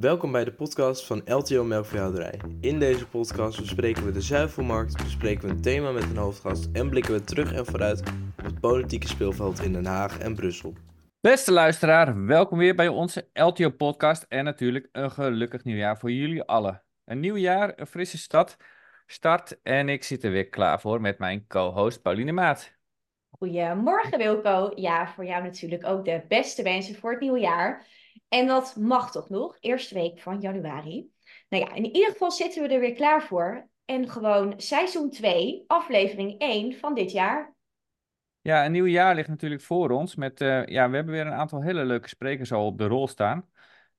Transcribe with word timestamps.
Welkom 0.00 0.32
bij 0.32 0.44
de 0.44 0.52
podcast 0.52 1.06
van 1.06 1.22
LTO 1.24 1.64
Melkveehouderij. 1.64 2.40
In 2.60 2.78
deze 2.78 3.08
podcast 3.08 3.60
bespreken 3.60 4.04
we 4.04 4.12
de 4.12 4.20
zuivelmarkt, 4.20 5.02
bespreken 5.02 5.48
we 5.48 5.54
een 5.54 5.60
thema 5.60 5.90
met 5.90 6.02
een 6.02 6.16
hoofdgast 6.16 6.68
en 6.72 6.90
blikken 6.90 7.12
we 7.12 7.24
terug 7.24 7.52
en 7.52 7.66
vooruit 7.66 8.00
op 8.38 8.44
het 8.44 8.60
politieke 8.60 9.08
speelveld 9.08 9.62
in 9.62 9.72
Den 9.72 9.86
Haag 9.86 10.18
en 10.18 10.34
Brussel. 10.34 10.74
Beste 11.20 11.52
luisteraar, 11.52 12.26
welkom 12.26 12.58
weer 12.58 12.74
bij 12.74 12.88
onze 12.88 13.28
LTO-podcast 13.32 14.24
en 14.28 14.44
natuurlijk 14.44 14.88
een 14.92 15.10
gelukkig 15.10 15.64
nieuwjaar 15.64 15.98
voor 15.98 16.10
jullie 16.10 16.42
allen. 16.42 16.82
Een 17.04 17.20
nieuw 17.20 17.36
jaar, 17.36 17.72
een 17.76 17.86
frisse 17.86 18.18
stad, 18.18 18.56
start 19.06 19.62
en 19.62 19.88
ik 19.88 20.04
zit 20.04 20.24
er 20.24 20.30
weer 20.30 20.48
klaar 20.48 20.80
voor 20.80 21.00
met 21.00 21.18
mijn 21.18 21.46
co-host 21.46 22.02
Pauline 22.02 22.32
Maat. 22.32 22.76
Goedemorgen 23.30 24.18
Wilco. 24.18 24.72
Ja, 24.74 25.08
voor 25.08 25.24
jou 25.24 25.42
natuurlijk 25.42 25.86
ook 25.86 26.04
de 26.04 26.22
beste 26.28 26.62
wensen 26.62 26.94
voor 26.94 27.10
het 27.10 27.20
nieuwe 27.20 27.40
jaar. 27.40 27.86
En 28.28 28.46
dat 28.46 28.76
mag 28.76 29.10
toch 29.10 29.28
nog, 29.28 29.56
eerste 29.60 29.94
week 29.94 30.20
van 30.20 30.40
januari. 30.40 31.10
Nou 31.48 31.64
ja, 31.64 31.74
in 31.74 31.84
ieder 31.84 32.10
geval 32.10 32.30
zitten 32.30 32.62
we 32.62 32.68
er 32.68 32.80
weer 32.80 32.94
klaar 32.94 33.22
voor. 33.22 33.68
En 33.84 34.08
gewoon 34.08 34.54
seizoen 34.56 35.10
2, 35.10 35.64
aflevering 35.66 36.40
1 36.40 36.78
van 36.78 36.94
dit 36.94 37.10
jaar. 37.10 37.56
Ja, 38.40 38.64
een 38.64 38.72
nieuw 38.72 38.86
jaar 38.86 39.14
ligt 39.14 39.28
natuurlijk 39.28 39.62
voor 39.62 39.90
ons. 39.90 40.14
Met, 40.14 40.40
uh, 40.40 40.66
ja, 40.66 40.88
we 40.88 40.94
hebben 40.96 41.14
weer 41.14 41.26
een 41.26 41.32
aantal 41.32 41.62
hele 41.62 41.84
leuke 41.84 42.08
sprekers 42.08 42.52
al 42.52 42.66
op 42.66 42.78
de 42.78 42.86
rol 42.86 43.08
staan. 43.08 43.48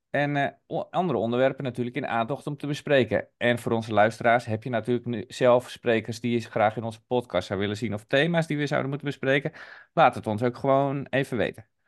En 0.09 0.35
uh, 0.35 0.83
andere 0.89 1.19
onderwerpen 1.19 1.63
natuurlijk 1.63 1.95
in 1.95 2.07
aantocht 2.07 2.47
om 2.47 2.57
te 2.57 2.67
bespreken. 2.67 3.27
En 3.37 3.59
voor 3.59 3.71
onze 3.71 3.93
luisteraars 3.93 4.45
heb 4.45 4.63
je 4.63 4.69
natuurlijk 4.69 5.05
nu 5.05 5.23
zelf 5.27 5.69
sprekers 5.69 6.19
die 6.19 6.31
je 6.31 6.41
graag 6.41 6.75
in 6.77 6.83
onze 6.83 7.03
podcast 7.03 7.47
zou 7.47 7.59
willen 7.59 7.77
zien. 7.77 7.93
Of 7.93 8.05
thema's 8.05 8.47
die 8.47 8.57
we 8.57 8.67
zouden 8.67 8.89
moeten 8.89 9.07
bespreken. 9.07 9.51
Laat 9.93 10.15
het 10.15 10.27
ons 10.27 10.43
ook 10.43 10.57
gewoon 10.57 11.07
even 11.09 11.37
weten. 11.37 11.78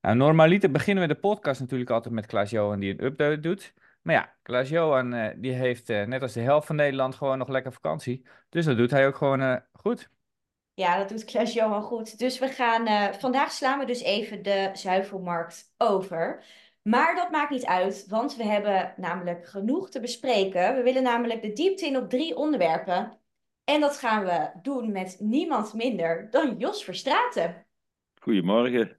Nou, 0.00 0.16
normaliter 0.16 0.70
beginnen 0.70 1.08
we 1.08 1.14
de 1.14 1.20
podcast 1.20 1.60
natuurlijk 1.60 1.90
altijd 1.90 2.14
met 2.14 2.26
Klaas-Johan 2.26 2.80
die 2.80 2.90
een 2.90 3.04
update 3.04 3.40
doet. 3.40 3.74
Maar 4.02 4.14
ja, 4.14 4.36
Klaas-Johan 4.42 5.14
uh, 5.14 5.28
die 5.36 5.52
heeft 5.52 5.90
uh, 5.90 6.04
net 6.04 6.22
als 6.22 6.32
de 6.32 6.40
helft 6.40 6.66
van 6.66 6.76
Nederland 6.76 7.14
gewoon 7.14 7.38
nog 7.38 7.48
lekker 7.48 7.72
vakantie. 7.72 8.26
Dus 8.48 8.64
dat 8.64 8.76
doet 8.76 8.90
hij 8.90 9.06
ook 9.06 9.16
gewoon 9.16 9.40
uh, 9.40 9.56
goed. 9.72 10.10
Ja, 10.74 10.98
dat 10.98 11.08
doet 11.08 11.24
Klaas-Johan 11.24 11.82
goed. 11.82 12.18
Dus 12.18 12.38
we 12.38 12.48
gaan, 12.48 13.14
vandaag 13.14 13.50
slaan 13.50 13.78
we 13.78 13.84
dus 13.84 14.02
even 14.02 14.42
de 14.42 14.70
zuivelmarkt 14.72 15.74
over. 15.76 16.44
Maar 16.82 17.14
dat 17.14 17.30
maakt 17.30 17.50
niet 17.50 17.66
uit, 17.66 18.06
want 18.08 18.36
we 18.36 18.44
hebben 18.44 18.94
namelijk 18.96 19.46
genoeg 19.46 19.90
te 19.90 20.00
bespreken. 20.00 20.74
We 20.74 20.82
willen 20.82 21.02
namelijk 21.02 21.42
de 21.42 21.52
diepte 21.52 21.86
in 21.86 21.96
op 21.96 22.08
drie 22.08 22.36
onderwerpen. 22.36 23.18
En 23.64 23.80
dat 23.80 23.98
gaan 23.98 24.24
we 24.24 24.50
doen 24.62 24.92
met 24.92 25.16
niemand 25.20 25.74
minder 25.74 26.30
dan 26.30 26.56
Jos 26.58 26.84
Verstraten. 26.84 27.66
Goedemorgen. 28.20 28.96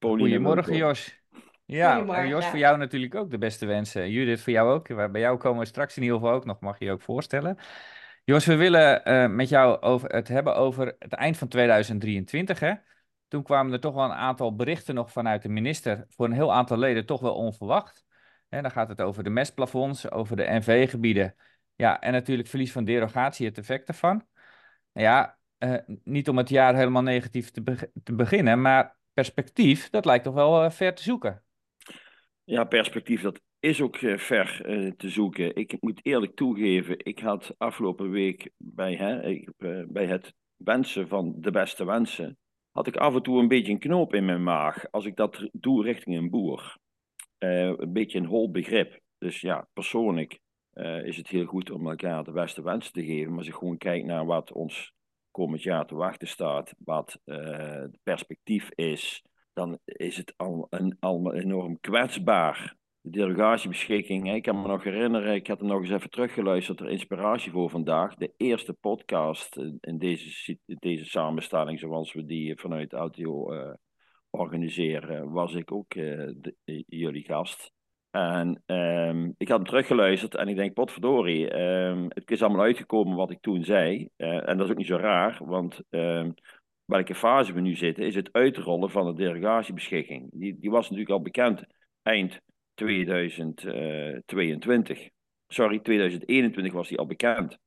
Goedemorgen, 0.00 0.76
Jos. 0.76 1.20
Ja, 1.64 1.92
Goedemorgen. 1.92 2.28
Jos, 2.28 2.46
voor 2.46 2.58
jou 2.58 2.78
natuurlijk 2.78 3.14
ook 3.14 3.30
de 3.30 3.38
beste 3.38 3.66
wensen. 3.66 4.10
Judith, 4.10 4.40
voor 4.40 4.52
jou 4.52 4.70
ook. 4.70 5.10
Bij 5.12 5.20
jou 5.20 5.38
komen 5.38 5.60
we 5.60 5.66
straks 5.66 5.96
in 5.96 6.02
ieder 6.02 6.18
geval 6.18 6.34
ook 6.34 6.44
nog, 6.44 6.60
mag 6.60 6.78
je 6.78 6.84
je 6.84 6.92
ook 6.92 7.02
voorstellen. 7.02 7.58
Jos, 8.24 8.46
we 8.46 8.56
willen 8.56 9.08
uh, 9.08 9.26
met 9.26 9.48
jou 9.48 9.80
over 9.80 10.08
het 10.08 10.28
hebben 10.28 10.56
over 10.56 10.96
het 10.98 11.12
eind 11.12 11.36
van 11.36 11.48
2023. 11.48 12.60
Hè? 12.60 12.74
Toen 13.28 13.42
kwamen 13.42 13.72
er 13.72 13.80
toch 13.80 13.94
wel 13.94 14.04
een 14.04 14.10
aantal 14.10 14.54
berichten 14.56 14.94
nog 14.94 15.12
vanuit 15.12 15.42
de 15.42 15.48
minister. 15.48 16.06
Voor 16.08 16.26
een 16.26 16.32
heel 16.32 16.52
aantal 16.52 16.78
leden 16.78 17.06
toch 17.06 17.20
wel 17.20 17.34
onverwacht. 17.34 18.04
Hè, 18.48 18.62
dan 18.62 18.70
gaat 18.70 18.88
het 18.88 19.00
over 19.00 19.24
de 19.24 19.30
mestplafonds, 19.30 20.10
over 20.10 20.36
de 20.36 20.46
NV-gebieden. 20.48 21.34
Ja, 21.74 22.00
en 22.00 22.12
natuurlijk 22.12 22.48
verlies 22.48 22.72
van 22.72 22.84
derogatie, 22.84 23.46
het 23.46 23.58
effect 23.58 23.86
daarvan. 23.86 24.26
Nou 24.92 25.06
ja, 25.06 25.38
uh, 25.58 25.78
niet 26.04 26.28
om 26.28 26.36
het 26.36 26.48
jaar 26.48 26.74
helemaal 26.74 27.02
negatief 27.02 27.50
te, 27.50 27.62
be 27.62 27.90
te 28.02 28.14
beginnen, 28.14 28.60
maar 28.60 28.97
perspectief, 29.18 29.90
dat 29.90 30.04
lijkt 30.04 30.24
toch 30.24 30.34
wel 30.34 30.64
uh, 30.64 30.70
ver 30.70 30.94
te 30.94 31.02
zoeken. 31.02 31.42
Ja, 32.44 32.64
perspectief, 32.64 33.22
dat 33.22 33.40
is 33.60 33.80
ook 33.80 34.00
uh, 34.00 34.18
ver 34.18 34.62
uh, 34.66 34.92
te 34.92 35.08
zoeken. 35.08 35.56
Ik 35.56 35.76
moet 35.80 36.00
eerlijk 36.02 36.36
toegeven, 36.36 37.04
ik 37.04 37.18
had 37.18 37.54
afgelopen 37.56 38.10
week 38.10 38.50
bij, 38.56 38.94
hè, 38.94 39.42
bij 39.86 40.06
het 40.06 40.34
wensen 40.56 41.08
van 41.08 41.34
de 41.36 41.50
beste 41.50 41.84
wensen, 41.84 42.38
had 42.70 42.86
ik 42.86 42.96
af 42.96 43.14
en 43.14 43.22
toe 43.22 43.38
een 43.38 43.48
beetje 43.48 43.72
een 43.72 43.78
knoop 43.78 44.14
in 44.14 44.24
mijn 44.24 44.42
maag 44.42 44.90
als 44.90 45.04
ik 45.04 45.16
dat 45.16 45.48
doe 45.52 45.82
richting 45.82 46.16
een 46.16 46.30
boer. 46.30 46.76
een 47.38 47.92
beetje 47.92 48.18
een 48.18 48.26
hol 48.26 48.50
begrip. 48.50 49.00
Dus 49.18 49.40
ja, 49.40 49.68
persoonlijk 49.72 50.38
is 51.02 51.16
het 51.16 51.28
heel 51.28 51.46
goed 51.46 51.70
om 51.70 51.88
elkaar 51.88 52.24
de 52.24 52.32
beste 52.32 52.62
wensen 52.62 52.92
te 52.92 53.04
geven, 53.04 53.28
maar 53.28 53.38
als 53.38 53.48
ik 53.48 53.54
gewoon 53.54 53.78
kijk 53.78 54.04
naar 54.04 54.26
wat 54.26 54.52
ons 54.52 54.92
komend 55.38 55.62
jaar 55.62 55.86
te 55.86 55.94
wachten 55.94 56.28
staat, 56.28 56.74
wat 56.78 57.20
uh, 57.24 57.36
het 57.58 57.98
perspectief 58.02 58.70
is, 58.70 59.24
dan 59.52 59.78
is 59.84 60.16
het 60.16 60.34
al, 60.36 60.66
een, 60.70 60.96
al 61.00 61.34
enorm 61.34 61.80
kwetsbaar. 61.80 62.76
De 63.00 63.10
derogatiebeschikking, 63.10 64.34
ik 64.34 64.42
kan 64.42 64.60
me 64.60 64.68
nog 64.68 64.84
herinneren, 64.84 65.34
ik 65.34 65.46
had 65.46 65.60
er 65.60 65.66
nog 65.66 65.80
eens 65.80 65.90
even 65.90 66.10
teruggeluisterd, 66.10 66.80
er 66.80 66.90
inspiratie 66.90 67.52
voor 67.52 67.70
vandaag. 67.70 68.14
De 68.14 68.32
eerste 68.36 68.72
podcast 68.72 69.56
in 69.80 69.98
deze, 69.98 70.58
deze 70.64 71.04
samenstelling, 71.04 71.78
zoals 71.78 72.12
we 72.12 72.24
die 72.24 72.56
vanuit 72.56 72.92
Audio 72.92 73.52
uh, 73.52 73.74
organiseren, 74.30 75.30
was 75.30 75.54
ik 75.54 75.72
ook 75.72 75.94
uh, 75.94 76.30
de, 76.36 76.84
jullie 76.86 77.24
gast. 77.24 77.72
En 78.10 78.62
um, 78.66 79.34
ik 79.38 79.48
had 79.48 79.58
hem 79.58 79.66
teruggeluisterd 79.66 80.34
en 80.34 80.48
ik 80.48 80.56
denk, 80.56 80.74
potverdorie, 80.74 81.60
um, 81.60 82.06
het 82.08 82.30
is 82.30 82.42
allemaal 82.42 82.64
uitgekomen 82.64 83.16
wat 83.16 83.30
ik 83.30 83.40
toen 83.40 83.64
zei. 83.64 84.08
Uh, 84.16 84.48
en 84.48 84.56
dat 84.56 84.66
is 84.66 84.72
ook 84.72 84.78
niet 84.78 84.86
zo 84.86 84.96
raar, 84.96 85.40
want 85.44 85.80
um, 85.90 86.34
welke 86.84 87.14
fase 87.14 87.52
we 87.52 87.60
nu 87.60 87.76
zitten, 87.76 88.04
is 88.04 88.14
het 88.14 88.32
uitrollen 88.32 88.90
van 88.90 89.06
de 89.06 89.14
derogatiebeschikking. 89.22 90.30
Die, 90.32 90.58
die 90.58 90.70
was 90.70 90.82
natuurlijk 90.82 91.10
al 91.10 91.22
bekend 91.22 91.64
eind 92.02 92.40
2022. 92.74 95.02
Uh, 95.02 95.08
Sorry, 95.50 95.78
2021 95.78 96.72
was 96.72 96.88
die 96.88 96.98
al 96.98 97.06
bekend. 97.06 97.58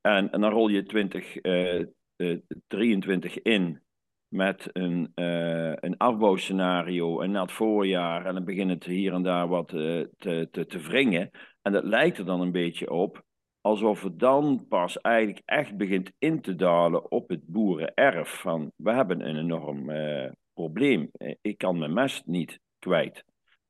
En, 0.00 0.30
en 0.30 0.40
dan 0.40 0.50
rol 0.50 0.68
je 0.68 0.82
2023 0.82 3.36
uh, 3.36 3.54
in 3.54 3.82
met 4.32 4.68
een, 4.72 5.12
uh, 5.14 5.72
een 5.74 5.96
afbouwscenario 5.96 7.20
en 7.20 7.30
na 7.30 7.42
het 7.42 7.52
voorjaar 7.52 8.26
en 8.26 8.34
dan 8.34 8.44
begint 8.44 8.70
het 8.70 8.84
hier 8.84 9.12
en 9.12 9.22
daar 9.22 9.48
wat 9.48 9.72
uh, 9.72 10.04
te, 10.18 10.48
te, 10.50 10.66
te 10.66 10.78
wringen. 10.78 11.30
En 11.62 11.72
dat 11.72 11.84
lijkt 11.84 12.18
er 12.18 12.24
dan 12.24 12.40
een 12.40 12.52
beetje 12.52 12.90
op 12.90 13.22
alsof 13.60 14.02
het 14.02 14.18
dan 14.18 14.66
pas 14.68 15.00
eigenlijk 15.00 15.42
echt 15.44 15.76
begint 15.76 16.12
in 16.18 16.40
te 16.40 16.54
dalen 16.54 17.10
op 17.10 17.28
het 17.28 17.46
boerenerf. 17.46 18.40
Van 18.40 18.72
we 18.76 18.92
hebben 18.92 19.28
een 19.28 19.36
enorm 19.36 19.90
uh, 19.90 20.30
probleem. 20.52 21.10
Ik 21.40 21.58
kan 21.58 21.78
mijn 21.78 21.92
mest 21.92 22.26
niet 22.26 22.60
kwijt. 22.78 23.24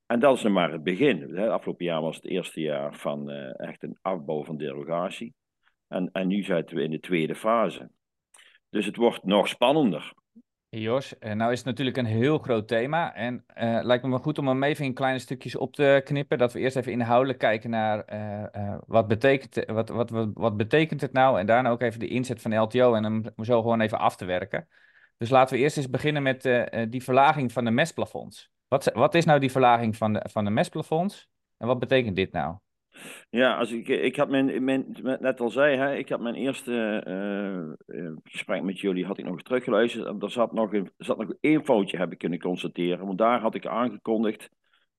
En 0.06 0.20
dat 0.20 0.36
is 0.36 0.42
nog 0.42 0.52
maar 0.52 0.72
het 0.72 0.82
begin. 0.82 1.20
Het 1.20 1.48
afgelopen 1.48 1.84
jaar 1.84 2.00
was 2.00 2.16
het 2.16 2.26
eerste 2.26 2.60
jaar 2.60 2.96
van 2.96 3.30
echt 3.30 3.82
een 3.82 3.98
afbouw 4.00 4.44
van 4.44 4.56
derogatie. 4.56 5.34
En, 5.88 6.08
en 6.12 6.26
nu 6.26 6.42
zitten 6.42 6.76
we 6.76 6.82
in 6.82 6.90
de 6.90 7.00
tweede 7.00 7.34
fase. 7.34 7.90
Dus 8.70 8.86
het 8.86 8.96
wordt 8.96 9.24
nog 9.24 9.48
spannender. 9.48 10.12
Jos, 10.78 11.18
eh, 11.18 11.32
nou 11.32 11.52
is 11.52 11.58
het 11.58 11.66
natuurlijk 11.66 11.96
een 11.96 12.04
heel 12.04 12.38
groot 12.38 12.68
thema. 12.68 13.14
En 13.14 13.44
uh, 13.62 13.78
lijkt 13.82 14.04
me 14.04 14.10
wel 14.10 14.18
goed 14.18 14.38
om 14.38 14.48
hem 14.48 14.62
even 14.62 14.84
in 14.84 14.94
kleine 14.94 15.18
stukjes 15.18 15.56
op 15.56 15.74
te 15.74 16.00
knippen. 16.04 16.38
Dat 16.38 16.52
we 16.52 16.58
eerst 16.58 16.76
even 16.76 16.92
inhoudelijk 16.92 17.38
kijken 17.38 17.70
naar 17.70 18.04
uh, 18.56 18.74
wat, 18.86 19.08
betekent, 19.08 19.64
wat, 19.66 19.88
wat, 19.88 20.10
wat, 20.10 20.28
wat 20.34 20.56
betekent 20.56 21.00
het 21.00 21.12
nou. 21.12 21.38
En 21.38 21.46
daarna 21.46 21.70
ook 21.70 21.80
even 21.80 22.00
de 22.00 22.08
inzet 22.08 22.40
van 22.40 22.58
LTO 22.58 22.94
en 22.94 23.04
hem 23.04 23.22
zo 23.42 23.62
gewoon 23.62 23.80
even 23.80 23.98
af 23.98 24.16
te 24.16 24.24
werken. 24.24 24.68
Dus 25.16 25.30
laten 25.30 25.56
we 25.56 25.62
eerst 25.62 25.76
eens 25.76 25.90
beginnen 25.90 26.22
met 26.22 26.42
die 26.90 27.02
verlaging 27.02 27.52
van 27.52 27.64
de 27.64 27.70
mestplafonds. 27.70 28.50
Wat, 28.68 28.90
wat 28.94 29.14
is 29.14 29.24
nou 29.24 29.40
die 29.40 29.50
verlaging 29.50 29.96
van 29.96 30.12
de, 30.12 30.26
van 30.30 30.44
de 30.44 30.50
mestplafonds? 30.50 31.30
En 31.56 31.66
wat 31.66 31.78
betekent 31.78 32.16
dit 32.16 32.32
nou? 32.32 32.56
Ja, 33.30 33.56
als 33.56 33.72
ik, 33.72 33.88
ik 33.88 34.16
had 34.16 34.28
mijn, 34.28 34.64
mijn, 34.64 34.97
net 35.20 35.41
al 35.41 35.50
zei, 35.50 35.76
hè, 35.76 35.97
ik 35.97 36.08
had 36.08 36.20
mijn 36.20 36.34
eerste 36.34 37.04
uh, 37.86 38.12
gesprek 38.25 38.62
met 38.62 38.80
jullie 38.80 39.06
had 39.06 39.19
ik 39.19 39.25
nog 39.25 39.42
teruggeluisterd. 39.42 40.06
En 40.06 40.20
er 40.20 40.30
zat 40.30 40.53
nog, 40.53 40.70
zat 40.97 41.19
nog 41.19 41.34
één 41.41 41.64
foutje, 41.64 41.97
heb 41.97 42.12
ik 42.12 42.19
kunnen 42.19 42.38
constateren. 42.38 43.06
Want 43.06 43.19
daar 43.19 43.41
had 43.41 43.54
ik 43.54 43.66
aangekondigd, 43.66 44.50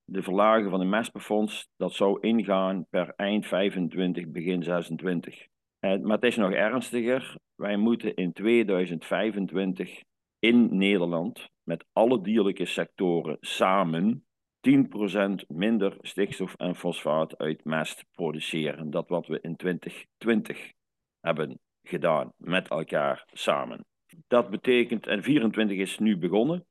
de 0.05 0.21
verlagen 0.21 0.69
van 0.69 0.79
de 0.79 0.85
mestbefonds, 0.85 1.69
dat 1.77 1.93
zou 1.93 2.17
ingaan 2.19 2.85
per 2.89 3.13
eind 3.15 3.45
25, 3.45 4.27
begin 4.27 4.63
26. 4.63 5.47
Uh, 5.79 5.99
maar 6.01 6.15
het 6.15 6.25
is 6.25 6.35
nog 6.35 6.51
ernstiger. 6.51 7.37
Wij 7.55 7.77
moeten 7.77 8.15
in 8.15 8.33
2025 8.33 10.03
in 10.39 10.77
Nederland 10.77 11.49
met 11.63 11.85
alle 11.93 12.21
dierlijke 12.21 12.65
sectoren 12.65 13.37
samen 13.39 14.25
10% 14.69 15.45
minder 15.47 15.97
stikstof 16.01 16.55
en 16.55 16.75
fosfaat 16.75 17.37
uit 17.37 17.65
mest 17.65 18.05
produceren. 18.11 18.89
Dat 18.89 19.09
wat 19.09 19.27
we 19.27 19.39
in 19.41 19.55
2020 19.55 20.71
hebben 21.19 21.59
gedaan 21.83 22.33
met 22.37 22.67
elkaar 22.67 23.25
samen. 23.31 23.85
Dat 24.27 24.49
betekent, 24.49 25.07
en 25.07 25.23
24 25.23 25.77
is 25.77 25.99
nu 25.99 26.17
begonnen. 26.17 26.65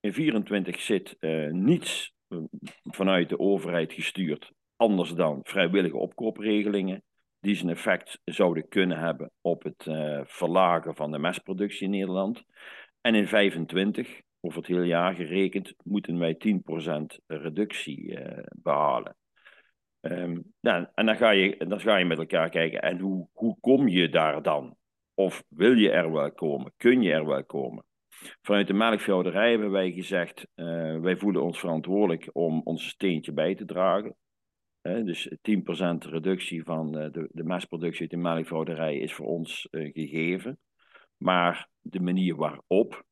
In 0.00 0.12
24 0.12 0.80
zit 0.80 1.16
uh, 1.20 1.50
niets 1.50 2.14
eh, 2.28 2.38
vanuit 2.82 3.28
de 3.28 3.38
overheid 3.38 3.92
gestuurd, 3.92 4.52
anders 4.76 5.14
dan 5.14 5.40
vrijwillige 5.42 5.96
opkoopregelingen, 5.96 7.02
die 7.40 7.54
zijn 7.54 7.70
effect 7.70 8.20
zouden 8.24 8.68
kunnen 8.68 8.98
hebben 8.98 9.30
op 9.40 9.62
het 9.62 9.86
uh, 9.86 10.20
verlagen 10.24 10.94
van 10.94 11.10
de 11.10 11.18
mestproductie 11.18 11.84
in 11.84 11.90
Nederland. 11.90 12.44
En 13.00 13.14
in 13.14 13.28
25 13.28 14.20
over 14.46 14.58
het 14.58 14.66
hele 14.66 14.86
jaar 14.86 15.14
gerekend, 15.14 15.74
moeten 15.82 16.18
wij 16.18 16.34
10% 16.34 17.24
reductie 17.26 18.02
uh, 18.02 18.38
behalen. 18.56 19.16
Um, 20.00 20.52
nou, 20.60 20.86
en 20.94 21.06
dan 21.06 21.16
ga, 21.16 21.30
je, 21.30 21.64
dan 21.68 21.80
ga 21.80 21.96
je 21.96 22.04
met 22.04 22.18
elkaar 22.18 22.50
kijken, 22.50 22.82
en 22.82 22.98
hoe, 22.98 23.28
hoe 23.32 23.56
kom 23.60 23.88
je 23.88 24.08
daar 24.08 24.42
dan? 24.42 24.76
Of 25.14 25.44
wil 25.48 25.72
je 25.72 25.90
er 25.90 26.12
wel 26.12 26.32
komen? 26.32 26.72
Kun 26.76 27.02
je 27.02 27.12
er 27.12 27.26
wel 27.26 27.44
komen? 27.44 27.84
Vanuit 28.42 28.66
de 28.66 28.72
melkveehouderij 28.72 29.50
hebben 29.50 29.70
wij 29.70 29.92
gezegd, 29.92 30.46
uh, 30.54 31.00
wij 31.00 31.16
voelen 31.16 31.42
ons 31.42 31.58
verantwoordelijk 31.58 32.30
om 32.32 32.60
ons 32.64 32.88
steentje 32.88 33.32
bij 33.32 33.54
te 33.54 33.64
dragen. 33.64 34.16
Dus 34.82 35.28
10% 35.28 35.32
reductie 35.98 36.64
van 36.64 36.98
uh, 36.98 37.12
de, 37.12 37.28
de 37.32 37.44
mestproductie 37.44 38.00
uit 38.00 38.10
de 38.10 38.16
melkveehouderij 38.16 38.96
is 38.96 39.14
voor 39.14 39.26
ons 39.26 39.68
gegeven. 39.70 40.58
Maar 41.16 41.68
de 41.80 42.00
manier 42.00 42.36
waarop 42.36 43.04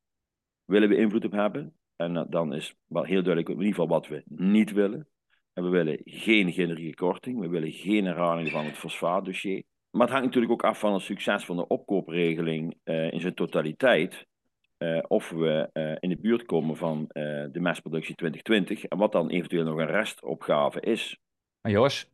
willen 0.65 0.89
we 0.89 0.97
invloed 0.97 1.25
op 1.25 1.31
hebben. 1.31 1.73
En 1.95 2.27
dan 2.29 2.53
is 2.53 2.75
wel 2.87 3.03
heel 3.03 3.23
duidelijk 3.23 3.49
in 3.49 3.55
ieder 3.55 3.69
geval 3.69 3.87
wat 3.87 4.07
we 4.07 4.23
niet 4.25 4.71
willen. 4.71 5.07
En 5.53 5.63
we 5.63 5.69
willen 5.69 6.01
geen 6.03 6.53
generieke 6.53 6.95
korting. 6.95 7.39
We 7.39 7.47
willen 7.47 7.71
geen 7.71 8.05
herhaling 8.05 8.51
van 8.51 8.65
het 8.65 8.77
fosfaatdossier. 8.77 9.63
Maar 9.91 10.01
het 10.01 10.11
hangt 10.11 10.25
natuurlijk 10.25 10.53
ook 10.53 10.63
af 10.63 10.79
van 10.79 10.93
het 10.93 11.01
succes 11.01 11.45
van 11.45 11.55
de 11.55 11.67
opkoopregeling 11.67 12.75
uh, 12.83 13.11
in 13.11 13.19
zijn 13.19 13.33
totaliteit. 13.33 14.25
Uh, 14.77 14.99
of 15.07 15.29
we 15.29 15.69
in 15.99 16.09
de 16.09 16.17
buurt 16.17 16.45
komen 16.45 16.77
van 16.77 17.05
de 17.51 17.59
mestproductie 17.59 18.15
2020 18.15 18.85
en 18.85 18.97
wat 18.97 19.11
dan 19.11 19.29
eventueel 19.29 19.63
nog 19.63 19.77
een 19.77 19.87
restopgave 19.87 20.79
is. 20.79 21.19
Maar 21.61 21.71
Jos, 21.71 22.11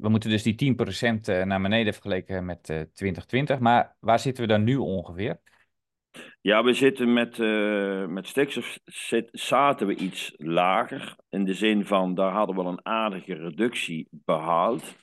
we 0.00 0.08
moeten 0.08 0.30
dus 0.30 0.42
die 0.42 0.74
10% 0.74 1.46
naar 1.46 1.60
beneden 1.60 1.92
vergeleken 1.92 2.44
met 2.44 2.62
2020. 2.62 3.58
Maar 3.58 3.96
waar 4.00 4.18
zitten 4.18 4.42
we 4.42 4.48
dan 4.48 4.64
nu 4.64 4.76
ongeveer? 4.76 5.40
Ja, 6.40 6.62
we 6.62 6.72
zitten 6.72 7.12
met, 7.12 7.38
uh, 7.38 8.06
met 8.06 8.26
stikstof 8.26 8.78
zaten 9.30 9.86
we 9.86 9.94
iets 9.94 10.34
lager. 10.36 11.16
In 11.28 11.44
de 11.44 11.54
zin 11.54 11.86
van, 11.86 12.14
daar 12.14 12.32
hadden 12.32 12.56
we 12.56 12.62
een 12.62 12.86
aardige 12.86 13.34
reductie 13.34 14.08
behaald. 14.10 14.96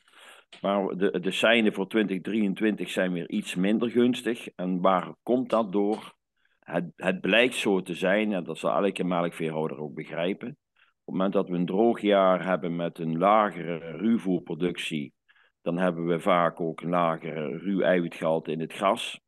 Maar 0.62 0.88
de, 0.88 1.19
de 1.19 1.31
seinen 1.31 1.74
voor 1.74 1.88
2023 1.88 2.89
zijn 2.89 3.12
weer 3.12 3.30
iets 3.30 3.56
minder 3.56 3.89
gunstig. 3.89 4.48
En 4.48 4.81
waar 4.81 5.13
komt 5.24 5.50
dat 5.50 5.71
door? 5.71 6.15
Het, 6.59 6.92
het 6.95 7.21
blijkt 7.21 7.56
zo 7.56 7.81
te 7.81 7.94
zijn, 7.94 8.33
en 8.33 8.44
dat 8.44 8.57
zal 8.57 8.83
elke 8.83 9.03
melkveehouder 9.03 9.77
ook 9.77 9.94
begrijpen. 9.94 10.48
Op 10.48 11.13
het 11.13 11.15
moment 11.15 11.33
dat 11.33 11.50
we 11.50 11.56
een 11.56 11.65
droog 11.65 12.01
jaar 12.01 12.45
hebben 12.45 12.75
met 12.75 13.00
een 13.00 13.18
lagere 13.18 13.77
ruwvoerproductie, 13.77 15.13
dan 15.62 15.77
hebben 15.77 16.06
we 16.06 16.19
vaak 16.19 16.60
ook 16.60 16.81
een 16.81 16.89
lagere 16.89 17.57
ruw-eiwitgehalte 17.57 18.51
in 18.51 18.60
het 18.60 18.74
gras. 18.74 19.19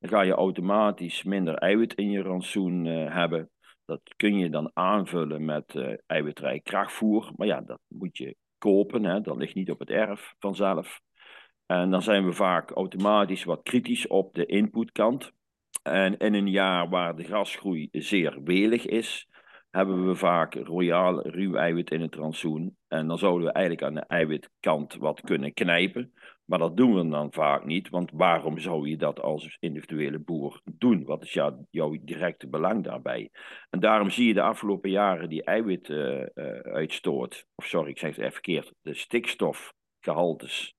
Dan 0.00 0.10
ga 0.10 0.20
je 0.20 0.32
automatisch 0.32 1.22
minder 1.22 1.54
eiwit 1.54 1.94
in 1.94 2.10
je 2.10 2.22
rantsoen 2.22 2.84
uh, 2.84 3.14
hebben. 3.14 3.50
Dat 3.84 4.00
kun 4.16 4.38
je 4.38 4.50
dan 4.50 4.70
aanvullen 4.74 5.44
met 5.44 5.74
uh, 5.74 5.92
eiwitrijk 6.06 6.64
krachtvoer. 6.64 7.32
Maar 7.36 7.46
ja, 7.46 7.60
dat 7.60 7.80
moet 7.88 8.16
je 8.16 8.36
kopen. 8.58 9.04
Hè? 9.04 9.20
Dat 9.20 9.36
ligt 9.36 9.54
niet 9.54 9.70
op 9.70 9.78
het 9.78 9.90
erf 9.90 10.34
vanzelf. 10.38 11.00
En 11.66 11.90
dan 11.90 12.02
zijn 12.02 12.24
we 12.24 12.32
vaak 12.32 12.70
automatisch 12.70 13.44
wat 13.44 13.62
kritisch 13.62 14.06
op 14.06 14.34
de 14.34 14.46
inputkant. 14.46 15.32
En 15.82 16.16
in 16.18 16.34
een 16.34 16.50
jaar 16.50 16.88
waar 16.88 17.16
de 17.16 17.24
grasgroei 17.24 17.88
zeer 17.92 18.42
welig 18.42 18.86
is, 18.86 19.28
hebben 19.70 20.08
we 20.08 20.14
vaak 20.14 20.54
royaal 20.54 21.28
ruw 21.28 21.54
eiwit 21.54 21.90
in 21.90 22.00
het 22.00 22.14
rantsoen. 22.14 22.76
En 22.88 23.06
dan 23.06 23.18
zouden 23.18 23.46
we 23.46 23.52
eigenlijk 23.52 23.86
aan 23.86 23.94
de 23.94 24.06
eiwitkant 24.06 24.94
wat 24.94 25.20
kunnen 25.20 25.52
knijpen. 25.52 26.12
Maar 26.50 26.58
dat 26.58 26.76
doen 26.76 26.94
we 26.94 27.08
dan 27.08 27.32
vaak 27.32 27.64
niet, 27.64 27.88
want 27.88 28.10
waarom 28.14 28.58
zou 28.58 28.88
je 28.88 28.96
dat 28.96 29.20
als 29.20 29.56
individuele 29.60 30.18
boer 30.18 30.60
doen? 30.64 31.04
Wat 31.04 31.22
is 31.22 31.32
jou, 31.32 31.54
jouw 31.70 31.96
directe 32.02 32.48
belang 32.48 32.84
daarbij? 32.84 33.30
En 33.68 33.80
daarom 33.80 34.10
zie 34.10 34.26
je 34.26 34.34
de 34.34 34.42
afgelopen 34.42 34.90
jaren 34.90 35.28
die 35.28 35.44
eiwituitstoot, 35.44 37.32
uh, 37.32 37.38
uh, 37.38 37.44
of 37.54 37.66
sorry, 37.66 37.90
ik 37.90 37.98
zeg 37.98 38.10
het 38.10 38.18
even 38.18 38.32
verkeerd, 38.32 38.72
de 38.82 38.94
stikstofgehaltes 38.94 40.74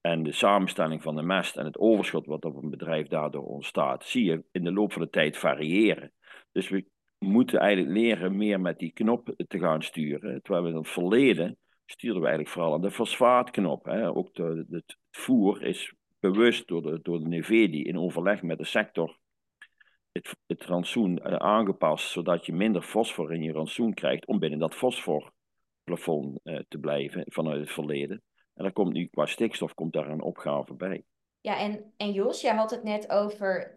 en 0.00 0.22
de 0.22 0.32
samenstelling 0.32 1.02
van 1.02 1.16
de 1.16 1.22
mest 1.22 1.56
en 1.56 1.64
het 1.64 1.78
overschot 1.78 2.26
wat 2.26 2.44
op 2.44 2.62
een 2.62 2.70
bedrijf 2.70 3.06
daardoor 3.06 3.44
ontstaat, 3.44 4.04
zie 4.04 4.24
je 4.24 4.44
in 4.52 4.64
de 4.64 4.72
loop 4.72 4.92
van 4.92 5.02
de 5.02 5.10
tijd 5.10 5.36
variëren. 5.36 6.12
Dus 6.52 6.68
we 6.68 6.84
moeten 7.18 7.58
eigenlijk 7.58 7.96
leren 7.96 8.36
meer 8.36 8.60
met 8.60 8.78
die 8.78 8.92
knop 8.92 9.34
te 9.46 9.58
gaan 9.58 9.82
sturen. 9.82 10.42
Terwijl 10.42 10.64
we 10.64 10.70
in 10.70 10.76
het 10.76 10.88
verleden 10.88 11.58
stuurden 11.86 12.20
we 12.20 12.26
eigenlijk 12.26 12.56
vooral 12.56 12.74
aan 12.74 12.80
de 12.80 12.90
fosfaatknop. 12.90 13.84
Hè. 13.84 14.14
Ook 14.14 14.34
de, 14.34 14.66
het 14.70 14.96
voer 15.10 15.62
is 15.62 15.94
bewust 16.20 16.68
door 16.68 16.82
de, 16.82 17.00
door 17.02 17.20
de 17.20 17.82
in 17.82 17.98
overleg 17.98 18.42
met 18.42 18.58
de 18.58 18.64
sector 18.64 19.18
het, 20.14 20.36
het 20.46 20.64
rantsoen 20.64 21.18
eh, 21.18 21.36
aangepast, 21.36 22.10
zodat 22.10 22.46
je 22.46 22.52
minder 22.52 22.82
fosfor 22.82 23.32
in 23.32 23.42
je 23.42 23.52
rantsoen 23.52 23.94
krijgt 23.94 24.26
om 24.26 24.38
binnen 24.38 24.58
dat 24.58 24.74
fosforplafond 24.74 26.38
uh, 26.44 26.58
te 26.68 26.78
blijven 26.78 27.24
vanuit 27.26 27.60
het 27.60 27.70
verleden. 27.70 28.22
En 28.54 28.62
daar 28.62 28.72
komt 28.72 28.92
nu 28.92 29.06
qua 29.06 29.26
stikstof 29.26 29.74
komt 29.74 29.92
daar 29.92 30.08
een 30.08 30.22
opgave 30.22 30.74
bij. 30.74 31.04
Ja, 31.40 31.58
en, 31.58 31.92
en 31.96 32.12
Jos, 32.12 32.40
jij 32.40 32.54
had 32.54 32.70
het 32.70 32.82
net 32.82 33.10
over 33.10 33.74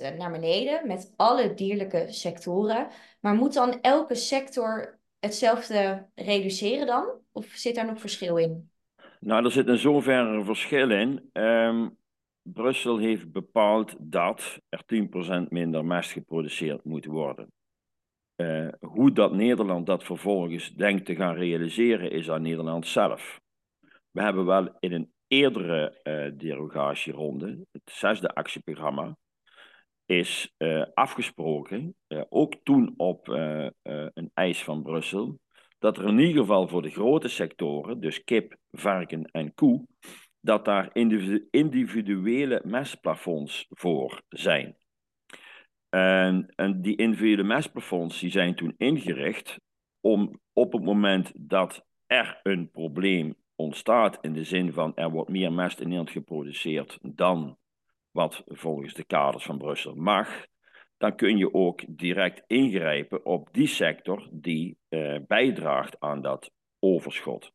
eh, 0.00 0.18
naar 0.18 0.30
beneden 0.30 0.86
met 0.86 1.12
alle 1.16 1.54
dierlijke 1.54 2.06
sectoren. 2.08 2.88
Maar 3.20 3.34
moet 3.34 3.54
dan 3.54 3.80
elke 3.80 4.14
sector 4.14 4.97
hetzelfde 5.18 6.06
reduceren 6.14 6.86
dan? 6.86 7.20
Of 7.32 7.46
zit 7.46 7.74
daar 7.74 7.86
nog 7.86 8.00
verschil 8.00 8.36
in? 8.36 8.70
Nou, 9.20 9.44
er 9.44 9.50
zit 9.50 9.66
in 9.66 9.78
zoverre 9.78 10.44
verschil 10.44 10.90
in. 10.90 11.30
Um, 11.32 11.96
Brussel 12.42 12.98
heeft 12.98 13.32
bepaald 13.32 13.94
dat 13.98 14.58
er 14.68 14.82
10% 15.44 15.48
minder 15.48 15.84
mest 15.84 16.10
geproduceerd 16.10 16.84
moet 16.84 17.04
worden. 17.04 17.52
Uh, 18.36 18.68
hoe 18.80 19.12
dat 19.12 19.32
Nederland 19.32 19.86
dat 19.86 20.04
vervolgens 20.04 20.74
denkt 20.74 21.06
te 21.06 21.14
gaan 21.14 21.34
realiseren, 21.34 22.10
is 22.10 22.30
aan 22.30 22.42
Nederland 22.42 22.86
zelf. 22.86 23.40
We 24.10 24.22
hebben 24.22 24.44
wel 24.44 24.76
in 24.78 24.92
een 24.92 25.12
eerdere 25.26 26.00
uh, 26.04 26.38
derogatieronde, 26.38 27.66
het 27.72 27.82
zesde 27.84 28.34
actieprogramma, 28.34 29.16
is 30.08 30.54
uh, 30.58 30.84
afgesproken, 30.94 31.96
uh, 32.08 32.22
ook 32.28 32.54
toen 32.62 32.94
op 32.96 33.28
een 33.28 34.30
eis 34.34 34.64
van 34.64 34.82
Brussel, 34.82 35.38
dat 35.78 35.98
er 35.98 36.08
in 36.08 36.18
ieder 36.18 36.40
geval 36.40 36.68
voor 36.68 36.82
de 36.82 36.90
grote 36.90 37.28
sectoren, 37.28 38.00
dus 38.00 38.24
kip, 38.24 38.56
varken 38.70 39.24
en 39.24 39.54
koe, 39.54 39.86
dat 40.40 40.64
daar 40.64 40.90
individuele 41.50 42.62
mestplafonds 42.64 43.66
voor 43.68 44.22
zijn. 44.28 44.76
En, 45.88 46.52
en 46.54 46.82
die 46.82 46.96
individuele 46.96 47.42
mestplafonds 47.42 48.20
die 48.20 48.30
zijn 48.30 48.54
toen 48.54 48.74
ingericht 48.76 49.56
om 50.00 50.40
op 50.52 50.72
het 50.72 50.82
moment 50.82 51.32
dat 51.34 51.86
er 52.06 52.40
een 52.42 52.70
probleem 52.70 53.34
ontstaat 53.56 54.18
in 54.20 54.32
de 54.32 54.44
zin 54.44 54.72
van 54.72 54.96
er 54.96 55.10
wordt 55.10 55.30
meer 55.30 55.52
mest 55.52 55.78
in 55.78 55.84
Nederland 55.84 56.10
geproduceerd 56.10 56.98
dan 57.02 57.58
wat 58.10 58.42
volgens 58.46 58.94
de 58.94 59.04
kaders 59.04 59.44
van 59.44 59.58
Brussel 59.58 59.94
mag, 59.94 60.46
dan 60.96 61.16
kun 61.16 61.36
je 61.36 61.54
ook 61.54 61.82
direct 61.88 62.42
ingrijpen 62.46 63.24
op 63.24 63.48
die 63.52 63.66
sector 63.66 64.28
die 64.32 64.78
uh, 64.88 65.18
bijdraagt 65.26 66.00
aan 66.00 66.22
dat 66.22 66.50
overschot. 66.78 67.52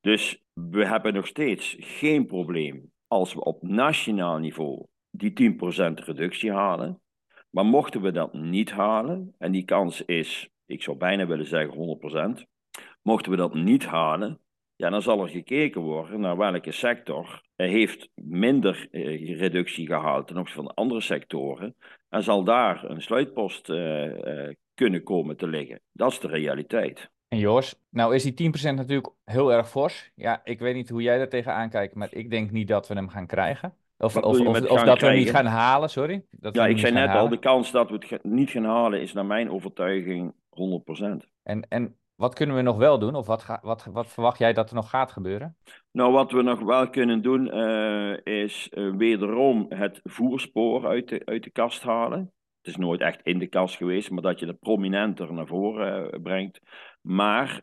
Dus 0.00 0.44
we 0.52 0.86
hebben 0.86 1.14
nog 1.14 1.26
steeds 1.26 1.76
geen 1.78 2.26
probleem 2.26 2.92
als 3.06 3.34
we 3.34 3.44
op 3.44 3.62
nationaal 3.62 4.38
niveau 4.38 4.86
die 5.10 5.52
10% 5.52 6.04
reductie 6.04 6.52
halen. 6.52 7.00
Maar 7.50 7.66
mochten 7.66 8.00
we 8.02 8.10
dat 8.10 8.32
niet 8.32 8.70
halen, 8.70 9.34
en 9.38 9.52
die 9.52 9.64
kans 9.64 10.04
is, 10.04 10.48
ik 10.66 10.82
zou 10.82 10.96
bijna 10.96 11.26
willen 11.26 11.46
zeggen 11.46 11.98
100%, 12.38 12.42
mochten 13.02 13.30
we 13.30 13.36
dat 13.36 13.54
niet 13.54 13.86
halen, 13.86 14.40
ja, 14.76 14.90
dan 14.90 15.02
zal 15.02 15.22
er 15.22 15.28
gekeken 15.28 15.80
worden 15.80 16.20
naar 16.20 16.36
welke 16.36 16.72
sector 16.72 17.42
heeft 17.56 18.08
minder 18.14 18.88
eh, 18.90 19.38
reductie 19.38 19.86
gehaald 19.86 20.26
ten 20.26 20.38
opzichte 20.38 20.62
van 20.62 20.74
andere 20.74 21.00
sectoren. 21.00 21.74
En 22.08 22.22
zal 22.22 22.44
daar 22.44 22.90
een 22.90 23.02
sluitpost 23.02 23.68
uh, 23.68 24.48
kunnen 24.74 25.02
komen 25.02 25.36
te 25.36 25.46
liggen. 25.46 25.80
Dat 25.92 26.12
is 26.12 26.18
de 26.20 26.28
realiteit. 26.28 27.10
En 27.28 27.38
Jos, 27.38 27.80
nou 27.90 28.14
is 28.14 28.34
die 28.34 28.52
10% 28.72 28.74
natuurlijk 28.74 29.12
heel 29.24 29.52
erg 29.52 29.68
fors. 29.68 30.10
Ja, 30.14 30.40
ik 30.44 30.58
weet 30.58 30.74
niet 30.74 30.88
hoe 30.88 31.02
jij 31.02 31.18
daar 31.18 31.28
tegenaan 31.28 31.70
kijkt, 31.70 31.94
maar 31.94 32.08
ik 32.10 32.30
denk 32.30 32.50
niet 32.50 32.68
dat 32.68 32.88
we 32.88 32.94
hem 32.94 33.08
gaan 33.08 33.26
krijgen. 33.26 33.74
Of, 33.98 34.16
of, 34.16 34.40
of, 34.40 34.70
of 34.70 34.82
dat 34.82 35.00
we 35.00 35.06
hem 35.06 35.16
niet 35.16 35.30
gaan 35.30 35.46
halen, 35.46 35.90
sorry. 35.90 36.24
Dat 36.30 36.54
ja, 36.54 36.66
ik 36.66 36.78
zei 36.78 36.92
net 36.92 37.06
halen. 37.06 37.22
al, 37.22 37.28
de 37.28 37.38
kans 37.38 37.70
dat 37.70 37.90
we 37.90 37.98
het 38.08 38.24
niet 38.24 38.50
gaan 38.50 38.64
halen 38.64 39.00
is 39.00 39.12
naar 39.12 39.26
mijn 39.26 39.50
overtuiging 39.50 40.34
100%. 40.34 41.26
En, 41.42 41.68
en 41.68 41.96
wat 42.16 42.34
kunnen 42.34 42.56
we 42.56 42.62
nog 42.62 42.76
wel 42.76 42.98
doen? 42.98 43.14
Of 43.14 43.26
wat, 43.26 43.42
ga, 43.42 43.58
wat, 43.62 43.84
wat 43.84 44.06
verwacht 44.06 44.38
jij 44.38 44.52
dat 44.52 44.68
er 44.68 44.74
nog 44.74 44.90
gaat 44.90 45.12
gebeuren? 45.12 45.56
Nou, 45.92 46.12
wat 46.12 46.32
we 46.32 46.42
nog 46.42 46.60
wel 46.60 46.90
kunnen 46.90 47.22
doen, 47.22 47.56
uh, 47.56 48.16
is 48.22 48.70
uh, 48.72 48.96
wederom 48.96 49.66
het 49.68 50.00
voerspoor 50.02 50.86
uit 50.86 51.08
de, 51.08 51.22
uit 51.24 51.42
de 51.42 51.50
kast 51.50 51.82
halen. 51.82 52.32
Het 52.62 52.74
is 52.74 52.76
nooit 52.76 53.00
echt 53.00 53.20
in 53.22 53.38
de 53.38 53.46
kast 53.46 53.76
geweest, 53.76 54.10
maar 54.10 54.22
dat 54.22 54.40
je 54.40 54.46
het 54.46 54.58
prominenter 54.58 55.32
naar 55.32 55.46
voren 55.46 56.14
uh, 56.14 56.22
brengt. 56.22 56.60
Maar 57.00 57.62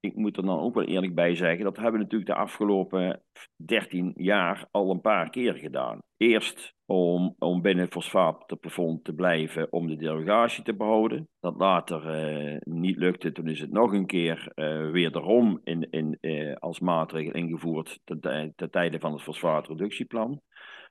ik 0.00 0.14
moet 0.14 0.36
er 0.36 0.46
dan 0.46 0.58
ook 0.58 0.74
wel 0.74 0.84
eerlijk 0.84 1.14
bij 1.14 1.34
zeggen, 1.34 1.64
dat 1.64 1.76
hebben 1.76 1.92
we 1.92 1.98
natuurlijk 2.02 2.30
de 2.30 2.36
afgelopen 2.36 3.22
13 3.56 4.12
jaar 4.16 4.68
al 4.70 4.90
een 4.90 5.00
paar 5.00 5.30
keer 5.30 5.54
gedaan. 5.54 5.98
Eerst 6.16 6.74
om, 6.86 7.34
om 7.38 7.62
binnen 7.62 7.84
het 7.84 7.92
fosfaatplafond 7.92 9.04
te 9.04 9.12
blijven 9.12 9.72
om 9.72 9.86
de 9.86 9.96
derogatie 9.96 10.64
te 10.64 10.74
behouden. 10.74 11.28
Dat 11.40 11.56
later 11.56 12.02
uh, 12.04 12.56
niet 12.60 12.96
lukte, 12.96 13.32
toen 13.32 13.48
is 13.48 13.60
het 13.60 13.72
nog 13.72 13.92
een 13.92 14.06
keer 14.06 14.52
uh, 14.54 14.90
weer 14.90 15.16
erom 15.16 15.60
in, 15.64 15.90
in, 15.90 16.18
uh, 16.20 16.54
als 16.54 16.80
maatregel 16.80 17.32
ingevoerd 17.32 18.00
ten, 18.04 18.52
ten 18.56 18.70
tijde 18.70 19.00
van 19.00 19.12
het 19.12 19.22
fosfaatreductieplan. 19.22 20.40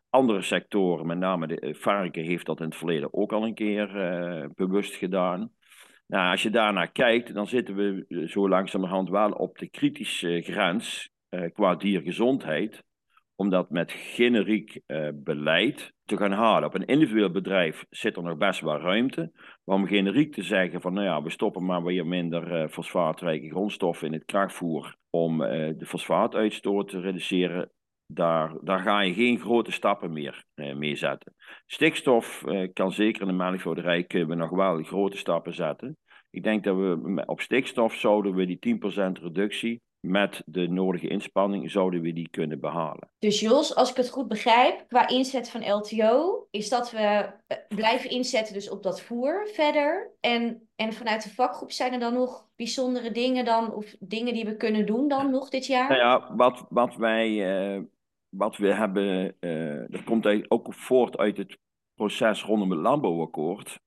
Andere 0.09 0.41
sectoren, 0.41 1.07
met 1.07 1.17
name 1.17 1.47
de 1.47 1.75
varken, 1.79 2.23
heeft 2.23 2.45
dat 2.45 2.59
in 2.59 2.65
het 2.65 2.75
verleden 2.75 3.13
ook 3.13 3.33
al 3.33 3.43
een 3.43 3.53
keer 3.53 3.87
bewust 4.55 4.95
gedaan. 4.95 5.51
Nou, 6.07 6.31
als 6.31 6.43
je 6.43 6.49
daarnaar 6.49 6.91
kijkt, 6.91 7.33
dan 7.33 7.47
zitten 7.47 7.75
we 7.75 8.25
zo 8.27 8.49
langzamerhand 8.49 9.09
wel 9.09 9.31
op 9.31 9.57
de 9.57 9.69
kritische 9.69 10.41
grens 10.41 11.09
qua 11.53 11.75
diergezondheid 11.75 12.83
om 13.37 13.49
dat 13.49 13.69
met 13.69 13.91
generiek 13.91 14.79
uh, 14.87 15.07
beleid 15.13 15.93
te 16.05 16.17
gaan 16.17 16.31
halen. 16.31 16.67
Op 16.67 16.73
een 16.73 16.85
individueel 16.85 17.31
bedrijf 17.31 17.85
zit 17.89 18.17
er 18.17 18.23
nog 18.23 18.37
best 18.37 18.61
wel 18.61 18.79
ruimte. 18.79 19.31
Maar 19.63 19.75
om 19.75 19.87
generiek 19.87 20.33
te 20.33 20.43
zeggen 20.43 20.81
van, 20.81 20.93
nou 20.93 21.05
ja, 21.05 21.21
we 21.21 21.29
stoppen 21.29 21.65
maar 21.65 21.83
weer 21.83 22.05
minder 22.05 22.61
uh, 22.61 22.67
fosfaatrijke 22.69 23.49
grondstoffen 23.49 24.07
in 24.07 24.13
het 24.13 24.25
krachtvoer 24.25 24.95
om 25.09 25.41
uh, 25.41 25.47
de 25.77 25.85
fosfaatuitstoot 25.85 26.87
te 26.87 26.99
reduceren, 26.99 27.71
daar, 28.07 28.53
daar 28.61 28.79
ga 28.79 29.01
je 29.01 29.13
geen 29.13 29.39
grote 29.39 29.71
stappen 29.71 30.13
meer 30.13 30.43
mee 30.55 30.95
zetten. 30.95 31.33
Stikstof 31.65 32.43
kan 32.73 32.91
zeker 32.91 33.21
in 33.21 33.27
de 33.27 33.33
melkveehouderij 33.33 34.03
kunnen 34.03 34.27
we 34.27 34.35
nog 34.35 34.49
wel 34.49 34.83
grote 34.83 35.17
stappen 35.17 35.53
zetten. 35.53 35.97
Ik 36.29 36.43
denk 36.43 36.63
dat 36.63 36.75
we 36.75 37.23
op 37.25 37.41
stikstof 37.41 37.93
zouden 37.93 38.35
we 38.35 38.45
die 38.45 38.79
10% 39.17 39.21
reductie 39.21 39.81
met 39.99 40.41
de 40.45 40.67
nodige 40.67 41.07
inspanning 41.07 41.71
zouden 41.71 42.01
we 42.01 42.13
die 42.13 42.29
kunnen 42.29 42.59
behalen. 42.59 43.09
Dus 43.19 43.39
Jos, 43.39 43.75
als 43.75 43.89
ik 43.89 43.95
het 43.95 44.09
goed 44.09 44.27
begrijp, 44.27 44.85
qua 44.87 45.07
inzet 45.07 45.49
van 45.49 45.71
LTO, 45.71 46.47
is 46.51 46.69
dat 46.69 46.91
we 46.91 47.29
eh, 47.47 47.57
blijven 47.67 48.09
inzetten 48.09 48.53
dus 48.53 48.69
op 48.69 48.83
dat 48.83 49.01
voer 49.01 49.47
verder. 49.53 50.11
En, 50.19 50.67
en 50.75 50.93
vanuit 50.93 51.23
de 51.23 51.29
vakgroep 51.29 51.71
zijn 51.71 51.93
er 51.93 51.99
dan 51.99 52.13
nog 52.13 52.47
bijzondere 52.55 53.11
dingen 53.11 53.45
dan, 53.45 53.73
of 53.73 53.95
dingen 53.99 54.33
die 54.33 54.45
we 54.45 54.57
kunnen 54.57 54.85
doen 54.85 55.07
dan 55.07 55.31
nog 55.31 55.49
dit 55.49 55.65
jaar? 55.65 55.89
Nou 55.89 56.01
ja, 56.01 56.35
wat, 56.35 56.65
wat 56.69 56.95
wij, 56.95 57.29
uh, 57.75 57.83
wat 58.29 58.57
we 58.57 58.73
hebben, 58.73 59.35
uh, 59.39 59.83
dat 59.87 60.03
komt 60.03 60.51
ook 60.51 60.73
voort 60.73 61.17
uit 61.17 61.37
het 61.37 61.57
proces 61.95 62.43
rondom 62.43 62.71
het 62.71 62.79
landbouwakkoord. 62.79 63.79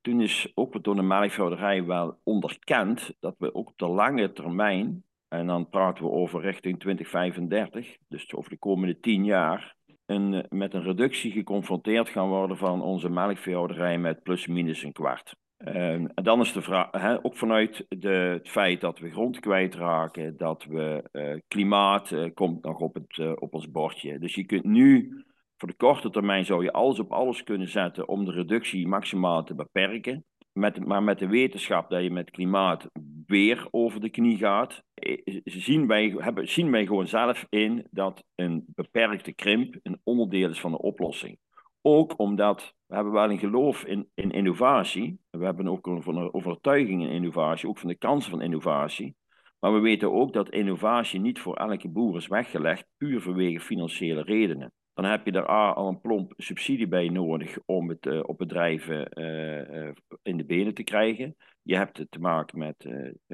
Toen 0.00 0.20
is 0.20 0.52
ook 0.54 0.82
door 0.84 0.94
de 0.94 1.02
melkvouderij 1.02 1.84
wel 1.84 2.20
onderkend 2.22 3.14
dat 3.20 3.34
we 3.38 3.54
ook 3.54 3.68
op 3.68 3.78
de 3.78 3.88
lange 3.88 4.32
termijn 4.32 5.04
en 5.28 5.46
dan 5.46 5.68
praten 5.68 6.04
we 6.04 6.10
over 6.10 6.40
richting 6.40 6.80
2035, 6.80 7.96
dus 8.08 8.34
over 8.34 8.50
de 8.50 8.58
komende 8.58 9.00
tien 9.00 9.24
jaar, 9.24 9.76
een, 10.06 10.34
eh, 10.34 10.44
met 10.48 10.74
een 10.74 10.82
reductie 10.82 11.32
geconfronteerd 11.32 12.08
gaan 12.08 12.28
worden 12.28 12.56
van 12.56 12.82
onze 12.82 13.08
melkveehouderij 13.08 13.98
met 13.98 14.22
plus 14.22 14.46
minus 14.46 14.82
een 14.82 14.92
kwart. 14.92 15.36
En 15.64 16.10
dan 16.14 16.40
is 16.40 16.52
de 16.52 16.62
vraag, 16.62 17.22
ook 17.22 17.36
vanuit 17.36 17.86
de, 17.88 18.08
het 18.08 18.48
feit 18.48 18.80
dat 18.80 18.98
we 18.98 19.10
grond 19.10 19.40
kwijtraken, 19.40 20.36
dat 20.36 20.64
we 20.64 21.04
uh, 21.12 21.34
klimaat 21.48 22.10
uh, 22.10 22.30
komt 22.34 22.64
nog 22.64 22.78
op, 22.78 22.94
het, 22.94 23.16
uh, 23.16 23.32
op 23.34 23.54
ons 23.54 23.70
bordje. 23.70 24.18
Dus 24.18 24.34
je 24.34 24.44
kunt 24.44 24.64
nu, 24.64 25.22
voor 25.56 25.68
de 25.68 25.74
korte 25.74 26.10
termijn 26.10 26.44
zou 26.44 26.64
je 26.64 26.72
alles 26.72 26.98
op 26.98 27.12
alles 27.12 27.44
kunnen 27.44 27.68
zetten 27.68 28.08
om 28.08 28.24
de 28.24 28.32
reductie 28.32 28.88
maximaal 28.88 29.44
te 29.44 29.54
beperken. 29.54 30.24
Met, 30.52 30.86
maar 30.86 31.02
met 31.02 31.18
de 31.18 31.28
wetenschap 31.28 31.90
dat 31.90 32.02
je 32.02 32.10
met 32.10 32.30
klimaat 32.30 32.90
weer 33.26 33.68
over 33.70 34.00
de 34.00 34.10
knie 34.10 34.36
gaat, 34.36 34.82
eh, 34.94 35.40
zien 35.44 35.86
wij, 35.86 36.14
hebben, 36.18 36.48
zien 36.48 36.70
wij 36.70 36.86
gewoon 36.86 37.06
zelf 37.06 37.46
in 37.48 37.86
dat 37.90 38.24
een 38.34 38.64
beperkte 38.66 39.32
krimp 39.32 39.76
een 39.82 40.00
onderdeel 40.04 40.50
is 40.50 40.60
van 40.60 40.70
de 40.70 40.78
oplossing. 40.78 41.38
Ook 41.82 42.18
omdat 42.18 42.74
we 42.86 42.94
hebben 42.94 43.12
wel 43.12 43.30
een 43.30 43.38
geloof 43.38 43.84
in, 43.84 44.10
in 44.14 44.30
innovatie. 44.30 45.20
We 45.30 45.44
hebben 45.44 45.68
ook 45.68 45.86
een 45.86 46.34
overtuiging 46.34 47.02
in 47.02 47.10
innovatie, 47.10 47.68
ook 47.68 47.78
van 47.78 47.88
de 47.88 47.94
kansen 47.94 48.30
van 48.30 48.42
innovatie. 48.42 49.16
Maar 49.58 49.72
we 49.72 49.78
weten 49.78 50.12
ook 50.12 50.32
dat 50.32 50.50
innovatie 50.50 51.20
niet 51.20 51.40
voor 51.40 51.56
elke 51.56 51.88
boer 51.88 52.16
is 52.16 52.26
weggelegd, 52.26 52.86
puur 52.96 53.20
vanwege 53.20 53.60
financiële 53.60 54.22
redenen 54.22 54.72
dan 54.94 55.04
heb 55.04 55.26
je 55.26 55.32
er 55.32 55.50
A, 55.50 55.70
al 55.70 55.88
een 55.88 56.00
plomp 56.00 56.32
subsidie 56.36 56.88
bij 56.88 57.08
nodig 57.08 57.58
om 57.66 57.88
het 57.88 58.06
uh, 58.06 58.20
op 58.22 58.38
bedrijven 58.38 59.08
uh, 59.20 59.86
uh, 59.86 59.92
in 60.22 60.36
de 60.36 60.44
benen 60.44 60.74
te 60.74 60.82
krijgen. 60.82 61.36
Je 61.62 61.76
hebt 61.76 62.06
te 62.10 62.20
maken 62.20 62.58
met 62.58 62.86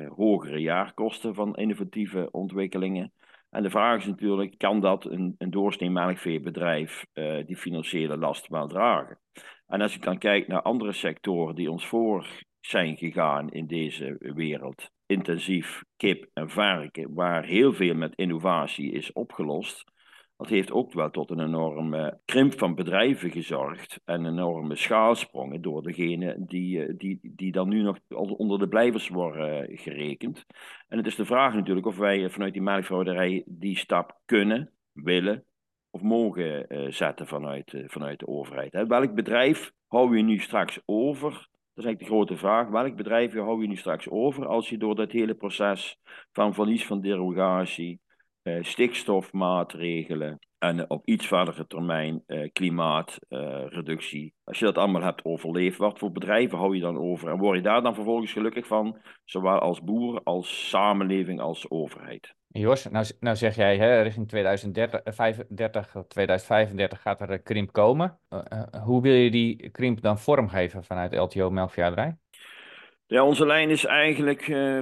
hogere 0.08 0.58
jaarkosten 0.58 1.34
van 1.34 1.56
innovatieve 1.56 2.28
ontwikkelingen. 2.30 3.12
En 3.50 3.62
de 3.62 3.70
vraag 3.70 3.98
is 3.98 4.06
natuurlijk, 4.06 4.58
kan 4.58 4.80
dat 4.80 5.04
een, 5.04 5.34
een 5.38 5.50
doorsnee 5.50 5.90
melkveebedrijf 5.90 7.04
die 7.46 7.56
financiële 7.56 8.16
last 8.16 8.46
wel 8.46 8.68
dragen? 8.68 9.18
En 9.66 9.80
als 9.80 9.94
ik 9.94 10.02
dan 10.02 10.18
kijk 10.18 10.46
naar 10.46 10.62
andere 10.62 10.92
sectoren 10.92 11.54
die 11.54 11.70
ons 11.70 11.86
voor 11.86 12.42
zijn 12.60 12.96
gegaan 12.96 13.50
in 13.50 13.66
deze 13.66 14.16
wereld, 14.18 14.90
intensief 15.06 15.82
kip 15.96 16.30
en 16.32 16.50
varken, 16.50 17.14
waar 17.14 17.44
heel 17.44 17.72
veel 17.72 17.94
met 17.94 18.14
innovatie 18.14 18.92
is 18.92 19.12
opgelost 19.12 19.84
dat 20.38 20.48
heeft 20.48 20.72
ook 20.72 20.92
wel 20.92 21.10
tot 21.10 21.30
een 21.30 21.40
enorme 21.40 22.20
krimp 22.24 22.58
van 22.58 22.74
bedrijven 22.74 23.30
gezorgd 23.30 24.00
en 24.04 24.26
enorme 24.26 24.76
schaalsprongen 24.76 25.62
door 25.62 25.82
degene 25.82 26.36
die, 26.38 26.84
eh, 26.84 26.94
die, 26.96 27.18
die 27.22 27.52
dan 27.52 27.68
nu 27.68 27.82
nog 27.82 27.98
onder 28.08 28.58
de 28.58 28.68
blijvers 28.68 29.08
worden 29.08 29.68
eh, 29.68 29.78
gerekend. 29.78 30.44
En 30.88 30.96
het 30.96 31.06
is 31.06 31.16
de 31.16 31.24
vraag 31.24 31.54
natuurlijk 31.54 31.86
of 31.86 31.96
wij 31.96 32.30
vanuit 32.30 32.52
die 32.52 32.62
melkvrouwerij 32.62 33.42
die 33.46 33.76
stap 33.76 34.20
kunnen, 34.24 34.72
willen 34.92 35.44
of 35.90 36.02
mogen 36.02 36.66
uh, 36.68 36.90
zetten 36.90 37.26
vanuit, 37.26 37.84
vanuit 37.86 38.18
de 38.18 38.26
overheid. 38.26 38.86
Welk 38.88 39.14
bedrijf 39.14 39.72
hou 39.86 40.16
je 40.16 40.22
nu 40.22 40.38
straks 40.38 40.80
over? 40.84 41.30
Dat 41.30 41.40
is 41.74 41.84
eigenlijk 41.84 41.98
de 41.98 42.04
grote 42.04 42.36
vraag. 42.36 42.68
Welk 42.68 42.96
bedrijf 42.96 43.34
hou 43.34 43.62
je 43.62 43.68
nu 43.68 43.76
straks 43.76 44.08
over 44.08 44.46
als 44.46 44.68
je 44.68 44.78
door 44.78 44.94
dat 44.94 45.12
hele 45.12 45.34
proces 45.34 45.98
van 46.32 46.54
verlies 46.54 46.86
van 46.86 47.00
derogatie, 47.00 48.00
eh, 48.06 48.07
stikstofmaatregelen 48.60 50.38
en 50.58 50.90
op 50.90 51.02
iets 51.04 51.26
verdere 51.26 51.66
termijn 51.66 52.22
uh, 52.26 52.48
klimaatreductie. 52.52 54.34
Als 54.44 54.58
je 54.58 54.64
dat 54.64 54.78
allemaal 54.78 55.02
hebt 55.02 55.24
overleefd, 55.24 55.78
wat 55.78 55.98
voor 55.98 56.12
bedrijven 56.12 56.58
hou 56.58 56.74
je 56.74 56.80
dan 56.80 56.98
over? 56.98 57.28
En 57.28 57.38
word 57.38 57.56
je 57.56 57.62
daar 57.62 57.82
dan 57.82 57.94
vervolgens 57.94 58.32
gelukkig 58.32 58.66
van, 58.66 58.98
zowel 59.24 59.58
als 59.58 59.82
boer, 59.82 60.20
als 60.24 60.68
samenleving, 60.68 61.40
als 61.40 61.70
overheid? 61.70 62.36
Jos, 62.50 62.90
nou, 62.90 63.06
nou 63.20 63.36
zeg 63.36 63.56
jij, 63.56 63.76
hè, 63.76 64.02
richting 64.02 64.28
2030, 64.28 65.00
2035 66.08 67.02
gaat 67.02 67.20
er 67.20 67.30
een 67.30 67.42
krimp 67.42 67.72
komen. 67.72 68.18
Hoe 68.84 69.02
wil 69.02 69.12
je 69.12 69.30
die 69.30 69.70
krimp 69.70 70.00
dan 70.00 70.18
vormgeven 70.18 70.84
vanuit 70.84 71.14
LTO 71.14 71.50
Melkveehouderij? 71.50 72.16
Ja, 73.10 73.24
onze 73.24 73.46
lijn 73.46 73.70
is 73.70 73.84
eigenlijk, 73.84 74.48
uh, 74.48 74.78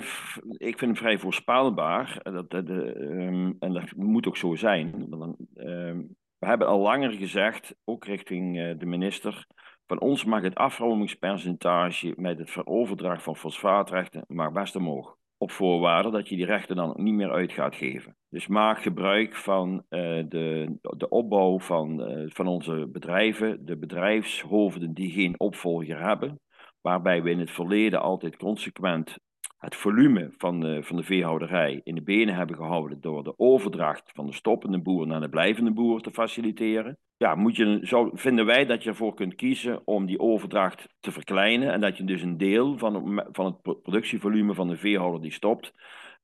ik 0.56 0.78
vind 0.78 0.80
hem 0.80 0.96
vrij 0.96 1.18
voorspelbaar. 1.18 2.20
Dat, 2.22 2.50
dat, 2.50 2.68
um, 2.68 3.56
en 3.58 3.72
dat 3.72 3.92
moet 3.96 4.26
ook 4.26 4.36
zo 4.36 4.54
zijn. 4.54 5.06
Uh, 5.54 5.94
we 6.38 6.46
hebben 6.46 6.66
al 6.66 6.78
langer 6.78 7.10
gezegd, 7.10 7.74
ook 7.84 8.04
richting 8.04 8.78
de 8.78 8.86
minister, 8.86 9.46
van 9.86 10.00
ons 10.00 10.24
mag 10.24 10.42
het 10.42 10.54
afromingspercentage 10.54 12.12
met 12.16 12.38
het 12.38 12.50
veroverdrag 12.50 13.22
van 13.22 13.36
fosfaatrechten 13.36 14.24
maar 14.28 14.52
best 14.52 14.76
omhoog. 14.76 15.16
Op 15.36 15.50
voorwaarde 15.50 16.10
dat 16.10 16.28
je 16.28 16.36
die 16.36 16.46
rechten 16.46 16.76
dan 16.76 16.94
niet 16.96 17.14
meer 17.14 17.30
uit 17.32 17.52
gaat 17.52 17.74
geven. 17.74 18.16
Dus 18.28 18.46
maak 18.46 18.82
gebruik 18.82 19.36
van 19.36 19.84
de, 19.88 20.76
de 20.80 21.08
opbouw 21.08 21.58
van, 21.58 22.02
van 22.32 22.46
onze 22.46 22.88
bedrijven, 22.92 23.66
de 23.66 23.76
bedrijfshoofden 23.76 24.94
die 24.94 25.10
geen 25.10 25.40
opvolger 25.40 26.00
hebben 26.00 26.40
waarbij 26.86 27.22
we 27.22 27.30
in 27.30 27.38
het 27.38 27.50
verleden 27.50 28.00
altijd 28.00 28.36
consequent 28.36 29.18
het 29.58 29.76
volume 29.76 30.34
van 30.38 30.60
de, 30.60 30.82
van 30.82 30.96
de 30.96 31.02
veehouderij 31.02 31.80
in 31.84 31.94
de 31.94 32.02
benen 32.02 32.34
hebben 32.34 32.56
gehouden 32.56 33.00
door 33.00 33.24
de 33.24 33.38
overdracht 33.38 34.10
van 34.14 34.26
de 34.26 34.32
stoppende 34.32 34.78
boer 34.78 35.06
naar 35.06 35.20
de 35.20 35.28
blijvende 35.28 35.72
boer 35.72 36.00
te 36.00 36.10
faciliteren. 36.10 36.98
Ja, 37.16 37.34
moet 37.34 37.56
je, 37.56 37.80
zo 37.82 38.10
vinden 38.14 38.46
wij 38.46 38.66
dat 38.66 38.82
je 38.82 38.88
ervoor 38.88 39.14
kunt 39.14 39.34
kiezen 39.34 39.82
om 39.84 40.06
die 40.06 40.18
overdracht 40.18 40.88
te 41.00 41.12
verkleinen 41.12 41.72
en 41.72 41.80
dat 41.80 41.96
je 41.96 42.04
dus 42.04 42.22
een 42.22 42.36
deel 42.36 42.78
van, 42.78 43.22
van 43.32 43.44
het 43.44 43.62
productievolume 43.62 44.54
van 44.54 44.68
de 44.68 44.76
veehouder 44.76 45.20
die 45.20 45.32
stopt, 45.32 45.72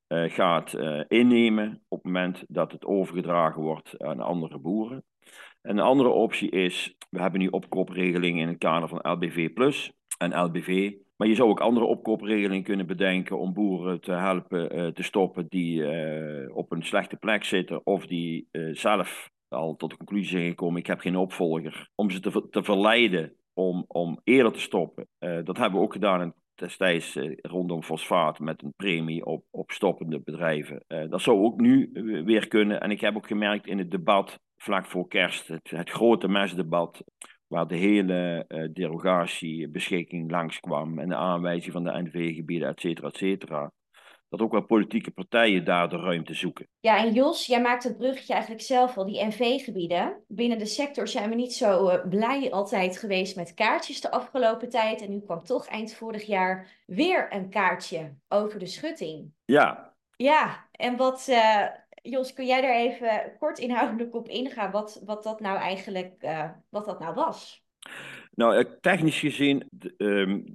uh, 0.07 0.29
gaat 0.29 0.73
uh, 0.73 1.01
innemen 1.07 1.83
op 1.87 2.03
het 2.03 2.13
moment 2.13 2.43
dat 2.47 2.71
het 2.71 2.85
overgedragen 2.85 3.61
wordt 3.61 4.03
aan 4.03 4.19
andere 4.19 4.59
boeren. 4.59 5.03
En 5.61 5.77
een 5.77 5.83
andere 5.83 6.09
optie 6.09 6.49
is, 6.49 6.95
we 7.09 7.21
hebben 7.21 7.39
nu 7.39 7.47
opkoopregelingen 7.47 8.41
in 8.41 8.47
het 8.47 8.57
kader 8.57 8.89
van 8.89 9.11
LBV 9.11 9.53
en 10.17 10.43
LBV. 10.43 10.91
Maar 11.15 11.27
je 11.27 11.35
zou 11.35 11.49
ook 11.49 11.59
andere 11.59 11.85
opkoopregelingen 11.85 12.63
kunnen 12.63 12.87
bedenken 12.87 13.39
om 13.39 13.53
boeren 13.53 14.01
te 14.01 14.11
helpen 14.11 14.77
uh, 14.77 14.87
te 14.87 15.03
stoppen 15.03 15.45
die 15.49 15.79
uh, 15.79 16.55
op 16.55 16.71
een 16.71 16.83
slechte 16.83 17.15
plek 17.15 17.43
zitten 17.43 17.85
of 17.85 18.07
die 18.07 18.47
uh, 18.51 18.75
zelf 18.75 19.29
al 19.47 19.75
tot 19.75 19.89
de 19.89 19.97
conclusie 19.97 20.37
zijn 20.37 20.49
gekomen, 20.49 20.79
ik 20.79 20.87
heb 20.87 20.99
geen 20.99 21.15
opvolger. 21.15 21.89
Om 21.95 22.09
ze 22.09 22.19
te, 22.19 22.47
te 22.49 22.63
verleiden 22.63 23.33
om, 23.53 23.85
om 23.87 24.19
eerder 24.23 24.51
te 24.51 24.59
stoppen. 24.59 25.07
dat 25.19 25.57
hebben 25.57 25.79
we 25.79 25.85
ook 25.85 25.93
gedaan 25.93 26.33
destijds 26.55 27.17
rondom 27.41 27.83
fosfaat 27.83 28.39
met 28.39 28.63
een 28.63 28.73
premie 28.75 29.25
op, 29.25 29.45
op 29.51 29.71
stoppende 29.71 30.19
bedrijven. 30.19 30.83
dat 31.09 31.21
zou 31.21 31.43
ook 31.43 31.59
nu 31.61 31.89
weer 32.25 32.47
kunnen. 32.47 32.81
En 32.81 32.91
ik 32.91 33.01
heb 33.01 33.15
ook 33.15 33.27
gemerkt 33.27 33.67
in 33.67 33.77
het 33.77 33.91
debat 33.91 34.39
vlak 34.63 34.85
voor 34.85 35.07
kerst, 35.07 35.47
het, 35.47 35.69
het 35.69 35.89
grote 35.89 36.27
mesdebat, 36.27 37.03
waar 37.53 37.67
de 37.67 37.75
hele 37.75 38.45
uh, 38.47 38.67
derogatiebeschikking 38.73 40.31
langskwam 40.31 40.99
en 40.99 41.09
de 41.09 41.15
aanwijzing 41.15 41.73
van 41.73 41.83
de 41.83 42.01
NV-gebieden, 42.01 42.67
et 42.67 42.79
cetera, 42.79 43.07
et 43.07 43.17
cetera 43.17 43.71
dat 44.29 44.41
ook 44.41 44.51
wel 44.51 44.65
politieke 44.65 45.11
partijen 45.11 45.65
daar 45.65 45.89
de 45.89 45.97
ruimte 45.97 46.33
zoeken. 46.33 46.67
Ja, 46.79 46.97
en 46.97 47.13
Jos, 47.13 47.45
jij 47.45 47.61
maakt 47.61 47.83
het 47.83 47.97
bruggetje 47.97 48.33
eigenlijk 48.33 48.63
zelf 48.63 48.97
al, 48.97 49.05
die 49.05 49.25
NV-gebieden. 49.25 50.23
Binnen 50.27 50.57
de 50.57 50.65
sector 50.65 51.07
zijn 51.07 51.29
we 51.29 51.35
niet 51.35 51.53
zo 51.53 51.89
uh, 51.89 52.07
blij 52.09 52.51
altijd 52.51 52.97
geweest 52.97 53.35
met 53.35 53.53
kaartjes 53.53 54.01
de 54.01 54.11
afgelopen 54.11 54.69
tijd. 54.69 55.01
En 55.01 55.09
nu 55.09 55.21
kwam 55.21 55.43
toch 55.43 55.67
eind 55.67 55.93
vorig 55.93 56.25
jaar 56.25 56.83
weer 56.85 57.33
een 57.33 57.49
kaartje 57.49 58.15
over 58.27 58.59
de 58.59 58.65
schutting. 58.65 59.31
Ja. 59.45 59.93
Ja, 60.15 60.67
en 60.71 60.97
wat, 60.97 61.27
uh, 61.29 61.65
Jos, 62.05 62.33
kun 62.33 62.45
jij 62.45 62.61
daar 62.61 62.75
even 62.75 63.37
kort 63.39 63.59
inhoudelijk 63.59 64.15
op 64.15 64.27
ingaan, 64.27 64.71
wat, 64.71 65.01
wat 65.05 65.23
dat 65.23 65.39
nou 65.39 65.57
eigenlijk 65.57 66.15
uh, 66.21 66.49
wat 66.69 66.85
dat 66.85 66.99
nou 66.99 67.15
was? 67.15 67.65
Nou, 68.35 68.55
eh, 68.55 68.71
technisch 68.81 69.19
gezien, 69.19 69.69
um, 69.97 70.53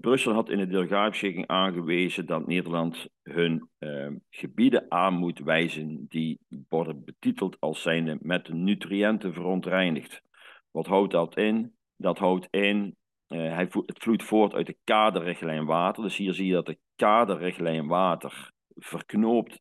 Brussel 0.00 0.32
had 0.32 0.50
in 0.50 0.58
de 0.58 0.66
delegatiebeschikking 0.66 1.46
aangewezen 1.46 2.26
dat 2.26 2.46
Nederland 2.46 3.06
hun 3.22 3.68
um, 3.78 4.22
gebieden 4.30 4.90
aan 4.90 5.14
moet 5.14 5.38
wijzen 5.38 6.06
die 6.08 6.40
worden 6.68 7.04
betiteld 7.04 7.56
als 7.60 7.82
zijnde 7.82 8.18
met 8.20 8.48
nutriënten 8.48 9.32
verontreinigd. 9.32 10.22
Wat 10.70 10.86
houdt 10.86 11.12
dat 11.12 11.36
in? 11.36 11.74
Dat 11.96 12.18
houdt 12.18 12.46
in, 12.50 12.96
hij 13.26 13.68
het 13.70 13.98
vloeit 13.98 14.22
voort 14.22 14.54
uit 14.54 14.66
de 14.66 14.78
kaderrichtlijn 14.84 15.64
water. 15.64 16.02
Dus 16.02 16.16
hier 16.16 16.34
zie 16.34 16.46
je 16.46 16.52
dat 16.52 16.66
de 16.66 16.78
kaderrichtlijn 16.96 17.86
water 17.86 18.52
verknoopt 18.74 19.60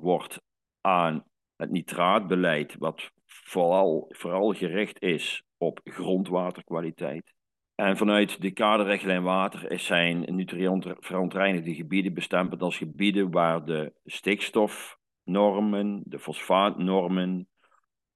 wordt 0.00 0.38
aan 0.80 1.24
het 1.56 1.70
nitraatbeleid, 1.70 2.76
wat 2.78 3.10
vooral, 3.26 4.06
vooral 4.08 4.52
gericht 4.52 5.02
is 5.02 5.42
op 5.56 5.80
grondwaterkwaliteit. 5.84 7.32
En 7.74 7.96
vanuit 7.96 8.40
de 8.40 8.50
kaderrichtlijn 8.50 9.22
water 9.22 9.80
zijn 9.80 10.34
nutriëntverontreinigde 10.34 11.74
gebieden 11.74 12.14
bestempeld 12.14 12.62
als 12.62 12.76
gebieden 12.76 13.30
waar 13.30 13.64
de 13.64 13.92
stikstofnormen, 14.04 16.02
de 16.04 16.18
fosfaatnormen 16.18 17.48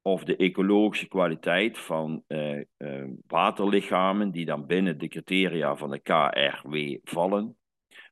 of 0.02 0.25
de 0.25 0.37
ecologische 0.37 1.09
kwaliteit 1.09 1.78
van 1.78 2.23
eh, 2.26 2.61
eh, 2.76 3.09
waterlichamen, 3.26 4.30
die 4.30 4.44
dan 4.44 4.66
binnen 4.66 4.99
de 4.99 5.09
criteria 5.09 5.76
van 5.76 5.90
de 5.90 5.99
KRW 5.99 6.99
vallen, 7.02 7.56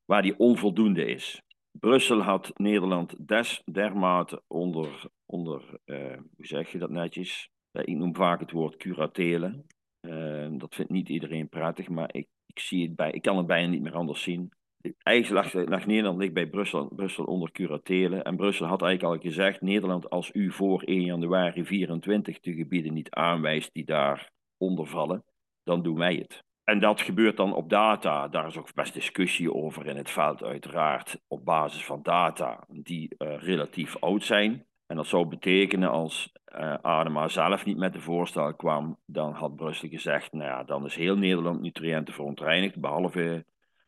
waar 0.04 0.22
die 0.22 0.38
onvoldoende 0.38 1.04
is. 1.04 1.42
Brussel 1.72 2.20
had 2.20 2.50
Nederland 2.54 3.28
des, 3.28 3.62
dermate 3.64 4.42
onder, 4.46 5.04
onder 5.26 5.78
eh, 5.84 6.16
hoe 6.36 6.46
zeg 6.46 6.72
je 6.72 6.78
dat 6.78 6.90
netjes, 6.90 7.50
ik 7.72 7.96
noem 7.96 8.14
vaak 8.14 8.40
het 8.40 8.50
woord 8.50 8.76
curatelen. 8.76 9.66
Ehm, 10.00 10.58
dat 10.58 10.74
vindt 10.74 10.90
niet 10.90 11.08
iedereen 11.08 11.48
prettig, 11.48 11.88
maar 11.88 12.14
ik, 12.14 12.28
ik, 12.46 12.58
zie 12.58 12.82
het 12.82 12.96
bij, 12.96 13.10
ik 13.10 13.22
kan 13.22 13.36
het 13.36 13.46
bijna 13.46 13.68
niet 13.68 13.82
meer 13.82 13.94
anders 13.94 14.22
zien. 14.22 14.52
Eigenlijk 14.98 15.54
lag, 15.54 15.66
lag 15.68 15.86
Nederland 15.86 16.18
ligt 16.18 16.32
bij 16.32 16.46
Brussel, 16.46 16.88
Brussel 16.88 17.24
onder 17.24 17.52
curatelen. 17.52 18.22
En 18.22 18.36
Brussel 18.36 18.66
had 18.66 18.82
eigenlijk 18.82 19.14
al 19.14 19.30
gezegd: 19.30 19.60
Nederland, 19.60 20.10
als 20.10 20.30
u 20.32 20.52
voor 20.52 20.82
1 20.82 21.04
januari 21.04 21.64
24 21.64 22.40
de 22.40 22.54
gebieden 22.54 22.92
niet 22.92 23.10
aanwijst 23.10 23.72
die 23.72 23.84
daar 23.84 24.30
onder 24.56 24.86
vallen, 24.86 25.24
dan 25.62 25.82
doen 25.82 25.98
wij 25.98 26.14
het. 26.14 26.44
En 26.64 26.78
dat 26.78 27.00
gebeurt 27.00 27.36
dan 27.36 27.54
op 27.54 27.70
data. 27.70 28.28
Daar 28.28 28.46
is 28.46 28.56
ook 28.56 28.74
best 28.74 28.94
discussie 28.94 29.54
over 29.54 29.86
in 29.86 29.96
het 29.96 30.10
veld, 30.10 30.42
uiteraard. 30.42 31.20
Op 31.28 31.44
basis 31.44 31.84
van 31.84 32.02
data 32.02 32.64
die 32.68 33.14
uh, 33.18 33.36
relatief 33.38 33.96
oud 34.00 34.24
zijn. 34.24 34.66
En 34.86 34.96
dat 34.96 35.06
zou 35.06 35.26
betekenen 35.26 35.90
als 35.90 36.32
uh, 36.56 36.74
Adema 36.82 37.28
zelf 37.28 37.64
niet 37.64 37.76
met 37.76 37.92
de 37.92 38.00
voorstel 38.00 38.54
kwam, 38.54 38.98
dan 39.06 39.32
had 39.32 39.56
Brussel 39.56 39.88
gezegd, 39.88 40.32
nou 40.32 40.44
ja, 40.44 40.64
dan 40.64 40.84
is 40.84 40.94
heel 40.94 41.16
Nederland 41.16 41.60
nutriënten 41.60 42.14
verontreinigd, 42.14 42.80
behalve 42.80 43.44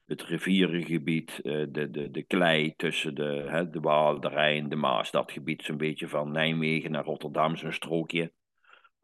het 0.07 0.23
rivierengebied, 0.23 1.41
uh, 1.43 1.67
de, 1.69 1.91
de, 1.91 2.11
de 2.11 2.23
klei 2.23 2.75
tussen 2.77 3.15
de, 3.15 3.45
hè, 3.49 3.71
de 3.71 3.81
Waal, 3.81 4.21
de 4.21 4.29
Rijn, 4.29 4.69
de 4.69 4.77
Maas, 4.77 5.11
dat 5.11 5.33
gebied 5.33 5.63
zo'n 5.63 5.77
beetje 5.77 6.09
van 6.09 6.31
Nijmegen 6.31 6.91
naar 6.91 7.05
Rotterdam, 7.05 7.57
zo'n 7.57 7.73
strookje. 7.73 8.33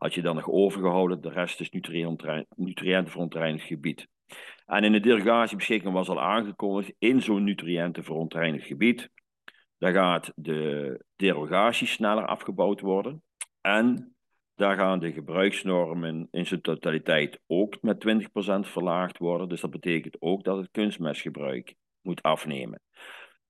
Had 0.00 0.14
je 0.14 0.22
dan 0.22 0.34
nog 0.34 0.50
overgehouden, 0.50 1.20
de 1.20 1.30
rest 1.30 1.60
is 1.60 1.70
nutriënten 1.70 3.10
verontreinigd 3.10 3.66
gebied. 3.66 4.08
En 4.66 4.84
in 4.84 4.92
de 4.92 5.00
derogatiebeschikking 5.00 5.92
was 5.92 6.08
al 6.08 6.20
aangekondigd, 6.20 6.92
in 6.98 7.22
zo'n 7.22 7.44
nutriënten 7.44 8.04
verontreinigd 8.04 8.66
gebied 8.66 9.10
daar 9.80 9.92
gaat 9.92 10.32
de 10.36 11.04
derogatie 11.16 11.86
sneller 11.86 12.26
afgebouwd 12.26 12.80
worden. 12.80 13.22
En 13.60 14.14
daar 14.54 14.76
gaan 14.76 14.98
de 14.98 15.12
gebruiksnormen 15.12 16.28
in 16.30 16.46
zijn 16.46 16.60
totaliteit 16.60 17.40
ook 17.46 17.82
met 17.82 18.00
20% 18.00 18.68
verlaagd 18.68 19.18
worden. 19.18 19.48
Dus 19.48 19.60
dat 19.60 19.70
betekent 19.70 20.16
ook 20.18 20.44
dat 20.44 20.56
het 20.56 20.68
kunstmestgebruik 20.70 21.74
moet 22.00 22.22
afnemen. 22.22 22.82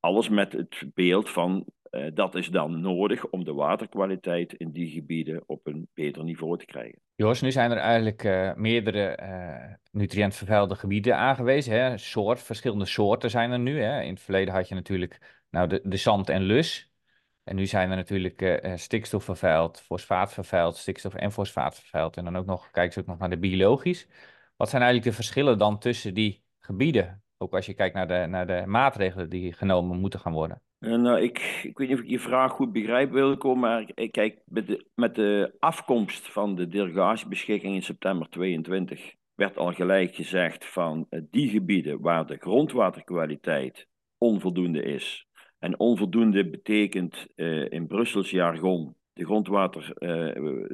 Alles 0.01 0.29
met 0.29 0.53
het 0.53 0.83
beeld 0.95 1.31
van 1.31 1.67
dat 2.15 2.35
is 2.35 2.49
dan 2.49 2.81
nodig 2.81 3.27
om 3.27 3.45
de 3.45 3.53
waterkwaliteit 3.53 4.53
in 4.53 4.71
die 4.71 4.91
gebieden 4.91 5.43
op 5.47 5.67
een 5.67 5.89
beter 5.95 6.25
niveau 6.25 6.59
te 6.59 6.65
krijgen. 6.65 6.99
Jos, 7.15 7.41
nu 7.41 7.51
zijn 7.51 7.71
er 7.71 7.77
eigenlijk 7.77 8.25
uh, 8.25 8.55
meerdere 8.55 9.19
uh, 9.23 9.75
nutriëntvervuilde 9.91 10.75
gebieden 10.75 11.17
aangewezen. 11.17 11.75
Hè? 11.75 11.99
Soort, 11.99 12.43
verschillende 12.43 12.85
soorten 12.85 13.31
zijn 13.31 13.51
er 13.51 13.59
nu. 13.59 13.81
Hè? 13.83 14.03
In 14.03 14.13
het 14.13 14.23
verleden 14.23 14.55
had 14.55 14.69
je 14.69 14.75
natuurlijk 14.75 15.43
nou, 15.51 15.69
de, 15.69 15.81
de 15.85 15.97
zand 15.97 16.29
en 16.29 16.43
lus. 16.43 16.93
En 17.45 17.57
nu 17.57 17.67
zijn 17.67 17.91
er 17.91 17.97
natuurlijk 17.97 18.43
uh, 18.43 18.77
stikstof 18.77 19.25
vervuild, 19.25 19.81
fosfaat 19.81 20.33
vervuild, 20.33 20.77
stikstof 20.77 21.15
en 21.15 21.33
fosfaat 21.33 21.75
vervuild. 21.75 22.17
En 22.17 22.25
dan 22.25 22.37
ook 22.37 22.47
nog, 22.47 22.71
kijken 22.71 22.93
ze 22.93 23.01
ook 23.01 23.07
nog 23.07 23.19
naar 23.19 23.31
de 23.31 23.39
biologisch. 23.39 24.07
Wat 24.57 24.69
zijn 24.69 24.83
eigenlijk 24.83 25.11
de 25.11 25.23
verschillen 25.23 25.59
dan 25.59 25.79
tussen 25.79 26.15
die 26.15 26.45
gebieden? 26.59 27.23
Ook 27.39 27.55
als 27.55 27.67
je 27.67 27.75
kijkt 27.75 27.95
naar 27.95 28.09
de, 28.09 28.27
naar 28.29 28.47
de 28.47 28.63
maatregelen 28.67 29.29
die 29.29 29.53
genomen 29.53 29.99
moeten 29.99 30.21
gaan 30.21 30.33
worden. 30.33 30.63
Uh, 30.81 30.97
nou, 30.97 31.21
ik, 31.21 31.61
ik 31.63 31.79
weet 31.79 31.89
niet 31.89 31.99
of 31.99 32.05
ik 32.05 32.11
je 32.11 32.19
vraag 32.19 32.53
goed 32.53 32.73
begrijp, 32.73 33.11
Wilco, 33.11 33.55
maar 33.55 33.91
ik, 33.95 34.13
kijk, 34.13 34.43
met 34.45 34.67
de, 34.67 34.87
met 34.95 35.15
de 35.15 35.57
afkomst 35.59 36.33
van 36.33 36.55
de 36.55 36.69
derogatiebeschikking 36.69 37.75
in 37.75 37.83
september 37.83 38.29
22 38.29 39.15
werd 39.35 39.57
al 39.57 39.73
gelijk 39.73 40.15
gezegd 40.15 40.67
van 40.67 41.07
uh, 41.11 41.21
die 41.31 41.49
gebieden 41.49 42.01
waar 42.01 42.27
de 42.27 42.37
grondwaterkwaliteit 42.37 43.89
onvoldoende 44.19 44.83
is, 44.83 45.27
en 45.59 45.79
onvoldoende 45.79 46.51
betekent 46.51 47.27
uh, 47.37 47.71
in 47.71 47.87
Brussels 47.87 48.31
jargon 48.31 48.97
de 49.13 49.25
grondwater, 49.25 49.93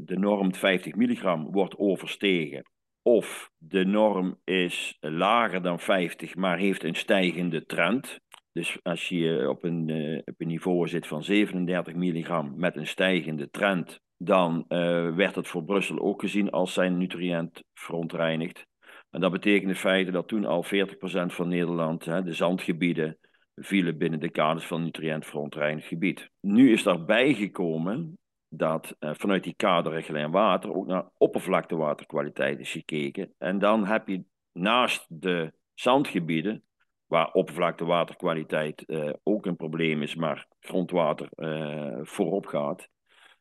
de 0.04 0.16
norm 0.18 0.54
50 0.54 0.94
milligram 0.94 1.52
wordt 1.52 1.78
overstegen. 1.78 2.62
Of 3.02 3.50
de 3.58 3.84
norm 3.84 4.40
is 4.44 4.96
lager 5.00 5.62
dan 5.62 5.80
50, 5.80 6.34
maar 6.34 6.58
heeft 6.58 6.84
een 6.84 6.94
stijgende 6.94 7.64
trend. 7.64 8.20
Dus 8.56 8.78
als 8.82 9.08
je 9.08 9.48
op 9.48 9.64
een, 9.64 9.88
uh, 9.88 10.18
op 10.24 10.34
een 10.38 10.46
niveau 10.46 10.88
zit 10.88 11.06
van 11.06 11.24
37 11.24 11.94
milligram 11.94 12.52
met 12.56 12.76
een 12.76 12.86
stijgende 12.86 13.50
trend, 13.50 14.00
dan 14.18 14.64
werd 15.16 15.34
het 15.34 15.48
voor 15.48 15.64
Brussel 15.64 15.98
ook 15.98 16.20
gezien 16.20 16.50
als 16.50 16.72
zijn 16.72 16.98
nutriënt 16.98 17.62
verontreinigd. 17.74 18.66
En 19.10 19.20
dat 19.20 19.32
betekent 19.32 19.68
in 19.68 19.76
feite 19.76 20.10
dat 20.10 20.28
toen 20.28 20.44
al 20.44 20.64
40% 20.64 20.68
van 21.26 21.48
Nederland, 21.48 22.04
hè, 22.04 22.22
de 22.22 22.32
zandgebieden, 22.32 23.18
vielen 23.54 23.98
binnen 23.98 24.20
de 24.20 24.30
kaders 24.30 24.66
van 24.66 24.82
nutriëntverontreinigd 24.82 25.86
gebied. 25.86 26.30
Nu 26.40 26.72
is 26.72 26.82
daarbij 26.82 27.34
gekomen 27.34 28.18
dat 28.48 28.96
uh, 29.00 29.10
vanuit 29.14 29.44
die 29.44 29.54
kaderrichtlijn 29.56 30.30
water 30.30 30.74
ook 30.74 30.86
naar 30.86 31.08
oppervlaktewaterkwaliteit 31.16 32.60
is 32.60 32.70
gekeken. 32.70 33.34
En 33.38 33.58
dan 33.58 33.86
heb 33.86 34.08
je 34.08 34.24
naast 34.52 35.06
de 35.08 35.52
zandgebieden, 35.74 36.62
waar 37.16 37.32
oppervlaktewaterkwaliteit 37.32 38.84
uh, 38.86 39.10
ook 39.22 39.46
een 39.46 39.56
probleem 39.56 40.02
is, 40.02 40.14
maar 40.14 40.46
grondwater 40.60 41.28
uh, 41.36 41.98
voorop 42.02 42.46
gaat, 42.46 42.88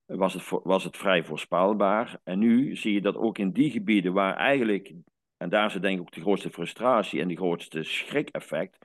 was 0.05 0.33
het, 0.33 0.49
was 0.63 0.83
het 0.83 0.97
vrij 0.97 1.23
voorspelbaar. 1.23 2.19
En 2.23 2.39
nu 2.39 2.75
zie 2.75 2.93
je 2.93 3.01
dat 3.01 3.15
ook 3.15 3.37
in 3.37 3.51
die 3.51 3.71
gebieden 3.71 4.13
waar 4.13 4.35
eigenlijk, 4.35 4.93
en 5.37 5.49
daar 5.49 5.71
zit 5.71 5.81
denk 5.81 5.95
ik 5.95 6.01
ook 6.01 6.11
de 6.11 6.21
grootste 6.21 6.49
frustratie 6.49 7.21
en 7.21 7.27
de 7.27 7.35
grootste 7.35 7.83
schrik-effect, 7.83 8.77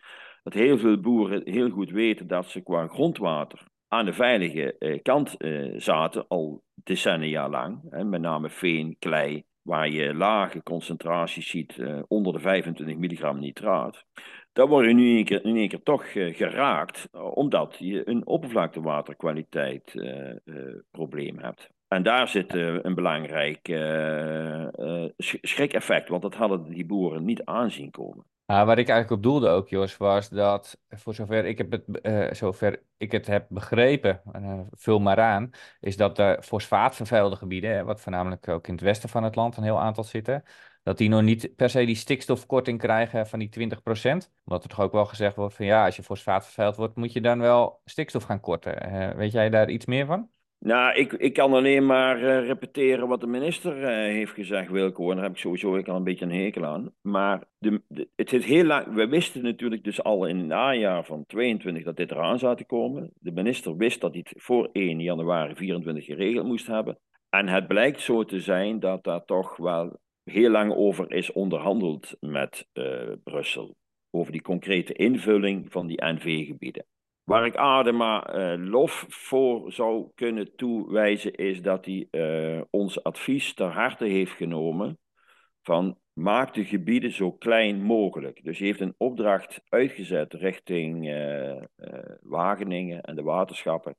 dat 0.42 0.54
heel 0.54 0.78
veel 0.78 1.00
boeren 1.00 1.42
heel 1.44 1.70
goed 1.70 1.90
weten 1.90 2.26
dat 2.26 2.46
ze 2.46 2.60
qua 2.60 2.86
grondwater 2.86 3.66
aan 3.88 4.04
de 4.04 4.12
veilige 4.12 4.78
eh, 4.78 5.02
kant 5.02 5.36
zaten, 5.76 6.28
al 6.28 6.62
decennia 6.74 7.48
lang. 7.48 7.82
Met 7.90 8.20
name 8.20 8.50
veen, 8.50 8.96
klei, 8.98 9.44
waar 9.62 9.88
je 9.88 10.14
lage 10.14 10.62
concentraties 10.62 11.48
ziet 11.48 11.82
onder 12.08 12.32
de 12.32 12.40
25 12.40 12.96
milligram 12.96 13.38
nitraat. 13.38 14.04
Daar 14.52 14.68
word 14.68 14.86
je 14.86 14.94
nu 14.94 15.08
in 15.08 15.16
één 15.16 15.24
keer, 15.24 15.44
in 15.44 15.56
één 15.56 15.68
keer 15.68 15.82
toch 15.82 16.04
uh, 16.04 16.36
geraakt, 16.36 17.08
omdat 17.34 17.76
je 17.78 18.08
een 18.08 18.26
oppervlaktewaterkwaliteit 18.26 19.94
uh, 19.94 20.34
probleem 20.90 21.38
hebt. 21.38 21.70
En 21.88 22.02
daar 22.02 22.28
zit 22.28 22.54
een 22.54 22.94
belangrijk 22.94 23.66
schrik-effect, 25.16 26.08
want 26.08 26.22
dat 26.22 26.34
hadden 26.34 26.68
die 26.68 26.86
boeren 26.86 27.24
niet 27.24 27.44
aanzien 27.44 27.90
komen. 27.90 28.24
Uh, 28.46 28.64
waar 28.64 28.78
ik 28.78 28.88
eigenlijk 28.88 29.10
op 29.10 29.22
doelde 29.22 29.48
ook, 29.48 29.68
Jos, 29.68 29.96
was 29.96 30.28
dat 30.28 30.80
voor 30.88 31.14
zover 31.14 31.44
ik, 31.44 31.58
heb 31.58 31.70
het, 31.70 32.36
zover 32.36 32.82
ik 32.96 33.12
het 33.12 33.26
heb 33.26 33.46
begrepen, 33.48 34.22
vul 34.70 34.98
maar 34.98 35.20
aan, 35.20 35.50
is 35.80 35.96
dat 35.96 36.16
de 36.16 36.38
fosfaatvervuilde 36.42 37.36
gebieden, 37.36 37.84
wat 37.84 38.00
voornamelijk 38.00 38.48
ook 38.48 38.66
in 38.66 38.74
het 38.74 38.82
westen 38.82 39.08
van 39.08 39.22
het 39.22 39.34
land 39.34 39.56
een 39.56 39.62
heel 39.62 39.80
aantal 39.80 40.04
zitten, 40.04 40.42
dat 40.90 40.98
die 40.98 41.08
nog 41.08 41.22
niet 41.22 41.56
per 41.56 41.70
se 41.70 41.84
die 41.84 41.94
stikstofkorting 41.94 42.78
krijgen 42.78 43.26
van 43.26 43.38
die 43.38 43.50
20%. 43.58 43.72
Omdat 44.44 44.62
er 44.62 44.68
toch 44.68 44.80
ook 44.80 44.92
wel 44.92 45.06
gezegd 45.06 45.36
wordt 45.36 45.54
van 45.54 45.66
ja, 45.66 45.84
als 45.84 45.96
je 45.96 46.02
fosfaat 46.02 46.44
vervuild 46.44 46.76
wordt, 46.76 46.96
moet 46.96 47.12
je 47.12 47.20
dan 47.20 47.38
wel 47.38 47.80
stikstof 47.84 48.22
gaan 48.22 48.40
korten. 48.40 49.16
weet 49.16 49.32
jij 49.32 49.50
daar 49.50 49.70
iets 49.70 49.86
meer 49.86 50.06
van? 50.06 50.28
Nou, 50.58 50.94
ik, 50.94 51.12
ik 51.12 51.32
kan 51.32 51.52
alleen 51.52 51.86
maar 51.86 52.22
uh, 52.22 52.46
repeteren 52.46 53.08
wat 53.08 53.20
de 53.20 53.26
minister 53.26 53.76
uh, 53.76 53.86
heeft 53.86 54.32
gezegd, 54.32 54.70
Wilco. 54.70 55.08
En 55.10 55.14
daar 55.14 55.24
heb 55.24 55.32
ik 55.32 55.38
sowieso 55.38 55.76
ik 55.76 55.88
al 55.88 55.96
een 55.96 56.04
beetje 56.04 56.24
een 56.24 56.42
hekel 56.42 56.64
aan. 56.64 56.92
Maar 57.00 57.42
de, 57.58 57.82
de, 57.88 58.08
het 58.16 58.32
is 58.32 58.44
heel 58.44 58.64
lang. 58.64 58.94
We 58.94 59.06
wisten 59.06 59.42
natuurlijk 59.42 59.84
dus 59.84 60.02
al 60.02 60.26
in 60.26 60.38
het 60.38 60.46
najaar 60.46 61.04
van 61.04 61.26
22 61.26 61.84
dat 61.84 61.96
dit 61.96 62.10
eraan 62.10 62.38
zou 62.38 62.56
te 62.56 62.64
komen. 62.64 63.10
De 63.14 63.32
minister 63.32 63.76
wist 63.76 64.00
dat 64.00 64.12
hij 64.12 64.24
het 64.28 64.42
voor 64.42 64.68
1 64.72 65.00
januari 65.00 65.54
24 65.54 66.04
geregeld 66.04 66.46
moest 66.46 66.66
hebben. 66.66 66.98
En 67.28 67.48
het 67.48 67.66
blijkt 67.66 68.00
zo 68.00 68.24
te 68.24 68.40
zijn 68.40 68.80
dat 68.80 69.04
daar 69.04 69.24
toch 69.24 69.56
wel 69.56 69.98
heel 70.30 70.50
lang 70.50 70.74
over 70.74 71.12
is 71.12 71.32
onderhandeld 71.32 72.16
met 72.20 72.66
uh, 72.72 73.12
Brussel. 73.24 73.76
Over 74.10 74.32
die 74.32 74.42
concrete 74.42 74.92
invulling 74.92 75.72
van 75.72 75.86
die 75.86 76.04
NV-gebieden. 76.04 76.86
Waar 77.24 77.46
ik 77.46 77.56
Adema 77.56 78.34
uh, 78.34 78.68
lof 78.68 79.06
voor 79.08 79.72
zou 79.72 80.10
kunnen 80.14 80.56
toewijzen, 80.56 81.34
is 81.34 81.62
dat 81.62 81.84
hij 81.84 82.08
uh, 82.10 82.62
ons 82.70 83.02
advies 83.02 83.54
ter 83.54 83.72
harte 83.72 84.04
heeft 84.04 84.32
genomen 84.32 84.98
van 85.62 85.98
maak 86.12 86.54
de 86.54 86.64
gebieden 86.64 87.12
zo 87.12 87.32
klein 87.32 87.82
mogelijk. 87.82 88.44
Dus 88.44 88.58
hij 88.58 88.66
heeft 88.66 88.80
een 88.80 88.94
opdracht 88.96 89.62
uitgezet 89.68 90.34
richting 90.34 91.06
Wageningen 92.20 93.00
en 93.00 93.16
de 93.16 93.22
waterschappen. 93.22 93.96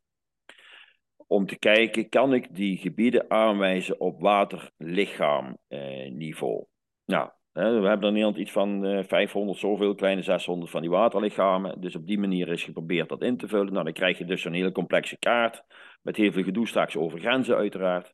Om 1.31 1.45
te 1.45 1.59
kijken, 1.59 2.09
kan 2.09 2.33
ik 2.33 2.55
die 2.55 2.77
gebieden 2.77 3.29
aanwijzen 3.29 3.99
op 3.99 4.21
waterlichaamniveau? 4.21 6.65
nou, 7.05 7.29
we 7.53 7.87
hebben 7.87 8.07
in 8.07 8.13
Nederland 8.13 8.37
iets 8.37 8.51
van 8.51 9.03
500, 9.07 9.57
eh, 9.57 9.63
zoveel, 9.63 9.95
kleine 9.95 10.21
600 10.21 10.71
van 10.71 10.81
die 10.81 10.89
waterlichamen. 10.89 11.81
Dus 11.81 11.95
op 11.95 12.07
die 12.07 12.19
manier 12.19 12.47
is 12.47 12.63
geprobeerd 12.63 13.09
dat 13.09 13.21
in 13.21 13.37
te 13.37 13.47
vullen. 13.47 13.73
Nou, 13.73 13.83
dan 13.83 13.93
krijg 13.93 14.17
je 14.17 14.25
dus 14.25 14.45
een 14.45 14.53
hele 14.53 14.71
complexe 14.71 15.17
kaart. 15.17 15.63
Met 16.01 16.15
heel 16.15 16.31
veel 16.31 16.43
gedoe 16.43 16.67
straks 16.67 16.97
over 16.97 17.19
grenzen, 17.19 17.55
uiteraard. 17.55 18.13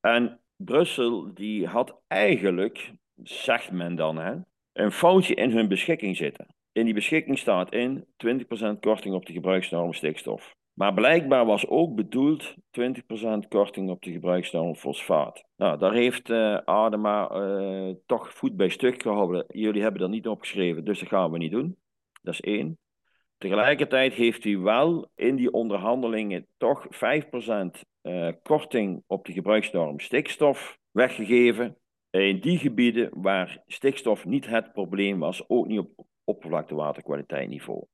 En 0.00 0.40
Brussel, 0.56 1.34
die 1.34 1.66
had 1.66 2.00
eigenlijk, 2.06 2.92
zegt 3.22 3.70
men 3.70 3.94
dan, 3.94 4.16
hè, 4.16 4.34
een 4.72 4.92
foutje 4.92 5.34
in 5.34 5.50
hun 5.50 5.68
beschikking 5.68 6.16
zitten. 6.16 6.54
In 6.72 6.84
die 6.84 6.94
beschikking 6.94 7.38
staat 7.38 7.72
in 7.72 8.06
20% 8.16 8.80
korting 8.80 9.14
op 9.14 9.26
de 9.26 9.32
gebruiksnorm 9.32 9.92
stikstof. 9.92 10.54
Maar 10.72 10.94
blijkbaar 10.94 11.46
was 11.46 11.66
ook 11.66 11.94
bedoeld 11.94 12.54
20% 12.54 13.48
korting 13.48 13.90
op 13.90 14.02
de 14.02 14.12
gebruiksnorm 14.12 14.74
fosfaat. 14.74 15.44
Nou, 15.56 15.78
daar 15.78 15.92
heeft 15.92 16.28
uh, 16.28 16.56
Adema 16.56 17.30
uh, 17.30 17.94
toch 18.06 18.32
voet 18.32 18.56
bij 18.56 18.68
stuk 18.68 19.02
gehouden. 19.02 19.44
Jullie 19.48 19.82
hebben 19.82 20.00
dat 20.00 20.10
niet 20.10 20.28
opgeschreven, 20.28 20.84
dus 20.84 20.98
dat 20.98 21.08
gaan 21.08 21.30
we 21.30 21.38
niet 21.38 21.50
doen. 21.50 21.76
Dat 22.22 22.34
is 22.34 22.40
één. 22.40 22.78
Tegelijkertijd 23.38 24.12
heeft 24.12 24.44
hij 24.44 24.58
wel 24.58 25.10
in 25.14 25.36
die 25.36 25.52
onderhandelingen 25.52 26.46
toch 26.56 26.86
5% 26.86 26.88
uh, 26.98 28.28
eh, 28.28 28.34
korting 28.42 29.02
op 29.06 29.24
de 29.24 29.32
gebruiksnorm 29.32 30.00
stikstof 30.00 30.78
weggegeven. 30.90 31.76
In 32.10 32.40
die 32.40 32.58
gebieden 32.58 33.10
waar 33.12 33.62
stikstof 33.66 34.24
niet 34.24 34.46
het 34.46 34.72
probleem 34.72 35.18
was, 35.18 35.48
ook 35.48 35.66
niet 35.66 35.78
op 35.78 36.06
oppervlaktewaterkwaliteitsniveau. 36.24 37.86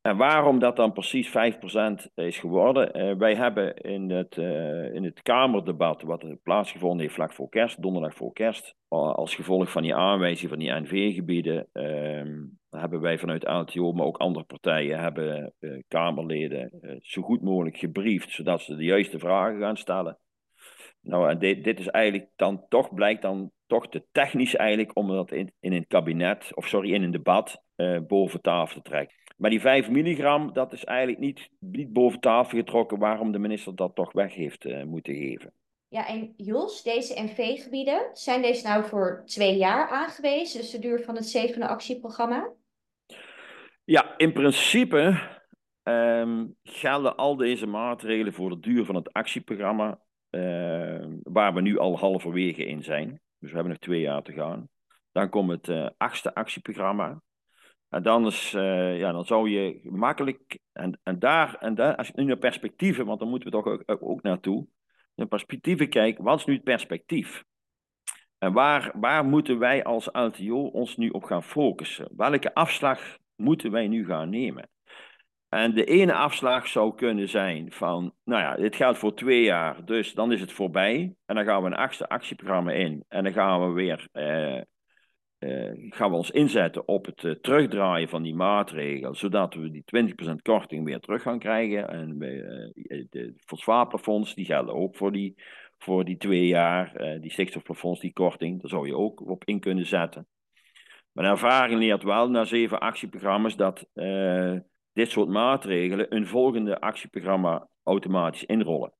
En 0.00 0.16
waarom 0.16 0.58
dat 0.58 0.76
dan 0.76 0.92
precies 0.92 1.28
5% 1.28 1.32
is 2.14 2.38
geworden? 2.38 2.98
Uh, 2.98 3.16
wij 3.16 3.34
hebben 3.34 3.76
in 3.76 4.10
het, 4.10 4.36
uh, 4.36 4.94
in 4.94 5.04
het 5.04 5.22
Kamerdebat, 5.22 6.02
wat 6.02 6.42
plaatsgevonden 6.42 7.00
heeft 7.00 7.14
vlak 7.14 7.32
voor 7.32 7.48
kerst, 7.48 7.82
donderdag 7.82 8.14
voor 8.14 8.32
kerst, 8.32 8.74
als 8.88 9.34
gevolg 9.34 9.70
van 9.70 9.82
die 9.82 9.94
aanwijzing 9.94 10.50
van 10.50 10.58
die 10.58 10.72
NV-gebieden, 10.72 11.68
uh, 11.72 12.80
hebben 12.80 13.00
wij 13.00 13.18
vanuit 13.18 13.46
ALTO, 13.46 13.92
maar 13.92 14.06
ook 14.06 14.16
andere 14.16 14.44
partijen, 14.44 14.98
hebben 14.98 15.52
eh, 15.58 15.70
Kamerleden 15.88 16.70
zo 17.02 17.22
goed 17.22 17.42
mogelijk 17.42 17.76
gebriefd, 17.76 18.30
zodat 18.30 18.60
ze 18.60 18.76
de 18.76 18.84
juiste 18.84 19.18
vragen 19.18 19.60
gaan 19.60 19.76
stellen. 19.76 20.18
Nou, 21.00 21.30
en 21.30 21.38
dit, 21.38 21.64
dit 21.64 21.80
is 21.80 21.88
eigenlijk 21.88 22.30
dan 22.36 22.64
toch, 22.68 22.94
blijkt 22.94 23.22
dan 23.22 23.50
toch 23.66 23.88
te 23.88 24.04
technisch 24.12 24.56
eigenlijk 24.56 24.96
om 24.96 25.08
dat 25.08 25.32
in, 25.32 25.52
in 25.60 25.72
een 25.72 25.86
kabinet, 25.86 26.50
of 26.54 26.66
sorry, 26.66 26.92
in 26.92 27.02
een 27.02 27.10
debat 27.10 27.62
boven 28.06 28.40
tafel 28.40 28.82
te 28.82 28.88
trekken. 28.88 29.19
Maar 29.40 29.50
die 29.50 29.60
5 29.60 29.90
milligram, 29.90 30.52
dat 30.52 30.72
is 30.72 30.84
eigenlijk 30.84 31.18
niet, 31.18 31.50
niet 31.58 31.92
boven 31.92 32.20
tafel 32.20 32.58
getrokken 32.58 32.98
waarom 32.98 33.32
de 33.32 33.38
minister 33.38 33.74
dat 33.74 33.94
toch 33.94 34.12
weg 34.12 34.34
heeft 34.34 34.64
uh, 34.64 34.84
moeten 34.84 35.14
geven. 35.14 35.52
Ja, 35.88 36.06
en 36.06 36.34
Jos, 36.36 36.82
deze 36.82 37.22
NV-gebieden, 37.22 38.10
zijn 38.12 38.42
deze 38.42 38.66
nou 38.66 38.84
voor 38.84 39.22
twee 39.24 39.56
jaar 39.56 39.88
aangewezen, 39.88 40.60
dus 40.60 40.70
de 40.70 40.78
duur 40.78 41.00
van 41.00 41.14
het 41.14 41.26
zevende 41.26 41.68
actieprogramma? 41.68 42.48
Ja, 43.84 44.18
in 44.18 44.32
principe 44.32 45.20
um, 45.82 46.56
gelden 46.62 47.16
al 47.16 47.36
deze 47.36 47.66
maatregelen 47.66 48.32
voor 48.32 48.50
de 48.50 48.60
duur 48.60 48.84
van 48.84 48.94
het 48.94 49.12
actieprogramma, 49.12 50.00
uh, 50.30 51.06
waar 51.22 51.54
we 51.54 51.60
nu 51.60 51.78
al 51.78 51.98
halverwege 51.98 52.64
in 52.64 52.82
zijn. 52.82 53.08
Dus 53.38 53.50
we 53.50 53.54
hebben 53.54 53.72
nog 53.72 53.78
twee 53.78 54.00
jaar 54.00 54.22
te 54.22 54.32
gaan. 54.32 54.68
Dan 55.12 55.28
komt 55.28 55.50
het 55.50 55.68
uh, 55.68 55.88
achtste 55.96 56.34
actieprogramma. 56.34 57.22
En 57.90 58.02
uh, 58.54 58.98
ja, 58.98 59.12
dan 59.12 59.24
zou 59.24 59.50
je 59.50 59.80
makkelijk, 59.82 60.58
en, 60.72 61.00
en, 61.02 61.18
daar, 61.18 61.54
en 61.54 61.74
daar, 61.74 61.96
als 61.96 62.06
je 62.06 62.12
nu 62.16 62.24
naar 62.24 62.36
perspectieven, 62.36 63.06
want 63.06 63.18
dan 63.20 63.28
moeten 63.28 63.50
we 63.50 63.56
toch 63.56 63.66
ook, 63.66 64.02
ook 64.02 64.22
naartoe, 64.22 64.66
naar 65.14 65.26
perspectieven 65.26 65.88
kijken, 65.88 66.24
wat 66.24 66.38
is 66.38 66.44
nu 66.44 66.54
het 66.54 66.64
perspectief? 66.64 67.44
En 68.38 68.52
waar, 68.52 68.92
waar 68.94 69.24
moeten 69.24 69.58
wij 69.58 69.84
als 69.84 70.08
LTO 70.12 70.66
ons 70.66 70.96
nu 70.96 71.08
op 71.08 71.24
gaan 71.24 71.42
focussen? 71.42 72.08
Welke 72.16 72.54
afslag 72.54 73.16
moeten 73.36 73.70
wij 73.70 73.88
nu 73.88 74.04
gaan 74.04 74.30
nemen? 74.30 74.68
En 75.48 75.74
de 75.74 75.84
ene 75.84 76.14
afslag 76.14 76.66
zou 76.66 76.94
kunnen 76.94 77.28
zijn 77.28 77.72
van, 77.72 78.14
nou 78.24 78.42
ja, 78.42 78.56
dit 78.56 78.76
geldt 78.76 78.98
voor 78.98 79.14
twee 79.14 79.42
jaar, 79.42 79.84
dus 79.84 80.14
dan 80.14 80.32
is 80.32 80.40
het 80.40 80.52
voorbij. 80.52 81.14
En 81.26 81.34
dan 81.34 81.44
gaan 81.44 81.62
we 81.62 81.66
een 81.66 81.74
achtste 81.74 82.08
actieprogramma 82.08 82.72
in. 82.72 83.04
En 83.08 83.24
dan 83.24 83.32
gaan 83.32 83.60
we 83.60 83.72
weer 83.72 84.08
eh, 84.12 84.60
gaan 85.88 86.10
we 86.10 86.16
ons 86.16 86.30
inzetten 86.30 86.88
op 86.88 87.06
het 87.06 87.22
uh, 87.22 87.32
terugdraaien 87.32 88.08
van 88.08 88.22
die 88.22 88.34
maatregel, 88.34 89.14
zodat 89.14 89.54
we 89.54 89.70
die 89.70 89.84
20% 90.30 90.34
korting 90.42 90.84
weer 90.84 91.00
terug 91.00 91.22
gaan 91.22 91.38
krijgen. 91.38 91.88
En 91.88 92.10
uh, 92.10 93.04
de 93.10 93.34
fosfaatplafonds, 93.38 94.34
die 94.34 94.44
gelden 94.44 94.74
ook 94.74 94.96
voor 94.96 95.12
die, 95.12 95.34
voor 95.78 96.04
die 96.04 96.16
twee 96.16 96.46
jaar. 96.46 97.18
die 97.20 97.30
stikstofplafonds, 97.30 98.00
die 98.00 98.12
korting, 98.12 98.60
daar 98.60 98.70
zou 98.70 98.86
je 98.86 98.96
ook 98.96 99.28
op 99.28 99.44
in 99.44 99.60
kunnen 99.60 99.86
zetten. 99.86 100.26
De 101.12 101.22
ervaring 101.22 101.80
leert 101.80 102.02
wel 102.02 102.30
na 102.30 102.44
zeven 102.44 102.80
actieprogramma's 102.80 103.56
dat 103.56 103.88
dit 104.92 105.10
soort 105.10 105.28
maatregelen 105.28 106.16
een 106.16 106.26
volgende 106.26 106.80
actieprogramma 106.80 107.68
automatisch 107.82 108.44
inrollen. 108.44 108.92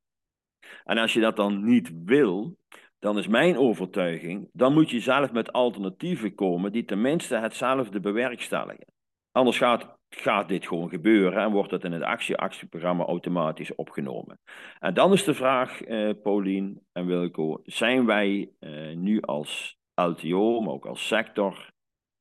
En 0.85 0.99
als 0.99 1.13
je 1.13 1.21
dat 1.21 1.37
dan 1.37 1.65
niet 1.65 1.93
wil, 2.05 2.57
dan 3.01 3.19
is 3.19 3.27
mijn 3.27 3.59
overtuiging, 3.59 4.49
dan 4.53 4.73
moet 4.73 4.91
je 4.91 5.01
zelf 5.01 5.33
met 5.33 5.53
alternatieven 5.53 6.35
komen 6.35 6.73
die 6.73 6.85
tenminste 6.85 7.37
hetzelfde 7.37 8.01
bewerkstelligen. 8.01 8.87
Anders 9.33 9.59
gaat, 9.59 9.99
gaat 10.09 10.49
dit 10.49 10.67
gewoon 10.67 10.89
gebeuren 10.89 11.43
en 11.43 11.51
wordt 11.51 11.71
het 11.71 11.85
in 11.85 11.93
het 11.93 12.03
actie-actieprogramma 12.03 13.05
automatisch 13.05 13.75
opgenomen. 13.75 14.41
En 14.79 14.95
dan 14.95 15.13
is 15.13 15.25
de 15.25 15.35
vraag, 15.35 15.83
eh, 15.83 16.11
Paulien 16.23 16.87
en 16.93 17.07
Wilco, 17.07 17.61
zijn 17.65 18.07
wij 18.07 18.51
eh, 18.59 18.97
nu 18.97 19.21
als 19.21 19.79
LTO, 19.95 20.61
maar 20.61 20.73
ook 20.73 20.87
als 20.87 21.07
sector, 21.07 21.71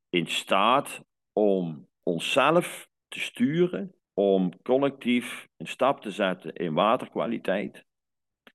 in 0.09 0.27
staat 0.27 1.03
om 1.33 1.87
onszelf 2.03 2.87
te 3.07 3.19
sturen, 3.19 3.93
om 4.13 4.61
collectief 4.61 5.47
een 5.57 5.67
stap 5.67 6.01
te 6.01 6.11
zetten 6.11 6.53
in 6.53 6.73
waterkwaliteit, 6.73 7.85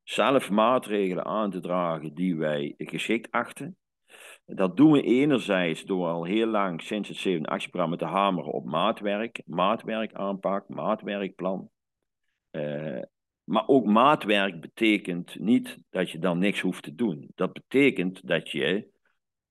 zelf 0.04 0.50
maatregelen 0.50 1.24
aan 1.24 1.50
te 1.50 1.60
dragen 1.60 2.14
die 2.14 2.36
wij 2.36 2.74
geschikt 2.78 3.30
achten. 3.30 3.76
Dat 4.46 4.76
doen 4.76 4.92
we 4.92 5.02
enerzijds 5.02 5.84
door 5.84 6.08
al 6.08 6.24
heel 6.24 6.46
lang 6.46 6.82
sinds 6.82 7.08
het 7.08 7.18
7 7.18 7.46
actieprogramma 7.46 7.96
te 7.96 8.04
hameren 8.04 8.52
op 8.52 8.64
maatwerk, 8.64 9.42
maatwerkaanpak, 9.44 10.68
maatwerkplan. 10.68 11.70
Uh, 12.50 13.02
maar 13.44 13.68
ook 13.68 13.84
maatwerk 13.84 14.60
betekent 14.60 15.38
niet 15.38 15.78
dat 15.90 16.10
je 16.10 16.18
dan 16.18 16.38
niks 16.38 16.60
hoeft 16.60 16.82
te 16.82 16.94
doen. 16.94 17.30
Dat 17.34 17.52
betekent 17.52 18.26
dat 18.26 18.50
je 18.50 18.88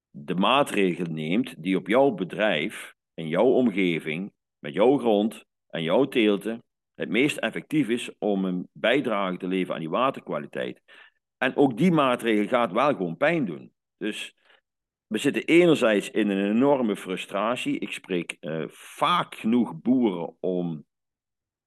de 0.10 0.36
maatregel 0.36 1.06
neemt 1.06 1.64
die 1.64 1.78
op 1.78 1.88
jouw 1.88 2.12
bedrijf, 2.12 2.94
in 3.14 3.28
jouw 3.28 3.52
omgeving, 3.52 4.34
met 4.60 4.74
jouw 4.74 4.98
grond 4.98 5.46
en 5.68 5.84
jouw 5.84 6.08
teelten 6.08 6.64
het 7.04 7.12
meest 7.12 7.38
effectief 7.38 7.90
is 7.90 8.18
om 8.18 8.46
een 8.46 8.68
bijdrage 8.72 9.38
te 9.38 9.48
leveren 9.48 9.74
aan 9.74 9.82
die 9.82 9.90
waterkwaliteit. 9.90 10.82
En 11.38 11.56
ook 11.56 11.78
die 11.78 11.92
maatregel 11.92 12.48
gaat 12.48 12.72
wel 12.72 12.96
gewoon 12.96 13.18
pijn 13.18 13.46
doen. 13.46 13.74
Dus 13.98 14.36
we 15.08 15.18
zitten 15.18 15.44
enerzijds 15.44 16.12
in 16.12 16.30
een 16.30 16.56
enorme 16.56 16.96
frustratie. 16.96 17.80
Ik 17.80 17.92
spreek 17.92 18.38
vaak 18.70 19.36
genoeg 19.36 19.76
boeren 19.76 20.36
om 20.40 20.86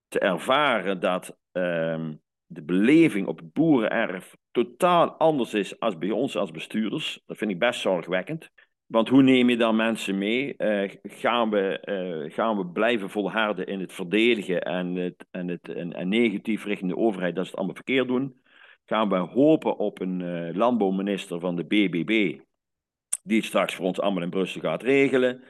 te 0.08 0.18
ervaren 0.18 1.00
dat 1.00 1.38
ehm, 1.52 2.14
de 2.46 2.62
beleving 2.62 3.26
op 3.26 3.38
het 3.38 3.52
boerenerf 3.52 4.36
totaal 4.50 5.10
anders 5.10 5.54
is 5.54 5.80
als 5.80 5.98
bij 5.98 6.10
ons 6.10 6.36
als 6.36 6.50
bestuurders. 6.50 7.22
Dat 7.26 7.36
vind 7.36 7.50
ik 7.50 7.58
best 7.58 7.80
zorgwekkend. 7.80 8.50
Want 8.86 9.08
hoe 9.08 9.22
neem 9.22 9.50
je 9.50 9.56
dan 9.56 9.76
mensen 9.76 10.18
mee? 10.18 10.54
Uh, 10.58 10.90
gaan, 11.02 11.50
we, 11.50 11.82
uh, 11.84 12.34
gaan 12.34 12.56
we 12.56 12.66
blijven 12.66 13.10
volharden 13.10 13.66
in 13.66 13.80
het 13.80 13.92
verdedigen 13.92 14.62
en, 14.62 14.94
het, 14.94 15.26
en, 15.30 15.48
het, 15.48 15.68
en, 15.68 16.08
negatief 16.08 16.64
richting 16.64 16.90
de 16.90 16.96
overheid 16.96 17.34
dat 17.34 17.44
ze 17.44 17.50
het 17.50 17.58
allemaal 17.58 17.76
verkeerd 17.76 18.08
doen? 18.08 18.40
Gaan 18.84 19.08
we 19.08 19.16
hopen 19.16 19.76
op 19.76 20.00
een 20.00 20.20
uh, 20.20 20.54
landbouwminister 20.54 21.40
van 21.40 21.56
de 21.56 21.64
BBB, 21.64 22.38
die 23.22 23.36
het 23.36 23.44
straks 23.44 23.74
voor 23.74 23.86
ons 23.86 24.00
allemaal 24.00 24.22
in 24.22 24.30
Brussel 24.30 24.60
gaat 24.60 24.82
regelen? 24.82 25.42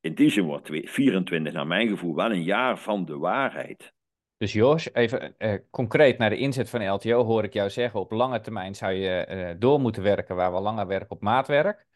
in 0.00 0.14
die 0.14 0.30
zin 0.30 0.44
wordt 0.44 0.68
24 0.84 1.52
naar 1.52 1.66
mijn 1.66 1.88
gevoel 1.88 2.14
wel 2.14 2.30
een 2.30 2.42
jaar 2.42 2.78
van 2.78 3.04
de 3.04 3.18
waarheid. 3.18 3.92
Dus 4.36 4.52
Jos, 4.52 4.94
even 4.94 5.36
concreet 5.70 6.18
naar 6.18 6.30
de 6.30 6.36
inzet 6.36 6.70
van 6.70 6.88
LTO 6.88 7.24
hoor 7.24 7.44
ik 7.44 7.52
jou 7.52 7.70
zeggen, 7.70 8.00
op 8.00 8.10
lange 8.10 8.40
termijn 8.40 8.74
zou 8.74 8.92
je 8.92 9.56
door 9.58 9.80
moeten 9.80 10.02
werken 10.02 10.36
waar 10.36 10.52
we 10.52 10.60
langer 10.60 10.86
werken 10.86 11.10
op 11.10 11.20
maatwerk. 11.20 11.86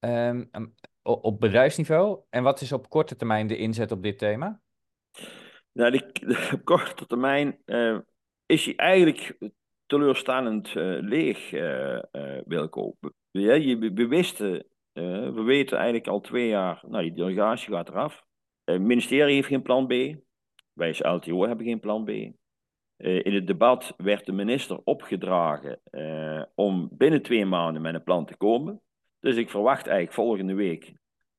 Um, 0.00 0.50
op 1.02 1.40
bedrijfsniveau. 1.40 2.20
En 2.30 2.42
wat 2.42 2.60
is 2.60 2.72
op 2.72 2.88
korte 2.88 3.16
termijn 3.16 3.46
de 3.46 3.56
inzet 3.56 3.92
op 3.92 4.02
dit 4.02 4.18
thema? 4.18 4.60
Nou, 5.72 6.00
op 6.54 6.64
korte 6.64 7.06
termijn 7.06 7.58
uh, 7.66 7.98
is 8.46 8.64
hij 8.64 8.76
eigenlijk 8.76 9.38
teleurstellend 9.86 10.74
leeg, 11.00 11.50
Wilco. 12.44 12.96
Ja, 13.30 13.58
we, 13.58 13.92
we 13.92 14.06
we 15.34 15.42
weten 15.42 15.76
eigenlijk 15.76 16.06
al 16.06 16.20
twee 16.20 16.48
jaar, 16.48 16.82
nou 16.86 17.02
die 17.02 17.14
delegatie 17.14 17.72
gaat 17.72 17.88
eraf. 17.88 18.24
Het 18.64 18.80
ministerie 18.80 19.34
heeft 19.34 19.48
geen 19.48 19.62
plan 19.62 19.86
B. 19.86 19.90
Wij 20.72 20.88
als 20.88 21.00
LTO 21.00 21.46
hebben 21.46 21.66
geen 21.66 21.80
plan 21.80 22.04
B. 22.04 22.08
Uh, 22.08 23.24
in 23.24 23.34
het 23.34 23.46
debat 23.46 23.94
werd 23.96 24.26
de 24.26 24.32
minister 24.32 24.80
opgedragen 24.84 25.80
uh, 25.90 26.42
om 26.54 26.88
binnen 26.92 27.22
twee 27.22 27.44
maanden 27.44 27.82
met 27.82 27.94
een 27.94 28.02
plan 28.02 28.26
te 28.26 28.36
komen. 28.36 28.82
Dus 29.20 29.36
ik 29.36 29.50
verwacht 29.50 29.86
eigenlijk 29.86 30.14
volgende 30.14 30.54
week 30.54 30.92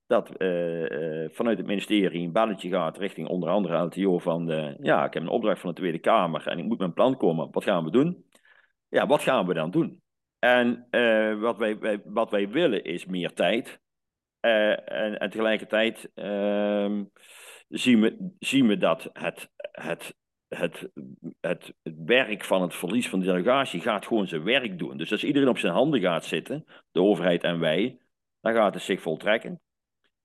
dat 0.07 0.41
uh, 0.41 1.29
vanuit 1.31 1.57
het 1.57 1.67
ministerie 1.67 2.23
een 2.23 2.31
belletje 2.31 2.69
gaat 2.69 2.97
richting 2.97 3.27
onder 3.27 3.49
andere 3.49 3.77
LTO 3.77 4.19
van 4.19 4.45
ja, 4.81 5.05
ik 5.05 5.13
heb 5.13 5.23
een 5.23 5.29
opdracht 5.29 5.59
van 5.59 5.69
de 5.69 5.75
Tweede 5.75 5.99
Kamer 5.99 6.47
en 6.47 6.57
ik 6.57 6.65
moet 6.65 6.77
met 6.77 6.87
een 6.87 6.93
plan 6.93 7.17
komen. 7.17 7.51
Wat 7.51 7.63
gaan 7.63 7.83
we 7.83 7.91
doen? 7.91 8.25
Ja, 8.89 9.07
wat 9.07 9.21
gaan 9.21 9.47
we 9.47 9.53
dan 9.53 9.71
doen? 9.71 10.01
En 10.39 10.87
wat, 11.39 11.57
wij, 11.57 11.79
wij, 11.79 12.01
wat 12.05 12.31
wij 12.31 12.49
willen 12.49 12.83
is 12.83 13.05
meer 13.05 13.33
tijd. 13.33 13.81
En, 14.39 15.19
en, 15.19 15.29
tegelijkertijd 15.29 16.11
ehm, 16.13 17.03
zien 17.67 18.01
we, 18.01 18.33
zien 18.39 18.67
we 18.67 18.77
dat 18.77 19.09
het, 19.13 19.51
het, 19.71 20.15
het, 20.55 20.89
het, 21.39 21.73
het 21.83 21.95
werk 22.05 22.43
van 22.43 22.61
het 22.61 22.75
verlies 22.75 23.09
van 23.09 23.19
de 23.19 23.25
delegatie 23.25 23.79
gaat 23.79 24.05
gewoon 24.05 24.27
zijn 24.27 24.43
werk 24.43 24.79
doen. 24.79 24.97
Dus 24.97 25.11
als 25.11 25.23
iedereen 25.23 25.49
op 25.49 25.57
zijn 25.57 25.73
handen 25.73 25.99
gaat 25.99 26.25
zitten, 26.25 26.65
de 26.91 27.01
overheid 27.01 27.43
en 27.43 27.59
wij, 27.59 27.99
dan 28.41 28.53
gaat 28.53 28.73
het 28.73 28.83
zich 28.83 29.01
voltrekken. 29.01 29.61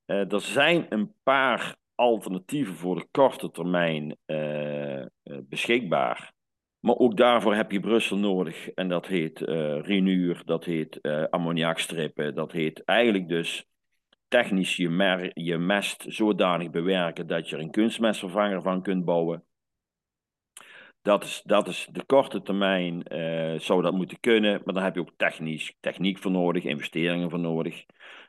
Uh, 0.06 0.32
er 0.32 0.40
zijn 0.40 0.86
een 0.88 1.12
paar 1.22 1.76
alternatieven 1.94 2.74
voor 2.74 2.96
de 2.96 3.06
korte 3.10 3.50
termijn 3.50 4.16
uh, 4.26 5.00
uh, 5.00 5.06
beschikbaar. 5.24 6.32
Maar 6.80 6.96
ook 6.96 7.16
daarvoor 7.16 7.54
heb 7.54 7.72
je 7.72 7.80
Brussel 7.80 8.16
nodig. 8.16 8.70
En 8.70 8.88
dat 8.88 9.06
heet 9.06 9.40
uh, 9.40 9.80
renuur, 9.80 10.42
dat 10.44 10.64
heet 10.64 11.00
ammoniakstrippen, 11.30 12.34
dat 12.34 12.52
heet 12.52 12.84
eigenlijk 12.84 13.28
dus 13.28 13.66
technisch 14.28 14.76
je, 14.76 14.88
mer 14.88 15.30
je 15.34 15.58
mest 15.58 16.04
zodanig 16.08 16.70
bewerken 16.70 17.26
dat 17.26 17.48
je 17.48 17.56
er 17.56 17.62
een 17.62 17.70
kunstmestvervanger 17.70 18.62
van 18.62 18.82
kunt 18.82 19.04
bouwen. 19.04 19.45
Dat 21.06 21.24
is, 21.24 21.42
dat 21.44 21.68
is 21.68 21.88
de 21.92 22.04
korte 22.04 22.42
termijn, 22.42 23.02
uh, 23.12 23.58
zou 23.58 23.82
dat 23.82 23.92
moeten 23.92 24.20
kunnen, 24.20 24.60
maar 24.64 24.74
dan 24.74 24.82
heb 24.82 24.94
je 24.94 25.00
ook 25.00 25.12
technisch, 25.16 25.76
techniek 25.80 26.18
voor 26.18 26.30
nodig, 26.30 26.64
investeringen 26.64 27.30
voor 27.30 27.38
nodig. 27.38 27.84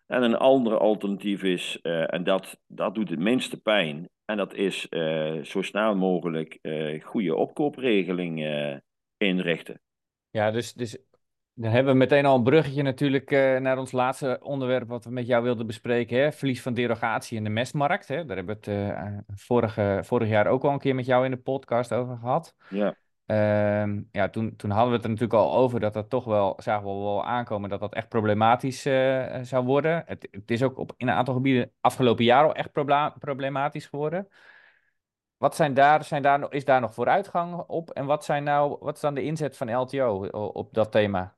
En 0.08 0.24
een 0.24 0.36
andere 0.36 0.78
alternatief 0.78 1.44
is, 1.44 1.80
uh, 1.84 2.14
en 2.14 2.24
dat, 2.24 2.60
dat 2.68 2.96
doet 2.96 3.10
het 3.10 3.20
minste 3.20 3.62
pijn, 3.62 4.10
en 4.26 4.38
dat 4.38 4.54
is 4.54 4.88
uh, 4.90 5.44
zo 5.44 5.62
snel 5.62 5.96
mogelijk 5.96 6.60
goede 7.04 7.36
opkoopregeling 7.36 8.46
inrichten. 9.18 9.82
Ja, 10.30 10.52
dus, 10.52 10.74
dus 10.74 10.98
dan 11.60 11.72
hebben 11.72 11.94
we 11.94 12.00
meteen 12.00 12.26
al 12.26 12.36
een 12.36 12.44
bruggetje 12.44 12.82
natuurlijk 12.82 13.32
uh, 13.32 13.58
naar 13.58 13.78
ons 13.78 13.92
laatste 13.92 14.40
onderwerp 14.42 14.88
wat 14.88 15.06
we 15.06 15.12
met 15.12 15.28
jou 15.28 15.44
wilden 15.44 15.68
bespreken. 15.68 16.18
Hè? 16.18 16.32
Verlies 16.32 16.62
van 16.62 16.74
derogatie 16.74 17.38
in 17.38 17.44
de 17.44 17.50
mestmarkt. 17.50 18.08
Hè? 18.08 18.26
Daar 18.26 18.36
hebben 18.36 18.58
we 18.62 18.72
het 18.72 19.00
uh, 19.00 19.18
vorige, 19.36 20.00
vorig 20.04 20.30
jaar 20.30 20.48
ook 20.48 20.64
al 20.64 20.72
een 20.72 20.80
keer 20.80 20.96
met 20.96 21.06
jou 21.06 21.26
in 21.26 21.32
de 21.32 21.38
podcast 21.38 21.94
over 21.94 22.18
gehad. 22.18 22.56
Ja. 22.70 22.96
Uh, 23.26 24.02
ja, 24.12 24.30
toen, 24.30 24.56
toen 24.56 24.70
hadden 24.70 24.90
we 24.90 24.96
het 24.96 25.04
er 25.04 25.10
natuurlijk 25.10 25.40
al 25.40 25.56
over 25.56 25.80
dat 25.80 25.94
dat 25.94 26.10
toch 26.10 26.24
wel, 26.24 26.54
zagen 26.58 26.88
we 26.88 26.94
wel 26.94 27.26
aankomen, 27.26 27.70
dat 27.70 27.80
dat 27.80 27.94
echt 27.94 28.10
problematisch 28.10 28.82
zou 29.42 29.66
worden. 29.66 30.04
Het, 30.06 30.28
het, 30.32 30.52
is 30.52 30.64
ook 30.64 30.78
op, 30.78 30.94
in 30.98 31.08
een 31.08 31.14
aantal 31.14 31.34
gebieden 31.34 31.72
afgelopen 31.82 32.24
jaar 32.24 32.44
al 32.44 32.56
echt 32.56 32.72
problematisch 33.20 33.86
geworden. 33.86 34.28
Wat 35.38 35.56
zijn 35.56 35.74
daar, 35.74 36.04
zijn 36.04 36.22
daar, 36.22 36.54
is 36.54 36.66
daar 36.66 36.82
nog 36.82 36.94
vooruitgang 36.94 37.64
op? 37.68 37.90
En 37.90 38.06
wat, 38.06 38.26
zijn 38.26 38.44
nou, 38.44 38.78
wat 38.80 38.96
is 38.96 39.02
dan 39.02 39.14
de 39.14 39.24
inzet 39.24 39.58
van 39.58 39.76
LTO 39.76 40.26
op 40.54 40.74
dat 40.74 40.92
thema? 40.92 41.37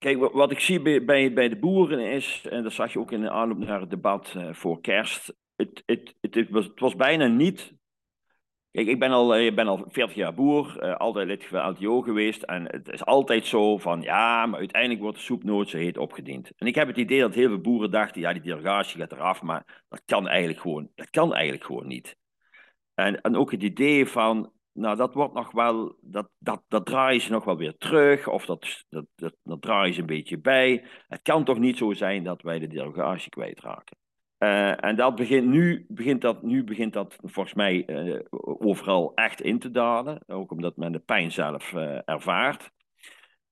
Kijk, 0.00 0.18
wat 0.32 0.50
ik 0.50 0.60
zie 0.60 1.00
bij, 1.02 1.32
bij, 1.32 1.48
de 1.48 1.56
boeren 1.56 2.12
is, 2.12 2.46
en 2.50 2.62
dat 2.62 2.72
zag 2.72 2.92
je 2.92 2.98
ook 2.98 3.12
in 3.12 3.20
de 3.20 3.30
aanloop 3.30 3.58
naar 3.58 3.80
het 3.80 3.90
debat 3.90 4.34
uh, 4.36 4.52
voor 4.52 4.80
kerst, 4.80 5.34
het, 5.56 5.82
het, 5.86 6.14
het, 6.20 6.50
was, 6.50 6.64
het 6.64 6.80
was 6.80 6.96
bijna 6.96 7.26
niet. 7.26 7.74
Kijk, 8.70 8.86
ik 8.86 8.98
ben 8.98 9.10
al, 9.10 9.36
ik 9.36 9.54
ben 9.54 9.66
al 9.66 9.84
40 9.88 10.16
jaar 10.16 10.34
boer, 10.34 10.84
uh, 10.84 10.96
altijd 10.96 11.26
lid 11.26 11.44
van 11.44 11.70
LTO 11.70 12.00
geweest. 12.00 12.42
En 12.42 12.64
het 12.70 12.88
is 12.88 13.04
altijd 13.04 13.46
zo 13.46 13.78
van, 13.78 14.02
ja, 14.02 14.46
maar 14.46 14.58
uiteindelijk 14.58 15.00
wordt 15.00 15.16
de 15.16 15.22
soep 15.22 15.44
nooit 15.44 15.68
zo 15.68 15.76
heet 15.76 15.98
opgediend. 15.98 16.52
En 16.56 16.66
ik 16.66 16.74
heb 16.74 16.88
het 16.88 16.96
idee 16.96 17.20
dat 17.20 17.34
heel 17.34 17.48
veel 17.48 17.60
boeren 17.60 17.90
dachten, 17.90 18.20
ja, 18.20 18.32
die 18.32 18.42
derogatie 18.42 19.00
gaat 19.00 19.12
eraf, 19.12 19.42
maar 19.42 19.84
dat 19.88 20.02
kan 20.04 20.28
eigenlijk 20.28 20.60
gewoon, 20.60 20.90
dat 20.94 21.10
kan 21.10 21.34
eigenlijk 21.34 21.64
gewoon 21.64 21.86
niet. 21.86 22.16
En, 22.94 23.20
en 23.20 23.36
ook 23.36 23.50
het 23.50 23.62
idee 23.62 24.06
van, 24.06 24.52
nou, 24.72 24.96
dat 24.96 25.14
wordt 25.14 25.34
nog 25.34 25.52
wel, 25.52 25.96
dat, 26.00 26.30
dat, 26.38 26.62
dat 26.68 26.86
draaien 26.86 27.20
ze 27.20 27.30
nog 27.30 27.44
wel 27.44 27.56
weer 27.56 27.76
terug, 27.76 28.28
of 28.28 28.46
dat, 28.46 28.84
dat, 28.88 29.06
dat, 29.14 29.34
dat 29.42 29.62
draaien 29.62 29.94
ze 29.94 30.00
een 30.00 30.06
beetje 30.06 30.38
bij. 30.38 30.84
Het 31.08 31.22
kan 31.22 31.44
toch 31.44 31.58
niet 31.58 31.78
zo 31.78 31.92
zijn 31.92 32.24
dat 32.24 32.42
wij 32.42 32.58
de 32.58 32.66
derogatie 32.66 33.30
kwijtraken. 33.30 33.96
Uh, 34.38 34.84
en 34.84 34.96
dat 34.96 35.14
begint 35.14 35.46
nu, 35.46 35.86
begint 35.88 36.20
dat, 36.20 36.42
nu 36.42 36.64
begint 36.64 36.92
dat 36.92 37.16
volgens 37.22 37.54
mij 37.54 37.82
uh, 37.86 38.20
overal 38.58 39.14
echt 39.14 39.40
in 39.40 39.58
te 39.58 39.70
dalen, 39.70 40.20
ook 40.26 40.50
omdat 40.52 40.76
men 40.76 40.92
de 40.92 40.98
pijn 40.98 41.32
zelf 41.32 41.72
uh, 41.72 41.98
ervaart. 42.04 42.70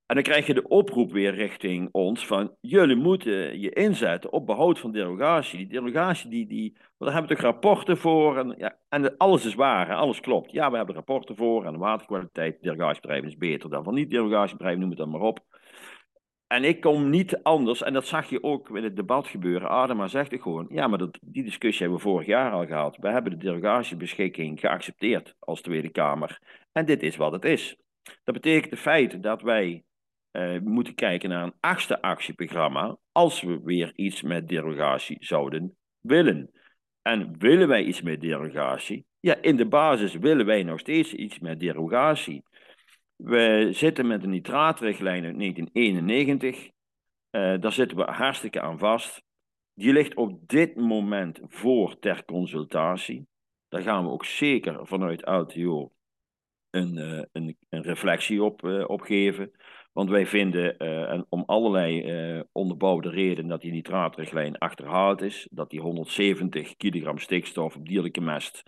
En 0.09 0.15
dan 0.15 0.23
krijg 0.23 0.47
je 0.47 0.53
de 0.53 0.67
oproep 0.67 1.11
weer 1.11 1.33
richting 1.33 1.89
ons 1.91 2.27
van 2.27 2.55
jullie 2.61 2.95
moeten 2.95 3.59
je 3.59 3.69
inzetten 3.69 4.31
op 4.31 4.45
behoud 4.45 4.79
van 4.79 4.91
derogatie. 4.91 5.57
Die 5.57 5.67
derogatie, 5.67 6.29
die, 6.29 6.47
die, 6.47 6.77
daar 6.97 7.13
hebben 7.13 7.29
we 7.29 7.35
toch 7.35 7.43
rapporten 7.43 7.97
voor 7.97 8.37
en, 8.37 8.55
ja, 8.57 8.77
en 8.87 9.17
alles 9.17 9.45
is 9.45 9.55
waar, 9.55 9.95
alles 9.95 10.19
klopt. 10.19 10.51
Ja, 10.51 10.71
we 10.71 10.77
hebben 10.77 10.95
rapporten 10.95 11.35
voor 11.35 11.65
en 11.65 11.71
de 11.71 11.77
waterkwaliteit, 11.77 12.61
derogatiebedrijven 12.61 13.27
is 13.27 13.37
beter 13.37 13.69
dan 13.69 13.83
van 13.83 13.93
niet-derogatiebedrijven, 13.93 14.79
noem 14.79 14.89
het 14.89 14.99
dan 14.99 15.09
maar 15.09 15.21
op. 15.21 15.39
En 16.47 16.63
ik 16.63 16.81
kom 16.81 17.09
niet 17.09 17.43
anders, 17.43 17.83
en 17.83 17.93
dat 17.93 18.07
zag 18.07 18.29
je 18.29 18.43
ook 18.43 18.69
in 18.69 18.83
het 18.83 18.95
debat 18.95 19.27
gebeuren. 19.27 19.69
Adema 19.69 20.07
zegt 20.07 20.31
het 20.31 20.41
gewoon, 20.41 20.67
ja, 20.69 20.87
maar 20.87 20.99
dat, 20.99 21.19
die 21.21 21.43
discussie 21.43 21.81
hebben 21.81 22.03
we 22.03 22.09
vorig 22.09 22.27
jaar 22.27 22.51
al 22.51 22.65
gehad. 22.65 22.97
We 22.97 23.09
hebben 23.09 23.31
de 23.31 23.37
derogatiebeschikking 23.37 24.59
geaccepteerd 24.59 25.35
als 25.39 25.61
Tweede 25.61 25.89
Kamer. 25.89 26.39
En 26.71 26.85
dit 26.85 27.03
is 27.03 27.15
wat 27.15 27.31
het 27.31 27.45
is. 27.45 27.75
Dat 28.23 28.33
betekent 28.33 28.71
het 28.71 28.79
feit 28.79 29.23
dat 29.23 29.41
wij 29.41 29.83
uh, 30.31 30.59
moeten 30.59 30.95
kijken 30.95 31.29
naar 31.29 31.43
een 31.43 31.57
achtste 31.59 32.01
actieprogramma 32.01 32.97
als 33.11 33.41
we 33.41 33.59
weer 33.63 33.91
iets 33.95 34.21
met 34.21 34.47
derogatie 34.47 35.17
zouden 35.19 35.77
willen. 35.99 36.51
En 37.01 37.37
willen 37.37 37.67
wij 37.67 37.83
iets 37.83 38.01
met 38.01 38.21
derogatie? 38.21 39.05
Ja, 39.19 39.35
in 39.41 39.55
de 39.55 39.67
basis 39.67 40.13
willen 40.13 40.45
wij 40.45 40.63
nog 40.63 40.79
steeds 40.79 41.13
iets 41.13 41.39
met 41.39 41.59
derogatie. 41.59 42.43
We 43.15 43.69
zitten 43.71 44.07
met 44.07 44.21
de 44.21 44.27
nitraatrichtlijn 44.27 45.25
uit 45.25 45.39
1991. 45.39 46.55
Uh, 46.65 46.71
daar 47.59 47.71
zitten 47.71 47.97
we 47.97 48.03
hartstikke 48.03 48.61
aan 48.61 48.79
vast. 48.79 49.21
Die 49.73 49.93
ligt 49.93 50.15
op 50.15 50.47
dit 50.47 50.75
moment 50.75 51.39
voor 51.47 51.99
ter 51.99 52.25
consultatie. 52.25 53.27
Daar 53.67 53.81
gaan 53.81 54.03
we 54.03 54.11
ook 54.11 54.25
zeker 54.25 54.87
vanuit 54.87 55.27
LTO 55.27 55.91
een, 56.69 56.97
uh, 56.97 57.23
een, 57.31 57.57
een 57.69 57.81
reflectie 57.81 58.43
op, 58.43 58.63
op 58.87 59.01
geven. 59.01 59.51
Want 59.91 60.09
wij 60.09 60.25
vinden, 60.25 60.75
uh, 60.77 61.11
en 61.11 61.25
om 61.29 61.43
allerlei 61.45 62.03
uh, 62.35 62.41
onderbouwde 62.51 63.09
redenen, 63.09 63.49
dat 63.49 63.61
die 63.61 63.71
nitraatrichtlijn 63.71 64.57
achterhaald 64.57 65.21
is. 65.21 65.47
Dat 65.51 65.69
die 65.69 65.81
170 65.81 66.75
kilogram 66.75 67.17
stikstof 67.17 67.75
op 67.75 67.87
dierlijke 67.87 68.21
mest 68.21 68.63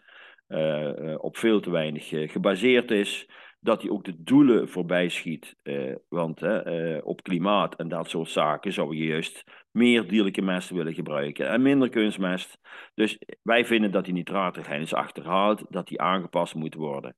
uh, 0.48 1.16
op 1.18 1.38
veel 1.38 1.60
te 1.60 1.70
weinig 1.72 2.08
gebaseerd 2.32 2.92
is. 2.92 3.30
Dat 3.60 3.82
die 3.82 3.92
ook 3.92 4.04
de 4.04 4.24
doelen 4.24 4.70
voorbij 4.70 5.10
schiet. 5.10 5.56
want 6.10 6.42
op 7.04 7.24
klimaat 7.24 7.76
en 7.76 7.88
dat 7.88 8.10
soort 8.10 8.30
zaken 8.30 8.74
zou 8.74 8.96
je 8.96 9.06
juist 9.06 9.44
meer 9.72 10.08
dierlijke 10.08 10.42
mest 10.42 10.70
willen 10.70 10.94
gebruiken 10.94 11.50
en 11.50 11.62
minder 11.62 11.90
kunstmest. 11.90 12.60
Dus 12.94 13.18
wij 13.42 13.66
vinden 13.66 13.92
dat 13.92 14.06
die 14.06 14.14
nitraatregein 14.14 14.82
is 14.82 14.94
achterhaald, 14.94 15.66
dat 15.70 15.88
die 15.88 16.02
aangepast 16.02 16.56
moet 16.56 16.76
worden. 16.76 17.16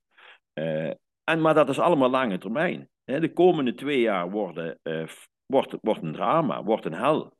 En, 1.24 1.40
maar 1.40 1.54
dat 1.54 1.68
is 1.68 1.78
allemaal 1.78 2.10
lange 2.10 2.38
termijn. 2.38 2.88
De 3.04 3.32
komende 3.32 3.74
twee 3.74 4.00
jaar 4.00 4.30
worden, 4.30 4.78
uh, 4.82 5.06
wordt, 5.46 5.76
wordt 5.80 6.02
een 6.02 6.12
drama, 6.12 6.62
wordt 6.62 6.84
een 6.84 6.94
hel. 6.94 7.36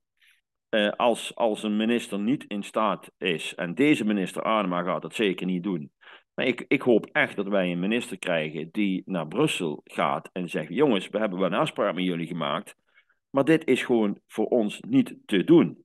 Uh, 0.71 0.91
als, 0.91 1.35
als 1.35 1.63
een 1.63 1.77
minister 1.77 2.19
niet 2.19 2.45
in 2.49 2.63
staat 2.63 3.11
is, 3.19 3.55
en 3.55 3.75
deze 3.75 4.05
minister 4.05 4.43
Adema 4.43 4.83
gaat 4.83 5.03
dat 5.03 5.15
zeker 5.15 5.47
niet 5.47 5.63
doen. 5.63 5.93
Maar 6.35 6.47
ik, 6.47 6.65
ik 6.69 6.83
hoop 6.83 7.07
echt 7.07 7.37
dat 7.37 7.49
wij 7.49 7.73
een 7.73 7.79
minister 7.79 8.19
krijgen 8.19 8.69
die 8.71 9.03
naar 9.07 9.29
Brussel 9.29 9.81
gaat 9.85 10.31
en 10.33 10.49
zegt: 10.49 10.69
Jongens, 10.69 11.09
we 11.09 11.19
hebben 11.19 11.39
wel 11.39 11.49
een 11.49 11.55
afspraak 11.55 11.95
met 11.95 12.05
jullie 12.05 12.27
gemaakt. 12.27 12.75
Maar 13.31 13.45
dit 13.45 13.67
is 13.67 13.83
gewoon 13.83 14.21
voor 14.27 14.47
ons 14.47 14.81
niet 14.81 15.17
te 15.25 15.45
doen. 15.45 15.85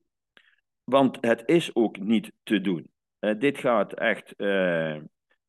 Want 0.84 1.18
het 1.20 1.42
is 1.46 1.74
ook 1.74 1.98
niet 1.98 2.32
te 2.42 2.60
doen. 2.60 2.90
Uh, 3.20 3.38
dit 3.38 3.58
gaat 3.58 3.92
echt 3.92 4.34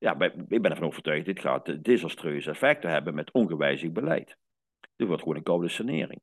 ja, 0.01 0.19
ik 0.47 0.61
ben 0.61 0.71
ervan 0.71 0.87
overtuigd, 0.87 1.25
dit 1.25 1.39
gaat 1.39 1.83
desastreuze 1.83 2.49
effecten 2.49 2.89
hebben 2.89 3.13
met 3.13 3.31
ongewijzigd 3.31 3.93
beleid. 3.93 4.37
Dit 4.95 5.07
wordt 5.07 5.21
gewoon 5.21 5.37
een 5.37 5.43
koude 5.43 5.69
sanering. 5.69 6.19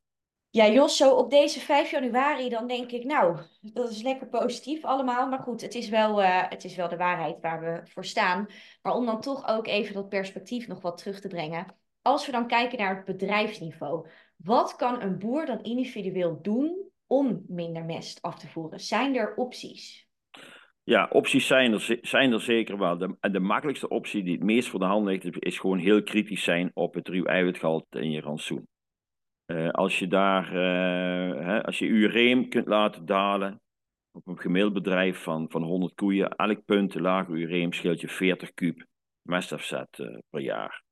Ja, 0.51 0.69
Jos, 0.69 0.97
zo 0.97 1.15
op 1.15 1.31
deze 1.31 1.61
5 1.61 1.91
januari, 1.91 2.49
dan 2.49 2.67
denk 2.67 2.91
ik, 2.91 3.05
nou, 3.05 3.41
dat 3.61 3.91
is 3.91 4.03
lekker 4.03 4.29
positief 4.29 4.85
allemaal. 4.85 5.29
Maar 5.29 5.39
goed, 5.39 5.61
het 5.61 5.75
is, 5.75 5.89
wel, 5.89 6.23
uh, 6.23 6.49
het 6.49 6.65
is 6.65 6.77
wel 6.77 6.89
de 6.89 6.97
waarheid 6.97 7.41
waar 7.41 7.61
we 7.61 7.81
voor 7.91 8.05
staan. 8.05 8.47
Maar 8.83 8.95
om 8.95 9.07
dan 9.07 9.21
toch 9.21 9.49
ook 9.49 9.67
even 9.67 9.95
dat 9.95 10.09
perspectief 10.09 10.67
nog 10.67 10.81
wat 10.81 10.99
terug 10.99 11.21
te 11.21 11.29
brengen. 11.29 11.67
Als 12.03 12.27
we 12.27 12.33
dan 12.33 12.47
kijken 12.47 12.79
naar 12.79 12.97
het 12.97 13.05
bedrijfsniveau. 13.05 14.09
Wat 14.37 14.77
kan 14.77 15.03
een 15.03 15.19
boer 15.19 15.47
dan 15.47 15.63
individueel 15.63 16.43
doen 16.43 16.91
om 17.07 17.45
minder 17.49 17.85
mest 17.85 18.23
af 18.23 18.39
te 18.39 18.49
voeren? 18.49 18.81
Zijn 18.81 19.17
er 19.17 19.35
opties? 19.35 20.08
Ja, 20.89 21.09
opties 21.13 21.47
zijn 21.47 21.73
er, 21.73 21.99
zijn 22.03 22.33
er 22.33 22.41
zeker 22.41 22.79
wel. 22.79 22.99
De, 22.99 23.17
de 23.31 23.41
makkelijkste 23.41 23.89
optie 23.89 24.23
die 24.23 24.35
het 24.35 24.43
meest 24.43 24.69
voor 24.69 24.81
de 24.81 24.87
hand 24.87 25.07
ligt, 25.07 25.43
is 25.45 25.59
gewoon 25.59 25.79
heel 25.79 26.03
kritisch 26.03 26.43
zijn 26.43 26.71
op 26.75 26.95
het 26.95 27.09
ruw 27.09 27.25
eiwitgehalte 27.25 28.01
in 28.01 28.11
je 28.11 28.21
rantsoen. 28.21 28.69
Uh, 29.47 29.69
als 29.71 29.99
je 29.99 30.07
daar, 30.07 30.47
uh, 30.47 31.45
hè, 31.45 31.65
als 31.65 31.79
je 31.79 31.87
ureem 31.87 32.49
kunt 32.49 32.67
laten 32.67 33.07
dalen 33.07 33.61
op 34.11 34.27
een 34.27 34.39
gemiddeld 34.39 34.73
bedrijf 34.73 35.23
van, 35.23 35.51
van 35.51 35.63
100 35.63 35.95
koeien, 35.95 36.31
elk 36.31 36.65
punt 36.65 36.95
lager 36.95 37.35
ureem 37.35 37.73
scheelt 37.73 38.01
je 38.01 38.09
40 38.09 38.53
kuub 38.55 38.87
mestafzet 39.23 39.99
uh, 39.99 40.19
per 40.31 40.41
jaar. 40.41 40.83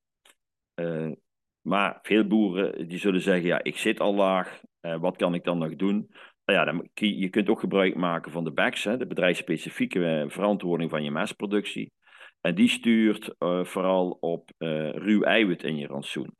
maar 1.60 1.98
veel 2.02 2.26
boeren 2.26 2.88
die 2.88 2.98
zullen 2.98 3.20
zeggen, 3.20 3.46
ja, 3.46 3.62
ik 3.62 3.76
zit 3.76 4.00
al 4.00 4.14
laag, 4.14 4.60
wat 4.80 5.16
kan 5.16 5.34
ik 5.34 5.44
dan 5.44 5.58
nog 5.58 5.76
doen? 5.76 6.10
Nou 6.46 6.58
ja, 6.58 6.64
dan, 6.64 6.88
je 6.94 7.28
kunt 7.28 7.48
ook 7.48 7.60
gebruik 7.60 7.94
maken 7.94 8.32
van 8.32 8.44
de 8.44 8.50
BACS, 8.50 8.84
hè, 8.84 8.96
de 8.96 9.06
bedrijfsspecifieke 9.06 10.06
eh, 10.06 10.28
verantwoording 10.28 10.90
van 10.90 11.04
je 11.04 11.10
mestproductie. 11.10 11.92
En 12.40 12.54
die 12.54 12.68
stuurt 12.68 13.34
uh, 13.38 13.64
vooral 13.64 14.10
op 14.20 14.50
uh, 14.58 14.90
ruw 14.90 15.22
eiwit 15.22 15.62
in 15.62 15.76
je 15.76 15.86
rantsoen. 15.86 16.36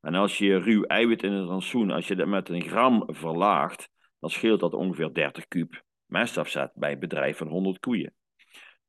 En 0.00 0.14
als 0.14 0.38
je 0.38 0.58
ruw 0.58 0.82
eiwit 0.82 1.22
in 1.22 1.32
het 1.32 1.48
rantsoen, 1.48 1.90
als 1.90 2.08
je 2.08 2.16
dat 2.16 2.26
met 2.26 2.48
een 2.48 2.62
gram 2.62 3.04
verlaagt, 3.06 3.88
dan 4.20 4.30
scheelt 4.30 4.60
dat 4.60 4.74
ongeveer 4.74 5.14
30 5.14 5.48
kuub 5.48 5.82
mestafzet 6.06 6.72
bij 6.74 6.92
een 6.92 6.98
bedrijf 6.98 7.36
van 7.36 7.48
100 7.48 7.78
koeien. 7.78 8.14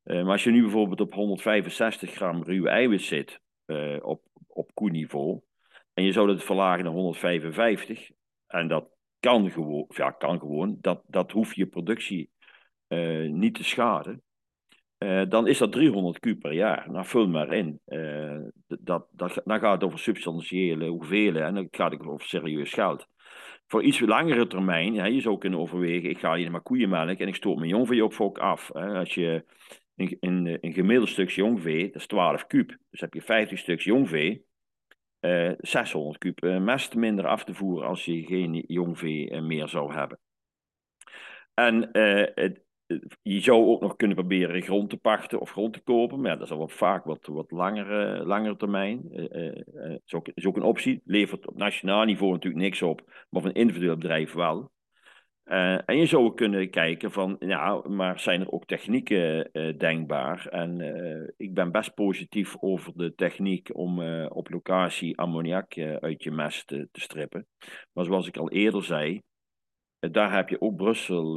Maar 0.02 0.24
als 0.24 0.44
je 0.44 0.50
nu 0.50 0.62
bijvoorbeeld 0.62 1.00
op 1.00 1.14
165 1.14 2.10
gram 2.12 2.42
ruw 2.42 2.64
eiwit 2.64 3.02
zit 3.02 3.40
op, 4.00 4.22
op 4.46 4.70
koeniveau, 4.74 5.40
en 5.94 6.04
je 6.04 6.12
zou 6.12 6.26
dat 6.26 6.44
verlagen 6.44 6.84
naar 6.84 6.92
155, 6.92 8.10
en 8.46 8.68
dat 8.68 8.93
kan 9.24 9.50
gewoon, 9.50 9.84
ja, 9.88 10.10
kan 10.10 10.38
gewoon, 10.38 10.76
dat, 10.80 11.02
dat 11.06 11.30
hoeft 11.30 11.56
je 11.56 11.66
productie 11.66 12.30
uh, 12.88 13.30
niet 13.30 13.54
te 13.54 13.64
schaden. 13.64 14.22
Uh, 14.98 15.22
dan 15.28 15.48
is 15.48 15.58
dat 15.58 15.72
300 15.72 16.18
kub 16.18 16.40
per 16.40 16.52
jaar. 16.52 16.90
Nou, 16.90 17.06
vul 17.06 17.28
maar 17.28 17.52
in. 17.52 17.80
Uh, 17.86 18.40
dat, 18.66 19.06
dat, 19.10 19.40
dan 19.44 19.60
gaat 19.60 19.72
het 19.72 19.84
over 19.84 19.98
substantiële 19.98 20.88
hoeveelheden 20.88 21.48
en 21.48 21.54
dan 21.54 21.68
gaat 21.70 21.92
het 21.92 22.06
over 22.06 22.26
serieus 22.26 22.72
geld. 22.72 23.06
Voor 23.66 23.82
iets 23.82 24.00
langere 24.00 24.46
termijn, 24.46 24.94
ja, 24.94 25.04
je 25.04 25.20
zou 25.20 25.38
kunnen 25.38 25.58
overwegen, 25.58 26.10
ik 26.10 26.18
ga 26.18 26.34
hier 26.34 26.50
maar 26.50 26.62
koeienmelk 26.62 27.18
en 27.18 27.28
ik 27.28 27.34
stoot 27.34 27.56
mijn 27.56 27.70
jongveeopfok 27.70 28.38
af. 28.38 28.70
Hè. 28.72 28.98
Als 28.98 29.14
je 29.14 29.44
een, 29.96 30.16
een, 30.20 30.58
een 30.60 30.72
gemiddeld 30.72 31.08
stuk 31.08 31.30
jongvee, 31.30 31.86
dat 31.86 32.00
is 32.00 32.06
12 32.06 32.46
kub. 32.46 32.76
Dus 32.90 33.00
heb 33.00 33.14
je 33.14 33.22
50 33.22 33.58
stuks 33.58 33.84
jongvee, 33.84 34.44
600 35.58 36.14
eh, 36.14 36.18
kub 36.18 36.42
eh, 36.42 36.60
mest 36.60 36.94
minder 36.94 37.26
af 37.26 37.44
te 37.44 37.54
voeren 37.54 37.88
als 37.88 38.04
je 38.04 38.22
geen 38.22 38.64
jongvee 38.66 39.30
eh, 39.30 39.42
meer 39.42 39.68
zou 39.68 39.94
hebben. 39.94 40.18
En 41.54 41.88
het, 42.34 42.62
je 43.22 43.40
zou 43.40 43.66
ook 43.66 43.80
nog 43.80 43.96
kunnen 43.96 44.16
proberen 44.16 44.62
grond 44.62 44.90
te 44.90 44.96
pachten 44.96 45.40
of 45.40 45.50
grond 45.50 45.72
te 45.72 45.80
kopen, 45.80 46.20
maar 46.20 46.38
dat 46.38 46.46
is 46.46 46.52
al 46.52 46.68
vaak 46.68 47.04
wat, 47.04 47.26
wat 47.26 47.50
langere, 47.50 48.26
langere 48.26 48.56
termijn. 48.56 49.12
Is, 50.04 50.14
ook, 50.14 50.28
is 50.34 50.46
ook 50.46 50.56
een 50.56 50.62
optie. 50.62 51.02
Levert 51.04 51.46
op 51.48 51.56
nationaal 51.56 52.04
niveau 52.04 52.32
natuurlijk 52.32 52.62
niks 52.62 52.82
op, 52.82 53.26
maar 53.30 53.42
van 53.42 53.52
individueel 53.52 53.96
bedrijf 53.96 54.32
wel. 54.32 54.72
Uh, 55.44 55.88
en 55.88 55.96
je 55.96 56.06
zou 56.06 56.34
kunnen 56.34 56.70
kijken 56.70 57.12
van, 57.12 57.36
ja, 57.38 57.82
maar 57.88 58.20
zijn 58.20 58.40
er 58.40 58.52
ook 58.52 58.64
technieken 58.64 59.48
uh, 59.52 59.78
denkbaar? 59.78 60.46
En 60.46 60.80
uh, 60.80 61.28
ik 61.36 61.54
ben 61.54 61.72
best 61.72 61.94
positief 61.94 62.56
over 62.60 62.92
de 62.96 63.14
techniek 63.14 63.76
om 63.76 64.02
op 64.28 64.50
locatie 64.50 65.18
ammoniak 65.18 65.78
uit 65.78 66.22
je 66.22 66.30
mest 66.30 66.66
te 66.66 66.88
strippen. 66.92 67.46
Maar 67.92 68.04
zoals 68.04 68.26
ik 68.26 68.36
al 68.36 68.50
eerder 68.50 68.84
zei, 68.84 69.22
daar 69.98 70.32
heb 70.32 70.48
je 70.48 70.60
ook 70.60 70.76
Brussel 70.76 71.34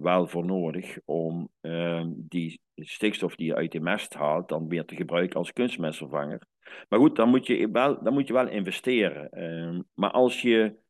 wel 0.00 0.26
voor 0.26 0.44
nodig 0.44 0.98
om 1.04 1.48
ehm, 1.60 2.10
die 2.14 2.60
stikstof 2.74 3.36
die 3.36 3.46
je 3.46 3.54
uit 3.54 3.72
de 3.72 3.80
mest 3.80 4.14
haalt, 4.14 4.48
dan 4.48 4.68
weer 4.68 4.84
te 4.84 4.96
gebruiken 4.96 5.38
als 5.38 5.52
kunstmestvervanger. 5.52 6.42
Maar 6.88 6.98
goed, 6.98 7.16
dan 7.16 7.28
moet 7.28 7.46
je 7.46 7.70
wel, 7.70 8.02
dan 8.02 8.12
moet 8.12 8.26
je 8.26 8.32
wel 8.32 8.48
investeren. 8.48 9.30
Ehm, 9.30 9.80
maar 9.94 10.10
als 10.10 10.42
je 10.42 10.82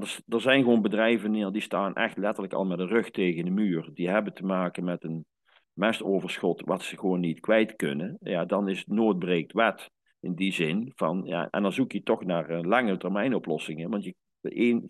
er, 0.00 0.18
er, 0.28 0.40
zijn 0.40 0.62
gewoon 0.62 0.82
bedrijven 0.82 1.30
neer 1.30 1.50
die 1.52 1.62
staan 1.62 1.94
echt 1.94 2.16
letterlijk 2.16 2.54
al 2.54 2.64
met 2.64 2.78
de 2.78 2.86
rug 2.86 3.10
tegen 3.10 3.44
de 3.44 3.50
muur. 3.50 3.90
Die 3.94 4.08
hebben 4.08 4.34
te 4.34 4.44
maken 4.44 4.84
met 4.84 5.04
een 5.04 5.26
mestoverschot 5.72 6.62
wat 6.64 6.82
ze 6.82 6.98
gewoon 6.98 7.20
niet 7.20 7.40
kwijt 7.40 7.76
kunnen. 7.76 8.16
Ja, 8.20 8.44
dan 8.44 8.68
is 8.68 8.84
nood 8.86 9.18
breekt 9.18 9.52
wet 9.52 9.90
in 10.20 10.34
die 10.34 10.52
zin. 10.52 10.92
Van, 10.94 11.22
ja, 11.24 11.48
en 11.50 11.62
dan 11.62 11.72
zoek 11.72 11.92
je 11.92 12.02
toch 12.02 12.24
naar 12.24 12.50
uh, 12.50 12.60
lange 12.60 12.96
termijn 12.96 13.34
oplossingen. 13.34 13.90
Want 13.90 14.04
je, 14.04 14.14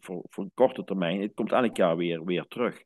voor, 0.01 0.25
een 0.31 0.51
korte 0.55 0.85
termijn, 0.85 1.21
het 1.21 1.35
komt 1.35 1.53
elk 1.53 1.77
jaar 1.77 1.97
weer, 1.97 2.25
weer 2.25 2.47
terug. 2.47 2.83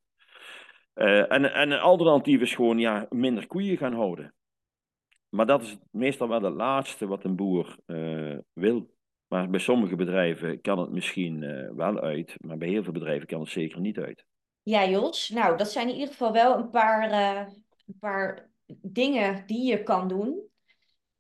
Uh, 0.95 1.33
en, 1.33 1.53
en 1.55 1.71
een 1.71 1.81
alternatief 1.81 2.41
is 2.41 2.55
gewoon 2.55 2.79
ja, 2.79 3.07
minder 3.11 3.47
koeien 3.47 3.77
gaan 3.77 3.95
houden. 3.95 4.35
Maar 5.29 5.47
dat 5.47 5.63
is 5.63 5.79
meestal 5.91 6.29
wel 6.29 6.43
het 6.43 6.55
laatste 6.55 7.07
wat 7.07 7.25
een 7.25 7.37
boer 7.37 7.77
uh, 7.87 8.39
wil. 8.53 8.91
Maar 9.31 9.51
bij 9.51 9.61
sommige 9.61 9.97
bedrijven 9.97 10.61
kan 10.61 10.79
het 10.79 10.91
misschien 10.91 11.43
uh, 11.43 11.71
wel 11.77 12.01
uit, 12.01 12.35
maar 12.41 12.57
bij 12.57 12.69
heel 12.69 12.83
veel 12.83 12.93
bedrijven 12.93 13.27
kan 13.27 13.41
het 13.41 13.49
zeker 13.49 13.81
niet 13.81 13.99
uit. 13.99 14.25
Ja, 14.63 14.89
Jos. 14.89 15.29
Nou, 15.29 15.57
dat 15.57 15.71
zijn 15.71 15.89
in 15.89 15.95
ieder 15.95 16.09
geval 16.09 16.33
wel 16.33 16.57
een 16.57 16.71
paar, 16.71 17.11
uh, 17.11 17.53
een 17.87 17.99
paar 18.01 18.51
dingen 18.83 19.47
die 19.47 19.67
je 19.67 19.83
kan 19.83 20.09
doen. 20.09 20.49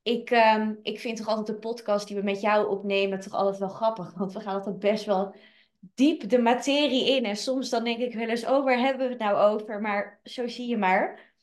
Ik, 0.02 0.30
um, 0.30 0.78
ik 0.82 1.00
vind 1.00 1.16
toch 1.16 1.26
altijd 1.26 1.46
de 1.46 1.58
podcast 1.58 2.06
die 2.06 2.16
we 2.16 2.22
met 2.22 2.40
jou 2.40 2.68
opnemen 2.68 3.20
toch 3.20 3.32
altijd 3.32 3.58
wel 3.58 3.68
grappig. 3.68 4.14
Want 4.14 4.32
we 4.32 4.40
gaan 4.40 4.54
altijd 4.54 4.78
best 4.78 5.04
wel 5.04 5.34
diep 5.78 6.28
de 6.28 6.38
materie 6.38 7.16
in. 7.16 7.24
En 7.24 7.36
soms 7.36 7.70
dan 7.70 7.84
denk 7.84 7.98
ik 7.98 8.14
wel 8.14 8.28
eens, 8.28 8.46
oh, 8.46 8.64
waar 8.64 8.78
hebben 8.78 9.06
we 9.06 9.12
het 9.12 9.22
nou 9.22 9.54
over? 9.54 9.80
Maar 9.80 10.20
zo 10.24 10.46
zie 10.46 10.68
je 10.68 10.76
maar. 10.76 11.34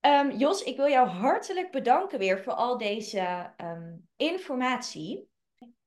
Um, 0.00 0.30
Jos, 0.30 0.62
ik 0.62 0.76
wil 0.76 0.88
jou 0.88 1.08
hartelijk 1.08 1.70
bedanken 1.70 2.18
weer 2.18 2.42
voor 2.42 2.52
al 2.52 2.78
deze 2.78 3.52
um, 3.56 4.08
informatie. 4.16 5.30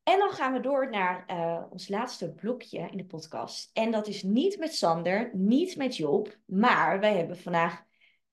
En 0.05 0.19
dan 0.19 0.29
gaan 0.29 0.53
we 0.53 0.59
door 0.59 0.89
naar 0.89 1.25
uh, 1.27 1.63
ons 1.69 1.87
laatste 1.87 2.33
blokje 2.33 2.87
in 2.91 2.97
de 2.97 3.05
podcast. 3.05 3.69
En 3.73 3.91
dat 3.91 4.07
is 4.07 4.23
niet 4.23 4.57
met 4.57 4.75
Sander, 4.75 5.31
niet 5.33 5.75
met 5.75 5.97
Job, 5.97 6.37
maar 6.45 6.99
wij 6.99 7.17
hebben 7.17 7.37
vandaag 7.37 7.83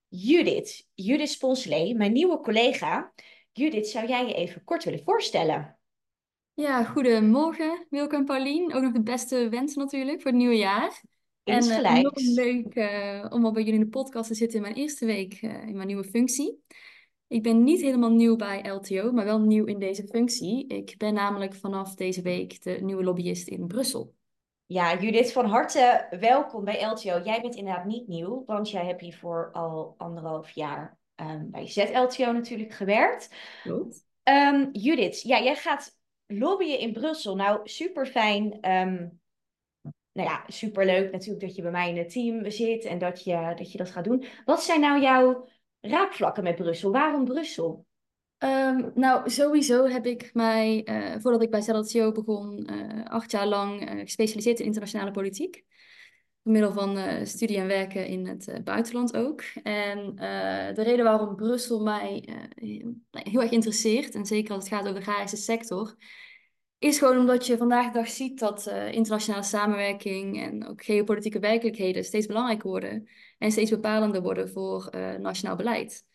Judith. 0.07 0.87
Judith 0.93 1.29
Sponsley, 1.29 1.93
mijn 1.93 2.11
nieuwe 2.11 2.39
collega. 2.39 3.13
Judith, 3.51 3.87
zou 3.87 4.07
jij 4.07 4.27
je 4.27 4.33
even 4.33 4.63
kort 4.63 4.83
willen 4.83 5.03
voorstellen? 5.03 5.77
Ja, 6.53 6.83
goedemorgen 6.83 7.87
Wilke 7.89 8.15
en 8.15 8.25
Paulien. 8.25 8.73
Ook 8.73 8.81
nog 8.81 8.93
de 8.93 9.03
beste 9.03 9.49
wensen 9.49 9.81
natuurlijk 9.81 10.21
voor 10.21 10.31
het 10.31 10.39
nieuwe 10.39 10.57
jaar. 10.57 11.01
En 11.43 11.63
uh, 11.63 12.01
leuk 12.13 12.75
uh, 12.75 13.25
om 13.29 13.45
al 13.45 13.51
bij 13.51 13.63
jullie 13.63 13.79
in 13.79 13.85
de 13.85 13.91
podcast 13.91 14.27
te 14.27 14.35
zitten 14.35 14.57
in 14.57 14.63
mijn 14.63 14.75
eerste 14.75 15.05
week 15.05 15.41
in 15.41 15.75
mijn 15.75 15.87
nieuwe 15.87 16.03
functie. 16.03 16.63
Ik 17.27 17.43
ben 17.43 17.63
niet 17.63 17.81
helemaal 17.81 18.11
nieuw 18.11 18.35
bij 18.35 18.69
LTO, 18.69 19.11
maar 19.11 19.25
wel 19.25 19.39
nieuw 19.39 19.65
in 19.65 19.79
deze 19.79 20.07
functie. 20.07 20.67
Ik 20.67 20.95
ben 20.97 21.13
namelijk 21.13 21.53
vanaf 21.53 21.95
deze 21.95 22.21
week 22.21 22.61
de 22.63 22.71
nieuwe 22.71 23.03
lobbyist 23.03 23.47
in 23.47 23.67
Brussel. 23.67 24.13
Ja, 24.65 24.99
Judith, 24.99 25.31
van 25.31 25.45
harte 25.45 26.07
welkom 26.19 26.63
bij 26.63 26.85
LTO. 26.85 27.21
Jij 27.23 27.41
bent 27.41 27.55
inderdaad 27.55 27.85
niet 27.85 28.07
nieuw, 28.07 28.43
want 28.45 28.69
jij 28.69 28.85
hebt 28.85 29.01
hiervoor 29.01 29.49
al 29.51 29.95
anderhalf 29.97 30.49
jaar 30.49 30.97
um, 31.15 31.51
bij 31.51 31.67
ZLTO 31.67 32.31
natuurlijk 32.31 32.73
gewerkt. 32.73 33.35
Goed. 33.61 34.05
Um, 34.23 34.69
Judith, 34.71 35.21
ja, 35.21 35.41
jij 35.41 35.55
gaat 35.55 35.97
lobbyen 36.25 36.79
in 36.79 36.93
Brussel. 36.93 37.35
Nou, 37.35 37.59
super 37.63 38.05
fijn. 38.05 38.71
Um, 38.71 39.21
nou 40.11 40.29
ja, 40.29 40.43
superleuk 40.47 41.11
natuurlijk 41.11 41.45
dat 41.45 41.55
je 41.55 41.61
bij 41.61 41.71
mij 41.71 41.89
in 41.89 41.97
het 41.97 42.09
team 42.09 42.51
zit 42.51 42.85
en 42.85 42.97
dat 42.97 43.23
je 43.23 43.53
dat, 43.55 43.71
je 43.71 43.77
dat 43.77 43.91
gaat 43.91 44.03
doen. 44.03 44.25
Wat 44.45 44.63
zijn 44.63 44.79
nou 44.79 45.01
jouw 45.01 45.47
raakvlakken 45.89 46.43
met 46.43 46.55
Brussel? 46.55 46.91
Waarom 46.91 47.25
Brussel? 47.25 47.85
Um, 48.37 48.91
nou, 48.95 49.29
sowieso 49.29 49.85
heb 49.85 50.05
ik 50.05 50.29
mij, 50.33 50.87
uh, 50.89 51.15
voordat 51.19 51.41
ik 51.41 51.51
bij 51.51 51.61
ZLTO 51.61 52.11
begon, 52.11 52.69
uh, 52.71 53.03
acht 53.05 53.31
jaar 53.31 53.47
lang 53.47 53.93
uh, 53.93 53.99
gespecialiseerd 53.99 54.59
in 54.59 54.65
internationale 54.65 55.11
politiek. 55.11 55.63
Door 56.41 56.53
middel 56.53 56.71
van 56.71 56.97
studie 57.27 57.57
en 57.57 57.67
werken 57.67 58.07
in 58.07 58.27
het 58.27 58.61
buitenland 58.63 59.15
ook. 59.15 59.41
En 59.63 60.15
de 60.75 60.81
reden 60.83 61.05
waarom 61.05 61.35
Brussel 61.35 61.83
mij 61.83 62.23
heel 63.11 63.41
erg 63.41 63.51
interesseert, 63.51 64.15
en 64.15 64.25
zeker 64.25 64.53
als 64.53 64.63
het 64.63 64.73
gaat 64.73 64.87
over 64.87 65.03
de 65.03 65.09
agrarische 65.09 65.37
sector, 65.37 65.95
is 66.83 66.97
gewoon 66.97 67.17
omdat 67.17 67.45
je 67.45 67.57
vandaag 67.57 67.85
de 67.85 67.91
dag 67.91 68.09
ziet 68.09 68.39
dat 68.39 68.67
internationale 68.91 69.43
samenwerking 69.43 70.41
en 70.41 70.67
ook 70.67 70.83
geopolitieke 70.83 71.39
werkelijkheden 71.39 72.03
steeds 72.03 72.25
belangrijker 72.25 72.69
worden 72.69 73.09
en 73.37 73.51
steeds 73.51 73.69
bepalender 73.69 74.21
worden 74.21 74.49
voor 74.49 74.89
nationaal 75.19 75.55
beleid. 75.55 76.05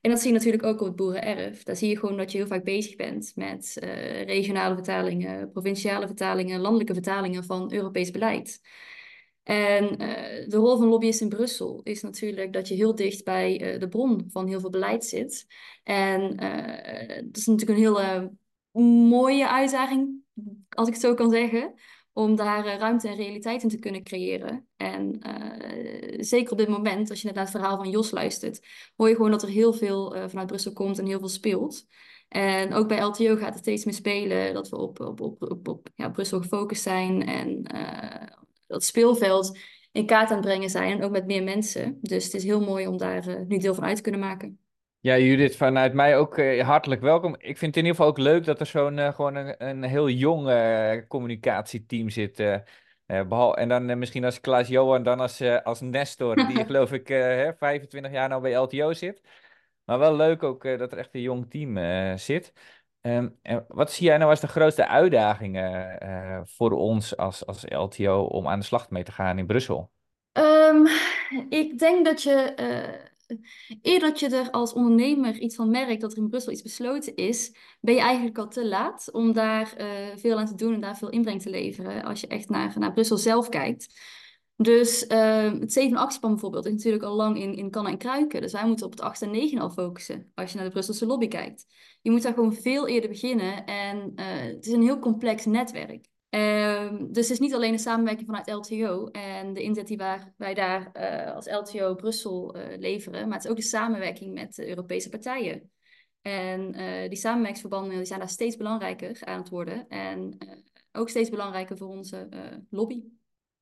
En 0.00 0.10
dat 0.10 0.20
zie 0.20 0.28
je 0.28 0.36
natuurlijk 0.36 0.64
ook 0.64 0.80
op 0.80 0.86
het 0.86 0.96
boerenerf. 0.96 1.62
Daar 1.62 1.76
zie 1.76 1.88
je 1.88 1.98
gewoon 1.98 2.16
dat 2.16 2.32
je 2.32 2.38
heel 2.38 2.46
vaak 2.46 2.64
bezig 2.64 2.96
bent 2.96 3.32
met 3.34 3.76
uh, 3.82 4.22
regionale 4.22 4.74
vertalingen, 4.74 5.50
provinciale 5.50 6.06
vertalingen, 6.06 6.60
landelijke 6.60 6.94
vertalingen 6.94 7.44
van 7.44 7.72
Europees 7.72 8.10
beleid. 8.10 8.60
En 9.42 9.98
de 10.48 10.56
rol 10.56 10.76
van 10.78 10.88
lobbyisten 10.88 11.28
in 11.28 11.36
Brussel 11.36 11.80
is 11.82 12.02
natuurlijk 12.02 12.52
dat 12.52 12.68
je 12.68 12.74
heel 12.74 12.94
dicht 12.94 13.24
bij 13.24 13.76
de 13.78 13.88
bron 13.88 14.24
van 14.28 14.48
heel 14.48 14.60
veel 14.60 14.70
beleid 14.70 15.04
zit. 15.04 15.46
En 15.82 16.36
dat 17.24 17.36
is 17.36 17.46
natuurlijk 17.46 17.78
een 17.78 17.84
hele 17.84 18.32
mooie 18.84 19.48
uitdaging, 19.48 20.22
als 20.68 20.88
ik 20.88 20.94
het 20.94 21.02
zo 21.02 21.14
kan 21.14 21.30
zeggen 21.30 21.74
om 22.18 22.36
daar 22.36 22.66
eh, 22.66 22.78
ruimte 22.78 23.08
en 23.08 23.16
realiteit 23.16 23.62
in 23.62 23.68
te 23.68 23.78
kunnen 23.78 24.02
creëren. 24.02 24.66
En 24.76 25.20
uh, 25.26 26.16
zeker 26.20 26.52
op 26.52 26.58
dit 26.58 26.68
moment, 26.68 27.10
als 27.10 27.20
je 27.20 27.26
net 27.26 27.34
naar 27.34 27.44
het 27.44 27.54
verhaal 27.54 27.76
van 27.76 27.90
Jos 27.90 28.10
luistert, 28.10 28.66
hoor 28.96 29.08
je 29.08 29.14
gewoon 29.14 29.30
dat 29.30 29.42
er 29.42 29.48
heel 29.48 29.72
veel 29.72 30.16
uh, 30.16 30.28
vanuit 30.28 30.46
Brussel 30.46 30.72
komt 30.72 30.98
en 30.98 31.06
heel 31.06 31.18
veel 31.18 31.28
speelt. 31.28 31.86
En 32.28 32.74
ook 32.74 32.88
bij 32.88 33.00
LTO 33.00 33.36
gaat 33.36 33.54
het 33.54 33.58
steeds 33.58 33.84
meer 33.84 33.94
spelen 33.94 34.54
dat 34.54 34.68
we 34.68 34.76
op, 34.76 35.00
op, 35.00 35.20
op, 35.20 35.68
op, 35.68 35.88
ja, 35.94 36.08
Brussel 36.08 36.40
gefocust 36.40 36.82
zijn 36.82 37.26
en 37.26 37.62
dat 38.66 38.84
speelveld 38.84 39.58
in 39.92 40.06
kaart 40.06 40.30
aan 40.30 40.36
het 40.36 40.46
brengen 40.46 40.70
zijn. 40.70 40.98
En 40.98 41.04
ook 41.04 41.10
met 41.10 41.26
meer 41.26 41.42
mensen. 41.42 41.98
Dus 42.00 42.24
het 42.24 42.34
is 42.34 42.44
heel 42.44 42.60
mooi 42.60 42.86
om 42.86 42.96
daar 42.96 43.44
nu 43.46 43.58
deel 43.58 43.74
van 43.74 43.84
uit 43.84 43.96
te 43.96 44.02
kunnen 44.02 44.20
maken. 44.20 44.58
Ja, 45.00 45.18
Judith, 45.18 45.56
vanuit 45.56 45.92
mij 45.92 46.16
ook 46.18 46.38
uh, 46.38 46.66
hartelijk 46.66 47.00
welkom. 47.00 47.34
Ik 47.34 47.58
vind 47.58 47.60
het 47.60 47.76
in 47.76 47.84
ieder 47.84 47.90
geval 47.90 48.06
ook 48.06 48.18
leuk 48.18 48.44
dat 48.44 48.60
er 48.60 48.66
zo'n 48.66 48.98
uh, 48.98 49.12
gewoon 49.14 49.34
een, 49.34 49.68
een 49.68 49.82
heel 49.82 50.08
jong 50.08 50.48
uh, 50.48 50.92
communicatieteam 51.08 52.10
zit. 52.10 52.36
Behal 53.06 53.56
en 53.56 53.68
dan 53.68 53.98
misschien 53.98 54.24
als 54.24 54.40
Klaas 54.40 54.68
Johan, 54.68 55.02
dan 55.02 55.20
als, 55.20 55.42
als 55.62 55.80
Nestor, 55.80 56.36
die 56.36 56.64
geloof 56.64 56.92
ik 56.92 57.06
25 57.58 58.12
jaar 58.12 58.28
nou 58.28 58.42
bij 58.42 58.54
LTO 58.54 58.92
zit. 58.92 59.22
Maar 59.84 59.98
wel 59.98 60.16
leuk 60.16 60.42
ook 60.42 60.62
dat 60.62 60.92
er 60.92 60.98
echt 60.98 61.14
een 61.14 61.20
jong 61.20 61.50
team 61.50 61.76
zit. 62.18 62.52
Um, 63.00 63.38
en 63.42 63.64
wat 63.68 63.92
zie 63.92 64.06
jij 64.06 64.16
nou 64.16 64.30
als 64.30 64.40
de 64.40 64.48
grootste 64.48 64.88
uitdagingen 64.88 66.46
voor 66.46 66.72
ons 66.72 67.16
als, 67.16 67.46
als 67.46 67.64
LTO 67.68 68.22
om 68.22 68.48
aan 68.48 68.58
de 68.58 68.64
slag 68.64 68.90
mee 68.90 69.02
te 69.02 69.12
gaan 69.12 69.38
in 69.38 69.46
Brussel? 69.46 69.90
Um, 70.32 70.86
ik 71.48 71.78
denk 71.78 72.04
dat 72.04 72.22
je 72.22 72.54
Eerder 73.82 74.08
dat 74.08 74.20
je 74.20 74.28
er 74.28 74.50
als 74.50 74.72
ondernemer 74.72 75.38
iets 75.38 75.56
van 75.56 75.70
merkt 75.70 76.00
dat 76.00 76.12
er 76.12 76.18
in 76.18 76.28
Brussel 76.28 76.52
iets 76.52 76.62
besloten 76.62 77.16
is, 77.16 77.52
ben 77.80 77.94
je 77.94 78.00
eigenlijk 78.00 78.38
al 78.38 78.48
te 78.48 78.66
laat 78.66 79.08
om 79.12 79.32
daar 79.32 79.74
uh, 79.78 80.16
veel 80.16 80.38
aan 80.38 80.46
te 80.46 80.54
doen 80.54 80.74
en 80.74 80.80
daar 80.80 80.96
veel 80.96 81.10
inbreng 81.10 81.42
te 81.42 81.50
leveren. 81.50 82.04
Als 82.04 82.20
je 82.20 82.26
echt 82.26 82.48
naar, 82.48 82.78
naar 82.78 82.92
Brussel 82.92 83.16
zelf 83.16 83.48
kijkt. 83.48 84.00
Dus 84.56 85.04
uh, 85.08 85.52
het 85.60 85.72
7 85.72 85.96
actieplan 85.96 86.30
bijvoorbeeld 86.30 86.66
is 86.66 86.72
natuurlijk 86.72 87.04
al 87.04 87.16
lang 87.16 87.38
in, 87.38 87.54
in 87.54 87.70
kannen 87.70 87.92
en 87.92 87.98
kruiken. 87.98 88.40
Dus 88.40 88.52
wij 88.52 88.66
moeten 88.66 88.86
op 88.86 88.92
het 88.92 89.00
8 89.00 89.22
en 89.22 89.30
9 89.30 89.58
al 89.58 89.70
focussen 89.70 90.32
als 90.34 90.50
je 90.50 90.56
naar 90.56 90.66
de 90.66 90.72
Brusselse 90.72 91.06
lobby 91.06 91.28
kijkt. 91.28 91.66
Je 92.02 92.10
moet 92.10 92.22
daar 92.22 92.34
gewoon 92.34 92.54
veel 92.54 92.88
eerder 92.88 93.10
beginnen 93.10 93.64
en 93.64 94.12
uh, 94.16 94.24
het 94.26 94.66
is 94.66 94.72
een 94.72 94.82
heel 94.82 94.98
complex 94.98 95.44
netwerk. 95.44 96.06
Um, 96.30 97.12
dus 97.12 97.28
het 97.28 97.30
is 97.30 97.38
niet 97.38 97.54
alleen 97.54 97.72
de 97.72 97.78
samenwerking 97.78 98.26
vanuit 98.26 98.50
LTO 98.50 99.06
en 99.06 99.52
de 99.52 99.62
inzet 99.62 99.86
die 99.86 99.96
waar, 99.96 100.32
wij 100.36 100.54
daar 100.54 100.90
uh, 100.92 101.34
als 101.34 101.50
LTO 101.50 101.94
Brussel 101.94 102.56
uh, 102.56 102.78
leveren, 102.78 103.28
maar 103.28 103.36
het 103.36 103.44
is 103.44 103.50
ook 103.50 103.56
de 103.56 103.62
samenwerking 103.62 104.34
met 104.34 104.54
de 104.54 104.68
Europese 104.68 105.08
partijen. 105.08 105.70
En 106.22 106.80
uh, 106.80 107.08
die 107.08 107.18
samenwerkingsverbanden 107.18 107.96
die 107.96 108.04
zijn 108.04 108.18
daar 108.18 108.28
steeds 108.28 108.56
belangrijker 108.56 109.24
aan 109.24 109.38
het 109.38 109.48
worden 109.48 109.88
en 109.88 110.38
ook 110.92 111.08
steeds 111.08 111.30
belangrijker 111.30 111.76
voor 111.76 111.88
onze 111.88 112.28
lobby. 112.70 113.04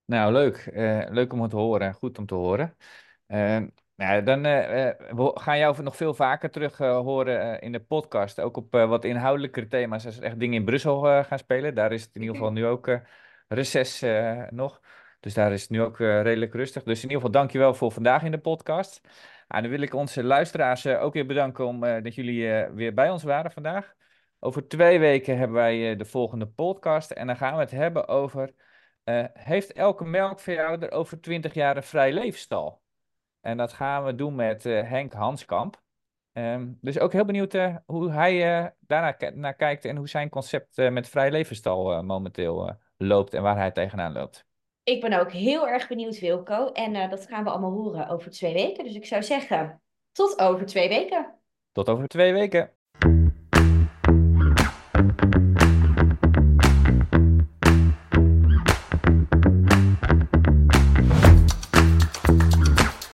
Nou, 0.04 0.32
leuk. 0.32 0.70
leuk 1.10 1.32
om 1.32 1.40
het 1.40 1.50
te 1.50 1.56
horen. 1.56 1.94
Goed 1.94 2.18
om 2.18 2.26
te 2.26 2.34
horen. 2.34 2.76
Nou, 3.96 4.22
dan 4.22 4.38
uh, 4.46 4.52
we 4.98 5.30
gaan 5.34 5.58
jou 5.58 5.82
nog 5.82 5.96
veel 5.96 6.14
vaker 6.14 6.50
terug 6.50 6.80
uh, 6.80 6.98
horen 6.98 7.60
in 7.60 7.72
de 7.72 7.80
podcast. 7.80 8.40
Ook 8.40 8.56
op 8.56 8.72
wat 8.72 9.04
inhoudelijkere 9.04 9.66
thema's 9.66 10.06
als 10.06 10.16
er 10.16 10.22
echt 10.22 10.38
dingen 10.38 10.54
in 10.54 10.64
Brussel 10.64 11.24
gaan 11.24 11.38
spelen. 11.38 11.74
Daar 11.74 11.92
is 11.92 12.02
het 12.02 12.14
in 12.14 12.20
ieder 12.20 12.36
geval 12.36 12.52
nu 12.52 12.66
ook 12.66 13.00
reces 13.48 14.04
nog. 14.50 14.80
Dus 15.20 15.34
daar 15.34 15.52
is 15.52 15.62
het 15.62 15.70
nu 15.70 15.82
ook 15.82 15.98
redelijk 15.98 16.54
rustig. 16.54 16.82
Dus 16.82 16.96
in 16.96 17.02
ieder 17.02 17.16
geval 17.16 17.30
dankjewel 17.30 17.74
voor 17.74 17.92
vandaag 17.92 18.22
in 18.22 18.30
de 18.30 18.38
podcast. 18.38 19.00
En 19.02 19.10
nou, 19.48 19.62
dan 19.62 19.70
wil 19.70 19.80
ik 19.80 19.94
onze 19.94 20.24
luisteraars 20.24 20.86
ook 20.86 21.12
weer 21.12 21.26
bedanken 21.26 21.66
om, 21.66 21.80
dat 21.80 22.14
jullie 22.14 22.66
weer 22.74 22.94
bij 22.94 23.10
ons 23.10 23.22
waren 23.22 23.50
vandaag. 23.50 23.94
Over 24.40 24.68
twee 24.68 24.98
weken 24.98 25.38
hebben 25.38 25.56
wij 25.56 25.96
de 25.96 26.04
volgende 26.04 26.46
podcast. 26.46 27.10
En 27.10 27.26
dan 27.26 27.36
gaan 27.36 27.54
we 27.54 27.60
het 27.60 27.70
hebben 27.70 28.08
over... 28.08 28.50
heeft 29.32 29.72
elke 29.72 30.04
melkveehouder 30.04 30.90
over 30.90 31.20
20 31.20 31.54
jaar 31.54 31.76
een 31.76 31.82
vrij 31.82 32.12
leefstal? 32.12 32.84
En 33.46 33.56
dat 33.56 33.72
gaan 33.72 34.04
we 34.04 34.14
doen 34.14 34.34
met 34.34 34.64
uh, 34.64 34.88
Henk 34.88 35.12
Hanskamp. 35.12 35.82
Um, 36.32 36.78
dus 36.80 36.98
ook 36.98 37.12
heel 37.12 37.24
benieuwd 37.24 37.54
uh, 37.54 37.76
hoe 37.84 38.10
hij 38.10 38.62
uh, 38.62 38.66
daarnaar 38.80 39.32
naar 39.34 39.54
kijkt 39.54 39.84
en 39.84 39.96
hoe 39.96 40.08
zijn 40.08 40.28
concept 40.28 40.76
met 40.76 41.08
vrij 41.08 41.30
levensstal 41.30 42.02
momenteel 42.02 42.76
loopt 42.96 43.34
en 43.34 43.42
waar 43.42 43.56
hij 43.56 43.70
tegenaan 43.70 44.12
loopt. 44.12 44.46
Ik 44.82 45.00
ben 45.00 45.20
ook 45.20 45.32
heel 45.32 45.68
erg 45.68 45.88
benieuwd, 45.88 46.18
Wilco. 46.18 46.72
En 46.72 47.10
dat 47.10 47.26
gaan 47.26 47.44
we 47.44 47.50
allemaal 47.50 47.72
horen 47.72 48.08
over 48.08 48.30
twee 48.30 48.52
weken. 48.52 48.84
Dus 48.84 48.94
ik 48.94 49.06
zou 49.06 49.22
zeggen, 49.22 49.82
tot 50.12 50.38
over 50.38 50.66
twee 50.66 50.88
weken. 50.88 51.34
Tot 51.72 51.88
over 51.88 52.08
twee 52.08 52.32
weken. 52.32 52.75